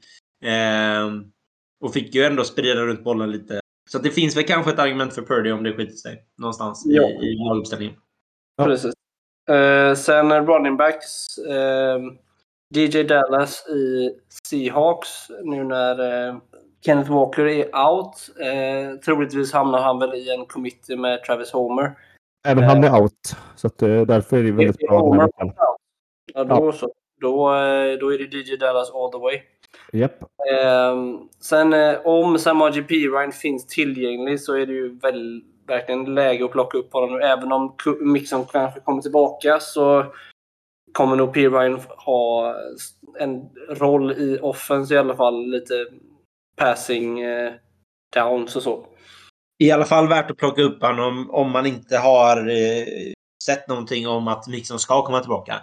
Eh, 0.43 1.13
och 1.83 1.93
fick 1.93 2.15
ju 2.15 2.23
ändå 2.23 2.43
sprida 2.43 2.81
runt 2.81 3.03
bollen 3.03 3.31
lite. 3.31 3.59
Så 3.89 3.99
det 3.99 4.09
finns 4.09 4.37
väl 4.37 4.43
kanske 4.43 4.71
ett 4.71 4.79
argument 4.79 5.13
för 5.13 5.21
Purdy 5.21 5.51
om 5.51 5.63
det 5.63 5.73
skiter 5.73 5.95
sig 5.95 6.23
någonstans 6.37 6.83
Ja. 6.85 7.03
i, 7.09 7.25
i 7.25 7.35
laguppställningen. 7.49 7.95
Ja. 8.57 8.65
Precis. 8.65 8.93
Eh, 9.49 9.93
sen 9.95 10.47
running 10.47 10.77
backs. 10.77 11.37
Eh, 11.37 11.99
DJ 12.75 13.03
Dallas 13.03 13.67
i 13.67 14.11
Seahawks 14.43 15.09
nu 15.43 15.63
när 15.63 16.27
eh, 16.27 16.35
Kenneth 16.85 17.11
Walker 17.11 17.45
är 17.45 17.65
out. 17.89 18.29
Eh, 18.39 18.99
troligtvis 18.99 19.53
hamnar 19.53 19.81
han 19.81 19.99
väl 19.99 20.13
i 20.13 20.33
en 20.33 20.45
committee 20.45 20.97
med 20.97 21.23
Travis 21.23 21.51
Homer. 21.51 21.91
Även 22.47 22.63
han 22.63 22.83
är 22.83 23.01
out. 23.01 23.35
Så 23.55 23.67
att, 23.67 23.81
eh, 23.81 24.01
därför 24.01 24.37
är 24.37 24.43
det 24.43 24.51
väldigt 24.51 24.83
Är 24.83 24.87
bra 24.87 24.99
Homer 24.99 25.23
out? 25.23 25.53
Ja, 26.33 26.43
då 26.43 26.71
så. 26.71 26.89
Då, 27.21 27.49
eh, 27.49 27.99
då 27.99 28.13
är 28.13 28.17
det 28.17 28.37
DJ 28.37 28.57
Dallas 28.57 28.91
all 28.91 29.11
the 29.11 29.17
way. 29.17 29.41
Japp. 29.93 30.23
Ehm, 30.51 31.19
sen 31.39 31.73
eh, 31.73 31.97
om 32.05 32.39
Samaji 32.39 32.81
Pirine 32.81 33.31
finns 33.31 33.67
tillgänglig 33.67 34.41
så 34.41 34.55
är 34.55 34.65
det 34.65 34.73
ju 34.73 34.99
väl, 34.99 35.41
verkligen 35.67 36.15
läge 36.15 36.45
att 36.45 36.51
plocka 36.51 36.77
upp 36.77 36.93
honom 36.93 37.11
nu. 37.11 37.21
Även 37.21 37.51
om 37.51 37.75
Mixon 37.99 38.45
kanske 38.45 38.79
kommer 38.79 39.01
tillbaka 39.01 39.59
så 39.59 40.05
kommer 40.95 41.15
nog 41.15 41.33
Pirine 41.33 41.79
ha 41.97 42.55
en 43.19 43.49
roll 43.69 44.11
i 44.11 44.39
offense 44.41 44.93
i 44.93 44.97
alla 44.97 45.15
fall. 45.15 45.49
Lite 45.51 45.85
passing 46.55 47.21
eh, 47.21 47.53
downs 48.15 48.55
och 48.55 48.63
så. 48.63 48.85
I 49.63 49.71
alla 49.71 49.85
fall 49.85 50.07
värt 50.07 50.31
att 50.31 50.37
plocka 50.37 50.61
upp 50.61 50.81
honom 50.81 51.29
om 51.31 51.51
man 51.51 51.65
inte 51.65 51.97
har 51.97 52.37
eh, 52.37 53.13
sett 53.43 53.67
någonting 53.67 54.07
om 54.07 54.27
att 54.27 54.47
Mixon 54.47 54.79
ska 54.79 55.05
komma 55.05 55.19
tillbaka. 55.19 55.61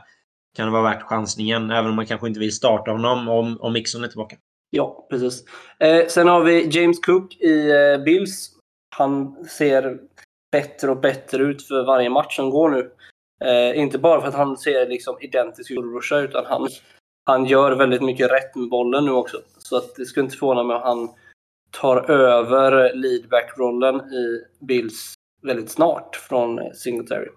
Kan 0.56 0.66
det 0.66 0.72
vara 0.72 0.82
värt 0.82 1.02
chansningen, 1.02 1.70
även 1.70 1.90
om 1.90 1.96
man 1.96 2.06
kanske 2.06 2.28
inte 2.28 2.40
vill 2.40 2.52
starta 2.52 2.90
honom 2.90 3.28
om, 3.28 3.60
om 3.60 3.72
Mixon 3.72 4.04
är 4.04 4.08
tillbaka. 4.08 4.36
Ja, 4.70 5.06
precis. 5.10 5.44
Eh, 5.78 6.06
sen 6.06 6.28
har 6.28 6.44
vi 6.44 6.68
James 6.80 7.00
Cook 7.00 7.34
i 7.34 7.70
eh, 7.70 8.04
Bills. 8.04 8.50
Han 8.96 9.44
ser 9.44 9.98
bättre 10.52 10.90
och 10.90 11.00
bättre 11.00 11.42
ut 11.42 11.62
för 11.62 11.86
varje 11.86 12.10
match 12.10 12.36
som 12.36 12.50
går 12.50 12.70
nu. 12.70 12.90
Eh, 13.44 13.80
inte 13.80 13.98
bara 13.98 14.20
för 14.20 14.28
att 14.28 14.34
han 14.34 14.56
ser 14.56 14.88
liksom 14.88 15.16
identisk 15.20 15.70
ut 15.70 15.78
utan 16.12 16.46
han, 16.46 16.68
han 17.24 17.46
gör 17.46 17.72
väldigt 17.72 18.02
mycket 18.02 18.30
rätt 18.30 18.54
med 18.54 18.68
bollen 18.68 19.04
nu 19.04 19.10
också. 19.10 19.36
Så 19.58 19.76
att 19.76 19.94
det 19.96 20.04
skulle 20.04 20.24
inte 20.24 20.36
förvåna 20.36 20.62
mig 20.62 20.76
om 20.76 20.82
han 20.82 21.08
tar 21.70 22.10
över 22.10 22.94
leadback-rollen 22.94 23.96
i 23.96 24.44
Bills 24.64 25.14
väldigt 25.42 25.70
snart 25.70 26.16
från 26.16 26.74
Singletary. 26.74 27.28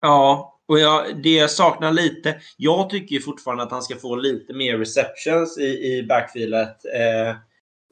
Ja, 0.00 0.60
och 0.68 0.78
jag, 0.78 1.22
det 1.22 1.34
jag 1.34 1.50
saknar 1.50 1.92
lite. 1.92 2.36
Jag 2.56 2.90
tycker 2.90 3.20
fortfarande 3.20 3.62
att 3.62 3.70
han 3.70 3.82
ska 3.82 3.96
få 3.96 4.16
lite 4.16 4.52
mer 4.52 4.78
receptions 4.78 5.58
i, 5.58 5.64
i 5.64 6.06
backfilet. 6.08 6.84
Eh, 6.84 7.36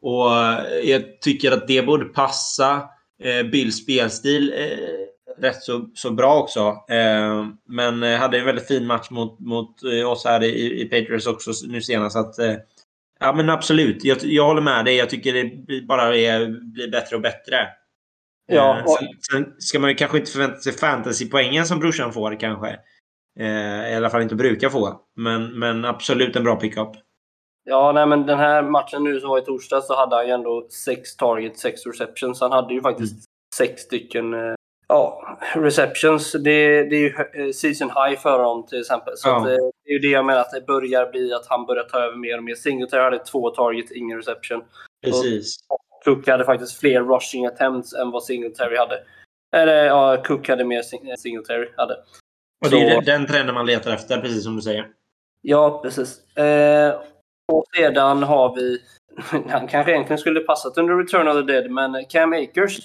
och 0.03 0.31
jag 0.85 1.21
tycker 1.21 1.53
att 1.53 1.69
det 1.69 1.83
borde 1.83 2.05
passa 2.05 2.89
eh, 3.23 3.47
Bills 3.47 3.83
spelstil 3.83 4.53
eh, 4.53 5.07
rätt 5.41 5.63
så, 5.63 5.89
så 5.95 6.11
bra 6.11 6.39
också. 6.41 6.61
Eh, 6.89 7.47
men 7.69 8.03
eh, 8.03 8.19
hade 8.19 8.39
en 8.39 8.45
väldigt 8.45 8.69
fin 8.69 8.87
match 8.87 9.11
mot, 9.11 9.41
mot 9.41 9.83
eh, 9.85 10.11
oss 10.11 10.25
här 10.25 10.43
i, 10.45 10.81
i 10.81 10.85
Patriots 10.85 11.27
också 11.27 11.51
nu 11.69 11.81
senast. 11.81 12.13
Så 12.13 12.19
att, 12.19 12.39
eh, 12.39 12.55
ja, 13.21 13.33
men 13.33 13.51
absolut. 13.51 14.05
Jag, 14.05 14.19
jag 14.23 14.45
håller 14.45 14.63
med 14.63 14.85
dig. 14.85 14.97
Jag 14.97 15.11
tycker 15.11 15.33
det 15.33 15.83
bara 15.87 16.17
är, 16.17 16.47
blir 16.73 16.91
bättre 16.91 17.17
och 17.17 17.23
bättre. 17.23 17.69
Ja, 18.47 18.79
Eh, 18.79 18.85
och- 18.85 18.99
sen, 18.99 19.45
sen 19.45 19.55
ska 19.59 19.79
man 19.79 19.91
ju 19.91 19.97
kanske 19.97 20.19
inte 20.19 20.31
förvänta 20.31 20.57
sig 20.61 20.73
fantasypoängen 20.73 21.67
som 21.67 21.79
brorsan 21.79 22.13
får 22.13 22.41
kanske. 22.41 22.79
Eh, 23.41 23.93
I 23.93 23.95
alla 23.95 24.11
fall 24.11 24.23
inte 24.23 24.35
brukar 24.35 24.69
få. 24.69 25.01
Men, 25.17 25.59
men 25.59 25.85
absolut 25.85 26.37
en 26.37 26.45
bra 26.45 26.57
pickup. 26.57 26.89
Ja, 27.65 27.93
nej, 27.93 28.07
men 28.07 28.27
den 28.27 28.39
här 28.39 28.63
matchen 28.63 29.05
nu 29.05 29.21
som 29.21 29.29
var 29.31 29.39
i 29.39 29.45
torsdag 29.45 29.81
så 29.81 29.97
hade 29.97 30.17
han 30.17 30.27
ju 30.27 30.33
ändå 30.33 30.67
sex 30.71 31.17
targets, 31.17 31.61
sex 31.61 31.87
receptions. 31.87 32.41
Han 32.41 32.53
hade 32.53 32.75
ju 32.75 32.81
faktiskt 32.81 33.25
sex 33.55 33.83
stycken 33.83 34.35
ja, 34.89 35.39
receptions. 35.55 36.33
Det, 36.33 36.83
det 36.85 36.97
är 36.97 37.01
ju 37.01 37.15
eh, 37.47 37.53
season 37.53 37.91
high 37.91 38.19
för 38.21 38.39
honom 38.39 38.67
till 38.67 38.81
exempel. 38.81 39.17
Så 39.17 39.29
Ja. 39.29 39.37
eh, 39.39 39.57
det 39.85 39.91
är 39.91 39.93
ju 39.93 39.99
det 39.99 40.09
jag 40.09 40.25
menar 40.25 40.41
att 40.41 40.51
det 40.51 40.67
börjar 40.67 41.11
bli 41.11 41.35
att 41.35 41.47
han 41.47 41.67
börjar 41.67 41.85
ta 41.85 41.99
över 41.99 42.17
mer 42.17 42.37
och 42.37 42.45
mer. 42.45 42.55
Singletary 42.55 43.03
hade 43.03 43.19
två 43.19 43.51
targets, 43.51 43.93
ingen 43.93 44.17
reception. 44.19 44.63
Precis. 45.05 45.57
Cook 46.05 46.29
hade 46.29 46.45
faktiskt 46.45 46.81
fler 46.81 47.03
rushing 47.03 47.47
attempts 47.47 47.95
än 47.95 48.11
vad 48.11 48.25
Singletary 48.25 48.77
hade. 48.77 49.01
Eller 49.57 49.85
ja, 49.87 50.17
Cook 50.25 50.49
hade 50.49 50.65
mer 50.65 50.83
Sing- 50.83 51.17
Singletary 51.19 51.69
hade. 51.77 51.95
Och 52.65 52.71
det 52.71 52.81
är 52.81 52.91
Så- 52.91 52.95
den- 52.97 53.05
den 53.05 53.27
trenden 53.27 53.55
man 53.55 53.67
letar 53.67 53.91
efter, 53.95 54.21
precis 54.21 54.45
som 54.45 54.57
du 54.57 54.63
säger. 54.63 54.87
Ja, 55.43 55.81
precis. 55.83 56.37
Eh, 56.37 56.95
och 57.53 57.65
sedan 57.77 58.23
har 58.23 58.55
vi, 58.57 58.79
han 59.51 59.67
kanske 59.69 59.93
egentligen 59.93 60.19
skulle 60.19 60.41
passat 60.41 60.79
under 60.79 60.95
Return 60.97 61.29
of 61.29 61.35
the 61.35 61.53
Dead, 61.53 61.71
men 61.71 62.05
Cam 62.09 62.33
Akers 62.33 62.79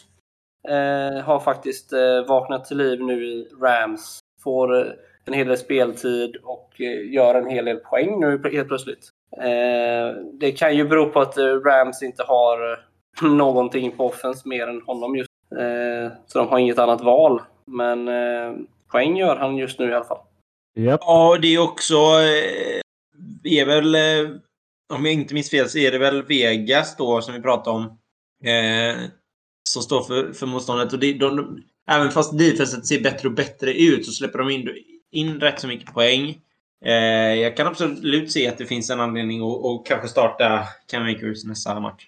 eh, 0.70 1.24
har 1.24 1.40
faktiskt 1.40 1.94
eh, 1.94 2.26
vaknat 2.28 2.66
till 2.66 2.78
liv 2.78 3.02
nu 3.02 3.26
i 3.26 3.48
Rams. 3.62 4.20
Får 4.44 4.80
eh, 4.80 4.94
en 5.26 5.34
hel 5.34 5.48
del 5.48 5.58
speltid 5.58 6.36
och 6.44 6.82
eh, 6.82 7.14
gör 7.14 7.36
en 7.36 7.50
hel 7.50 7.66
del 7.66 7.78
poäng 7.78 8.20
nu 8.20 8.42
helt 8.52 8.68
plötsligt. 8.68 9.10
Eh, 9.38 10.24
det 10.34 10.52
kan 10.52 10.78
ju 10.78 10.88
bero 10.88 11.10
på 11.10 11.20
att 11.20 11.38
eh, 11.38 11.46
Rams 11.46 12.04
inte 12.04 12.24
har 12.24 12.72
eh, 12.72 12.78
någonting 13.30 13.92
på 13.92 14.06
offense 14.06 14.48
mer 14.48 14.68
än 14.68 14.82
honom 14.82 15.16
just 15.16 15.30
eh, 15.52 16.18
Så 16.28 16.40
de 16.40 16.48
har 16.48 16.60
inget 16.60 16.80
annat 16.80 17.02
val. 17.02 17.42
Men 17.66 18.08
eh, 18.08 18.54
poäng 18.92 19.18
gör 19.18 19.36
han 19.36 19.58
just 19.58 19.80
nu 19.80 19.90
i 19.90 19.94
alla 19.94 20.06
fall. 20.06 20.22
Japp. 20.76 21.02
Ja, 21.04 21.38
det 21.42 21.56
är 21.56 21.64
också... 21.64 21.96
Eh, 21.96 22.82
är 23.44 23.66
väl... 23.66 23.96
Eh, 23.96 24.36
om 24.94 25.06
jag 25.06 25.14
inte 25.14 25.34
minns 25.34 25.50
fel 25.50 25.70
så 25.70 25.78
är 25.78 25.92
det 25.92 25.98
väl 25.98 26.24
Vegas 26.24 26.98
då 26.98 27.22
som 27.22 27.34
vi 27.34 27.42
pratade 27.42 27.78
om. 27.78 27.98
Som 29.74 29.82
står 29.82 30.04
för, 30.04 30.34
för 30.34 30.46
motståndet. 30.46 30.94
Och 30.94 31.00
det, 31.00 31.14
de, 31.14 31.36
de, 31.36 31.64
även 31.90 32.12
fast 32.12 32.38
defenset 32.38 32.86
ser 32.86 33.02
bättre 33.02 33.28
och 33.28 33.36
bättre 33.36 33.74
ut 33.74 34.06
så 34.06 34.12
släpper 34.12 34.40
de 34.40 34.50
in, 34.50 34.70
in 35.12 35.40
rätt 35.40 35.60
så 35.60 35.68
mycket 35.68 35.94
poäng. 35.94 36.42
Eh, 36.86 37.34
jag 37.34 37.58
kan 37.58 37.68
absolut 37.68 38.32
se 38.32 38.48
att 38.48 38.58
det 38.58 38.66
finns 38.66 38.90
en 38.90 39.00
anledning 39.00 39.42
att, 39.42 39.66
att 39.66 39.86
kanske 39.86 40.08
starta 40.08 40.64
Cam 40.88 41.04
Akers 41.04 41.46
nästa 41.46 41.80
match. 41.80 42.08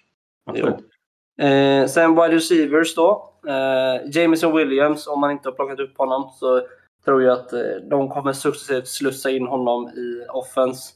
Eh, 1.38 1.86
sen 1.86 2.14
wide 2.14 2.34
receivers 2.36 2.94
då. 2.94 3.32
Eh, 3.48 4.10
Jameson 4.10 4.56
Williams, 4.56 5.06
om 5.06 5.20
man 5.20 5.30
inte 5.30 5.48
har 5.48 5.54
plockat 5.54 5.80
upp 5.80 5.98
honom 5.98 6.30
så 6.34 6.62
tror 7.04 7.22
jag 7.22 7.38
att 7.38 7.52
eh, 7.52 7.60
de 7.90 8.08
kommer 8.08 8.32
successivt 8.32 8.88
slussa 8.88 9.30
in 9.30 9.46
honom 9.46 9.88
i 9.88 10.26
offense. 10.32 10.94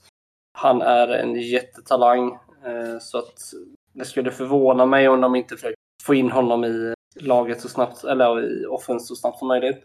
Han 0.58 0.82
är 0.82 1.08
en 1.08 1.34
jättetalang. 1.34 2.38
Eh, 2.66 2.98
så 3.00 3.18
att 3.18 3.38
det 3.92 4.04
skulle 4.04 4.30
förvåna 4.30 4.86
mig 4.86 5.08
om 5.08 5.20
de 5.20 5.36
inte 5.36 5.54
försöker 5.54 5.80
få 6.06 6.14
in 6.14 6.30
honom 6.30 6.64
i 6.64 6.94
laget 7.20 7.60
så 7.60 7.68
snabbt, 7.68 8.04
eller 8.04 8.44
i 8.44 8.66
offense 8.66 9.06
så 9.06 9.16
snabbt 9.16 9.38
som 9.38 9.48
möjligt. 9.48 9.84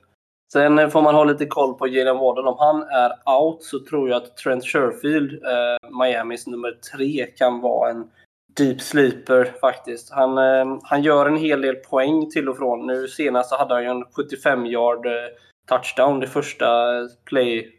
Sen 0.53 0.91
får 0.91 1.01
man 1.01 1.15
ha 1.15 1.23
lite 1.23 1.45
koll 1.45 1.73
på 1.73 1.87
Jalen 1.87 2.17
Warden. 2.17 2.47
Om 2.47 2.55
han 2.59 2.83
är 2.83 3.39
out 3.39 3.63
så 3.63 3.79
tror 3.79 4.09
jag 4.09 4.23
att 4.23 4.37
Trent 4.37 4.65
Sherfield, 4.65 5.43
eh, 5.43 5.89
Miamis 5.99 6.47
nummer 6.47 6.71
tre, 6.71 7.25
kan 7.25 7.61
vara 7.61 7.89
en 7.89 8.09
deep 8.57 8.81
sleeper 8.81 9.53
faktiskt. 9.61 10.11
Han, 10.11 10.37
eh, 10.37 10.79
han 10.83 11.03
gör 11.03 11.25
en 11.25 11.37
hel 11.37 11.61
del 11.61 11.75
poäng 11.75 12.29
till 12.29 12.49
och 12.49 12.57
från. 12.57 12.87
Nu 12.87 13.07
senast 13.07 13.49
så 13.49 13.57
hade 13.57 13.73
han 13.73 13.83
ju 13.83 13.89
en 13.89 14.05
75 14.05 14.65
yard 14.65 15.05
eh, 15.05 15.11
touchdown, 15.67 16.19
det 16.19 16.27
första 16.27 16.67
play 17.25 17.71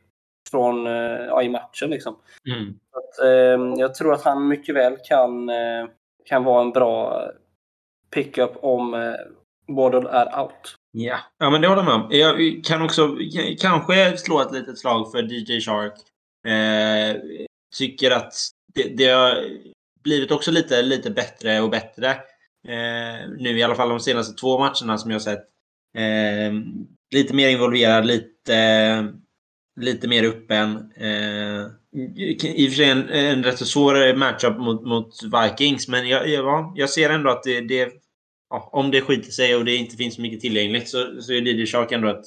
från, 0.50 0.86
eh, 0.86 1.26
ja, 1.26 1.42
i 1.42 1.48
matchen. 1.48 1.90
Liksom. 1.90 2.16
Mm. 2.48 2.74
Att, 2.92 3.24
eh, 3.24 3.80
jag 3.80 3.94
tror 3.94 4.12
att 4.12 4.22
han 4.22 4.48
mycket 4.48 4.74
väl 4.74 4.96
kan, 5.08 5.48
eh, 5.48 5.86
kan 6.24 6.44
vara 6.44 6.62
en 6.62 6.70
bra 6.70 7.28
pickup 8.16 8.56
om 8.62 8.94
eh, 8.94 9.74
Wardle 9.74 10.10
är 10.10 10.40
out. 10.42 10.76
Ja. 10.92 11.18
ja, 11.38 11.50
men 11.50 11.60
det 11.60 11.68
håller 11.68 11.82
jag 11.82 11.98
med 11.98 12.04
om. 12.04 12.08
Jag 12.10 12.64
kan 12.64 12.82
också 12.82 13.16
kanske 13.60 14.16
slå 14.16 14.40
ett 14.40 14.52
litet 14.52 14.78
slag 14.78 15.10
för 15.10 15.22
DJ 15.22 15.60
Shark. 15.60 15.92
Eh, 16.46 17.22
tycker 17.78 18.10
att 18.10 18.32
det, 18.74 18.96
det 18.96 19.06
har 19.06 19.44
blivit 20.04 20.30
också 20.30 20.50
lite, 20.50 20.82
lite 20.82 21.10
bättre 21.10 21.60
och 21.60 21.70
bättre. 21.70 22.10
Eh, 22.68 23.28
nu 23.38 23.58
i 23.58 23.62
alla 23.62 23.74
fall 23.74 23.88
de 23.88 24.00
senaste 24.00 24.40
två 24.40 24.58
matcherna 24.58 24.98
som 24.98 25.10
jag 25.10 25.22
sett. 25.22 25.44
Eh, 25.96 26.52
lite 27.14 27.34
mer 27.34 27.48
involverad, 27.48 28.06
lite, 28.06 29.12
lite 29.80 30.08
mer 30.08 30.24
öppen. 30.24 30.92
Eh, 30.96 31.66
I 32.16 32.66
och 32.66 32.70
för 32.70 32.76
sig 32.76 32.90
en, 32.90 33.08
en 33.08 33.44
rätt 33.44 33.58
så 33.58 33.64
svår 33.64 34.16
matchup 34.16 34.58
mot, 34.58 34.86
mot 34.86 35.14
Vikings, 35.22 35.88
men 35.88 36.08
jag, 36.08 36.28
jag, 36.28 36.72
jag 36.76 36.90
ser 36.90 37.10
ändå 37.10 37.30
att 37.30 37.42
det, 37.42 37.60
det 37.60 38.05
ja, 38.50 38.68
om 38.72 38.90
det 38.90 39.00
skiter 39.00 39.30
sig 39.30 39.56
och 39.56 39.64
det 39.64 39.76
inte 39.76 39.96
finns 39.96 40.14
så 40.14 40.20
mycket 40.20 40.40
tillgängligt 40.40 40.88
så, 40.88 41.22
så 41.22 41.32
är 41.32 41.42
DJ 41.42 41.66
Shark 41.66 41.92
ändå 41.92 42.08
ett 42.08 42.24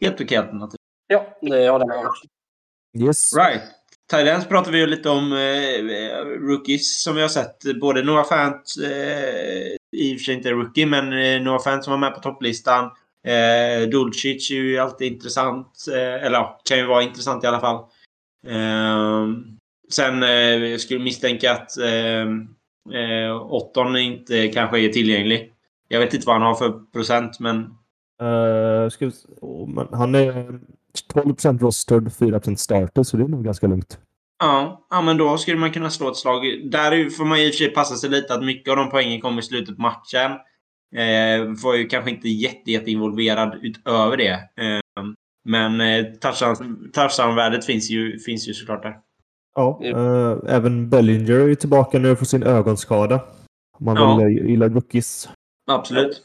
helt 0.00 0.20
okej 0.20 0.36
alternativ. 0.36 0.76
Ja, 1.06 1.38
det 1.40 1.48
håller 1.48 1.86
jag 1.86 1.88
med 1.88 1.98
om. 1.98 3.06
Yes. 3.06 3.36
Right. 3.36 3.62
Thailands 4.10 4.48
pratar 4.48 4.72
vi 4.72 4.78
ju 4.78 4.86
lite 4.86 5.08
om 5.08 5.32
eh, 5.32 6.24
rookies 6.24 7.02
som 7.02 7.14
vi 7.14 7.22
har 7.22 7.28
sett. 7.28 7.80
Både 7.80 8.02
Noah 8.02 8.28
Fant, 8.28 8.74
eh, 8.84 9.76
i 9.96 10.14
och 10.14 10.18
för 10.18 10.24
sig 10.24 10.34
inte 10.34 10.50
rookie, 10.50 10.86
men 10.86 11.12
eh, 11.12 11.42
Noah 11.42 11.62
Fant 11.62 11.84
som 11.84 11.90
var 11.90 11.98
med 11.98 12.14
på 12.14 12.20
topplistan. 12.20 12.90
Eh, 13.26 13.88
Dulcic 13.88 14.50
är 14.50 14.54
ju 14.54 14.78
alltid 14.78 15.12
intressant. 15.12 15.86
Eh, 15.92 16.26
eller 16.26 16.38
ja, 16.38 16.60
kan 16.64 16.78
ju 16.78 16.86
vara 16.86 17.02
intressant 17.02 17.44
i 17.44 17.46
alla 17.46 17.60
fall. 17.60 17.76
Eh, 18.46 19.26
sen 19.90 20.22
eh, 20.22 20.30
jag 20.70 20.80
skulle 20.80 21.00
misstänka 21.00 21.52
att 21.52 21.78
eh, 21.78 22.22
eh, 23.00 23.36
Otton 23.42 23.96
inte 23.96 24.48
kanske 24.48 24.80
är 24.80 24.88
tillgänglig. 24.88 25.51
Jag 25.92 26.00
vet 26.00 26.14
inte 26.14 26.26
vad 26.26 26.36
han 26.36 26.46
har 26.46 26.54
för 26.54 26.92
procent, 26.92 27.40
men... 27.40 27.56
Uh, 28.22 28.88
ska 28.88 29.06
vi, 29.06 29.12
oh, 29.40 29.68
men 29.68 29.88
han 29.92 30.14
är 30.14 30.60
12% 31.14 31.58
rostered, 31.58 32.12
4 32.12 32.40
starter, 32.56 33.02
så 33.02 33.16
det 33.16 33.24
är 33.24 33.28
nog 33.28 33.44
ganska 33.44 33.66
lugnt. 33.66 33.98
Ja, 34.38 34.86
ja, 34.90 35.02
men 35.02 35.16
då 35.16 35.38
skulle 35.38 35.56
man 35.56 35.72
kunna 35.72 35.90
slå 35.90 36.10
ett 36.10 36.16
slag. 36.16 36.42
Där 36.70 37.10
får 37.10 37.24
man 37.24 37.38
i 37.38 37.50
och 37.50 37.54
för 37.54 37.58
sig 37.58 37.74
passa 37.74 37.94
sig 37.96 38.10
lite 38.10 38.34
att 38.34 38.44
mycket 38.44 38.70
av 38.70 38.76
de 38.76 38.90
poängen 38.90 39.20
kommer 39.20 39.38
i 39.38 39.44
slutet 39.44 39.76
på 39.76 39.82
matchen. 39.82 40.30
Eh, 40.96 41.62
var 41.64 41.74
ju 41.74 41.86
kanske 41.86 42.10
inte 42.10 42.28
jätte, 42.28 42.70
jätte 42.70 42.90
involverad 42.90 43.58
utöver 43.62 44.16
det. 44.16 44.32
Eh, 44.32 45.04
men 45.44 45.80
eh, 45.80 46.04
touchdown-värdet 46.92 47.64
finns 47.64 47.90
ju, 47.90 48.18
finns 48.18 48.48
ju 48.48 48.54
såklart 48.54 48.82
där. 48.82 48.96
Ja, 49.54 49.80
eh, 49.84 50.54
även 50.54 50.90
Bellinger 50.90 51.48
är 51.48 51.54
tillbaka 51.54 51.98
nu 51.98 52.16
för 52.16 52.24
sin 52.24 52.42
ögonskada. 52.42 53.20
Om 53.78 53.84
man 53.84 53.96
Ja. 53.96 54.16
väl 54.16 54.28
gillar 54.28 54.68
rookies. 54.68 55.28
Absolut. 55.70 56.22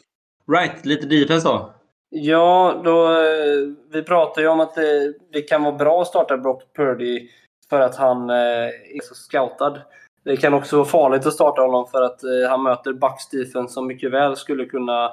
Right, 0.52 0.86
lite 0.86 1.08
defense 1.08 1.48
då. 1.48 1.74
Ja, 2.10 2.82
då, 2.84 3.06
eh, 3.12 3.74
vi 3.92 4.04
pratar 4.04 4.42
ju 4.42 4.48
om 4.48 4.60
att 4.60 4.76
det, 4.76 5.14
det 5.32 5.42
kan 5.42 5.64
vara 5.64 5.76
bra 5.76 6.02
att 6.02 6.08
starta 6.08 6.38
Brock 6.38 6.64
Purdy 6.76 7.30
för 7.70 7.82
att 7.82 7.96
han 7.96 8.30
eh, 8.30 8.66
är 8.68 9.04
så 9.04 9.16
scoutad. 9.16 9.82
Det 10.24 10.38
kan 10.38 10.54
också 10.54 10.78
vara 10.78 10.88
farligt 10.88 11.26
att 11.26 11.34
starta 11.34 11.62
honom 11.62 11.88
för 11.88 12.02
att 12.02 12.24
eh, 12.24 12.50
han 12.50 12.64
möter 12.64 12.94
Bucks 12.94 13.30
defense 13.30 13.74
som 13.74 13.88
mycket 13.88 14.12
väl 14.12 14.36
skulle 14.36 14.66
kunna 14.66 15.06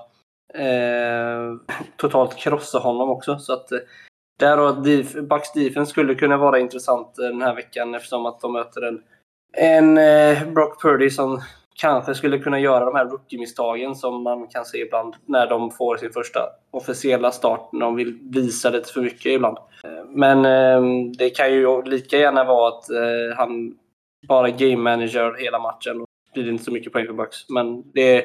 eh, 0.55 1.55
totalt 1.97 2.37
krossa 2.37 2.79
honom 2.79 3.11
också. 3.11 3.39
Så 3.39 3.53
att 3.53 3.73
eh, 3.73 3.79
där 4.39 4.59
och 4.59 4.77
Bucks 5.29 5.53
defense 5.53 5.91
skulle 5.91 6.15
kunna 6.15 6.37
vara 6.37 6.59
intressant 6.59 7.19
eh, 7.19 7.27
den 7.27 7.43
här 7.43 7.55
veckan 7.55 7.95
eftersom 7.95 8.27
att 8.27 8.41
de 8.41 8.53
möter 8.53 8.83
en, 8.83 9.03
en 9.57 9.99
eh, 9.99 10.49
Brock 10.49 10.83
Purdy 10.83 11.11
som 11.11 11.43
kanske 11.75 12.15
skulle 12.15 12.39
kunna 12.39 12.61
göra 12.61 12.85
de 12.85 12.95
här 12.95 13.05
rookie-misstagen 13.05 13.95
som 13.95 14.23
man 14.23 14.47
kan 14.47 14.65
se 14.65 14.79
ibland 14.79 15.15
när 15.27 15.47
de 15.47 15.71
får 15.71 15.97
sin 15.97 16.13
första 16.13 16.41
officiella 16.71 17.31
start, 17.31 17.69
när 17.73 17.81
de 17.81 17.97
vill 17.97 18.19
visa 18.23 18.71
lite 18.71 18.93
för 18.93 19.01
mycket 19.01 19.27
ibland. 19.27 19.59
Men 20.09 20.45
ehm, 20.45 21.13
det 21.13 21.31
kan 21.31 21.53
ju 21.53 21.83
lika 21.83 22.19
gärna 22.19 22.45
vara 22.45 22.69
att 22.69 22.91
eh, 22.91 23.37
han 23.37 23.75
bara 24.29 24.51
game 24.51 24.77
manager 24.77 25.37
hela 25.39 25.59
matchen 25.59 26.01
och 26.01 26.09
blir 26.35 26.45
det 26.45 26.51
inte 26.51 26.65
så 26.65 26.73
mycket 26.73 26.93
poäng 26.93 27.07
för 27.07 27.13
Bucks. 27.13 27.49
Men 27.49 27.93
det 27.93 28.25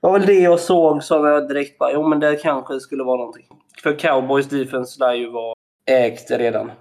var 0.00 0.12
väl 0.12 0.26
det 0.26 0.40
jag 0.40 0.60
såg 0.60 1.02
som 1.04 1.26
jag 1.26 1.48
direkt 1.48 1.78
bara, 1.78 1.92
jo 1.92 2.08
men 2.08 2.20
det 2.20 2.36
kanske 2.36 2.80
skulle 2.80 3.04
vara 3.04 3.16
någonting. 3.16 3.46
För 3.82 3.98
Cowboys 3.98 4.48
defense 4.48 5.00
lär 5.00 5.14
ju 5.14 5.30
vara 5.30 5.54
ägt 5.90 6.30
redan. 6.30 6.72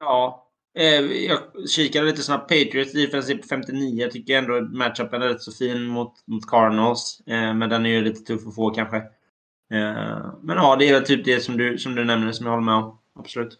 Ja. 0.00 0.45
Eh, 0.78 1.00
jag 1.00 1.38
kikade 1.68 2.06
lite 2.06 2.22
snabbt. 2.22 2.48
Patriots 2.48 2.92
defense 2.92 3.32
är 3.32 3.36
på 3.36 3.46
59. 3.48 4.02
Jag 4.02 4.10
tycker 4.10 4.38
ändå 4.38 4.60
matchupen 4.60 5.22
är 5.22 5.28
rätt 5.28 5.42
så 5.42 5.52
fin 5.52 5.86
mot, 5.86 6.12
mot 6.26 6.46
Cardinals. 6.46 7.20
Eh, 7.26 7.54
men 7.54 7.70
den 7.70 7.86
är 7.86 7.90
ju 7.90 8.00
lite 8.00 8.20
tuff 8.20 8.46
att 8.46 8.54
få 8.54 8.70
kanske. 8.70 8.96
Eh, 8.96 10.32
men 10.42 10.56
ja, 10.56 10.76
det 10.78 10.88
är 10.88 10.92
väl 10.92 11.04
typ 11.04 11.24
det 11.24 11.40
som 11.40 11.56
du, 11.56 11.78
som 11.78 11.94
du 11.94 12.04
nämner 12.04 12.32
som 12.32 12.46
jag 12.46 12.52
håller 12.52 12.64
med 12.64 12.74
om. 12.74 12.98
Absolut. 13.18 13.58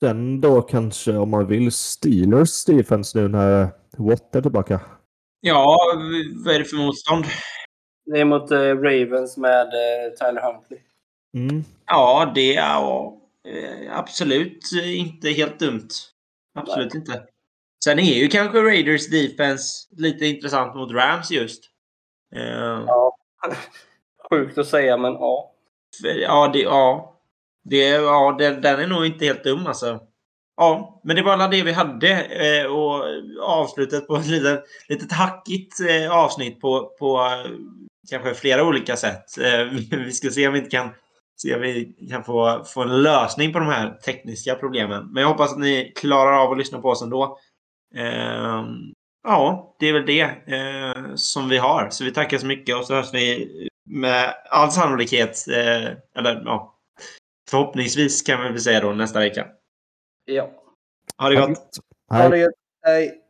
Sen 0.00 0.40
då 0.40 0.62
kanske 0.62 1.16
om 1.16 1.30
man 1.30 1.46
vill 1.46 1.72
Steelers 1.72 2.64
defense 2.64 3.18
nu 3.18 3.28
när 3.28 3.68
Watt 3.96 4.34
är 4.34 4.42
tillbaka. 4.42 4.80
Ja, 5.40 5.78
vad 6.44 6.54
är 6.54 6.58
det 6.58 6.64
för 6.64 6.76
motstånd? 6.76 7.24
Det 8.06 8.20
är 8.20 8.24
mot 8.24 8.50
eh, 8.50 8.58
Ravens 8.58 9.36
med 9.36 9.66
eh, 9.66 10.12
Tyler 10.18 10.42
Huntley. 10.42 10.80
Mm. 11.34 11.64
Ja, 11.86 12.32
det 12.34 12.56
är 12.56 12.62
ja, 12.62 13.20
absolut 13.90 14.62
inte 14.84 15.30
helt 15.30 15.58
dumt. 15.58 15.88
Absolut 16.58 16.94
inte. 16.94 17.22
Sen 17.84 17.98
är 17.98 18.14
ju 18.14 18.28
kanske 18.28 18.58
Raiders 18.62 19.10
defense 19.10 19.86
lite 19.96 20.26
intressant 20.26 20.74
mot 20.74 20.92
Rams 20.92 21.30
just. 21.30 21.64
Eh, 22.36 22.42
Ja. 22.86 23.16
Sjukt 24.30 24.58
att 24.58 24.66
säga, 24.66 24.96
men 24.96 25.12
ja. 25.12 25.52
för- 26.02 26.08
ja, 26.20 26.50
det, 26.52 26.58
ja. 26.58 27.14
Det, 27.64 27.76
ja 27.88 28.36
den, 28.38 28.60
den 28.60 28.80
är 28.80 28.86
nog 28.86 29.06
inte 29.06 29.24
helt 29.24 29.44
dum 29.44 29.66
alltså. 29.66 30.00
Ja, 30.56 31.00
men 31.04 31.16
det 31.16 31.22
var 31.22 31.32
alla 31.32 31.48
det 31.48 31.62
vi 31.62 31.72
hade. 31.72 32.08
Eh, 32.24 32.66
och 32.66 33.04
avslutet 33.42 34.06
på 34.06 34.16
ett 34.16 34.26
litet, 34.26 34.64
litet 34.88 35.12
hackigt 35.12 35.80
eh, 35.80 36.12
avsnitt 36.12 36.60
på, 36.60 36.92
på 36.98 37.16
eh, 37.18 37.50
kanske 38.10 38.34
flera 38.34 38.64
olika 38.64 38.96
sätt. 38.96 39.38
Eh, 39.40 39.64
vi 39.98 40.12
ska 40.12 40.30
se 40.30 40.46
om 40.46 40.52
vi 40.52 40.58
inte 40.58 40.70
kan 40.70 40.90
se 41.42 41.54
om 41.54 41.60
vi 41.60 41.96
kan 42.10 42.24
få, 42.24 42.64
få 42.64 42.82
en 42.82 43.02
lösning 43.02 43.52
på 43.52 43.58
de 43.58 43.68
här 43.68 43.90
tekniska 43.90 44.54
problemen. 44.54 45.12
Men 45.12 45.20
jag 45.20 45.28
hoppas 45.28 45.52
att 45.52 45.58
ni 45.58 45.92
klarar 45.96 46.32
av 46.32 46.52
att 46.52 46.58
lyssna 46.58 46.80
på 46.80 46.88
oss 46.88 47.02
ändå. 47.02 47.38
Eh, 47.94 48.64
ja, 49.22 49.76
det 49.78 49.86
är 49.86 49.92
väl 49.92 50.06
det 50.06 50.22
eh, 50.46 51.14
som 51.14 51.48
vi 51.48 51.58
har. 51.58 51.88
Så 51.90 52.04
vi 52.04 52.12
tackar 52.12 52.38
så 52.38 52.46
mycket 52.46 52.76
och 52.76 52.84
så 52.84 52.94
hörs 52.94 53.14
vi 53.14 53.48
med 53.90 54.34
all 54.50 54.70
sannolikhet, 54.70 55.48
eh, 55.48 55.86
eller 56.16 56.42
ja, 56.44 56.78
förhoppningsvis 57.50 58.22
kan 58.22 58.42
vi 58.42 58.48
väl 58.48 58.60
säga 58.60 58.80
då 58.80 58.92
nästa 58.92 59.18
vecka. 59.18 59.46
Ja. 60.24 60.50
Ha 61.18 61.28
det 61.28 61.36
gott! 61.36 61.78
Hej. 62.10 62.22
Ha 62.22 62.28
det 62.28 62.38
gött. 62.38 62.54
Hej. 62.86 63.27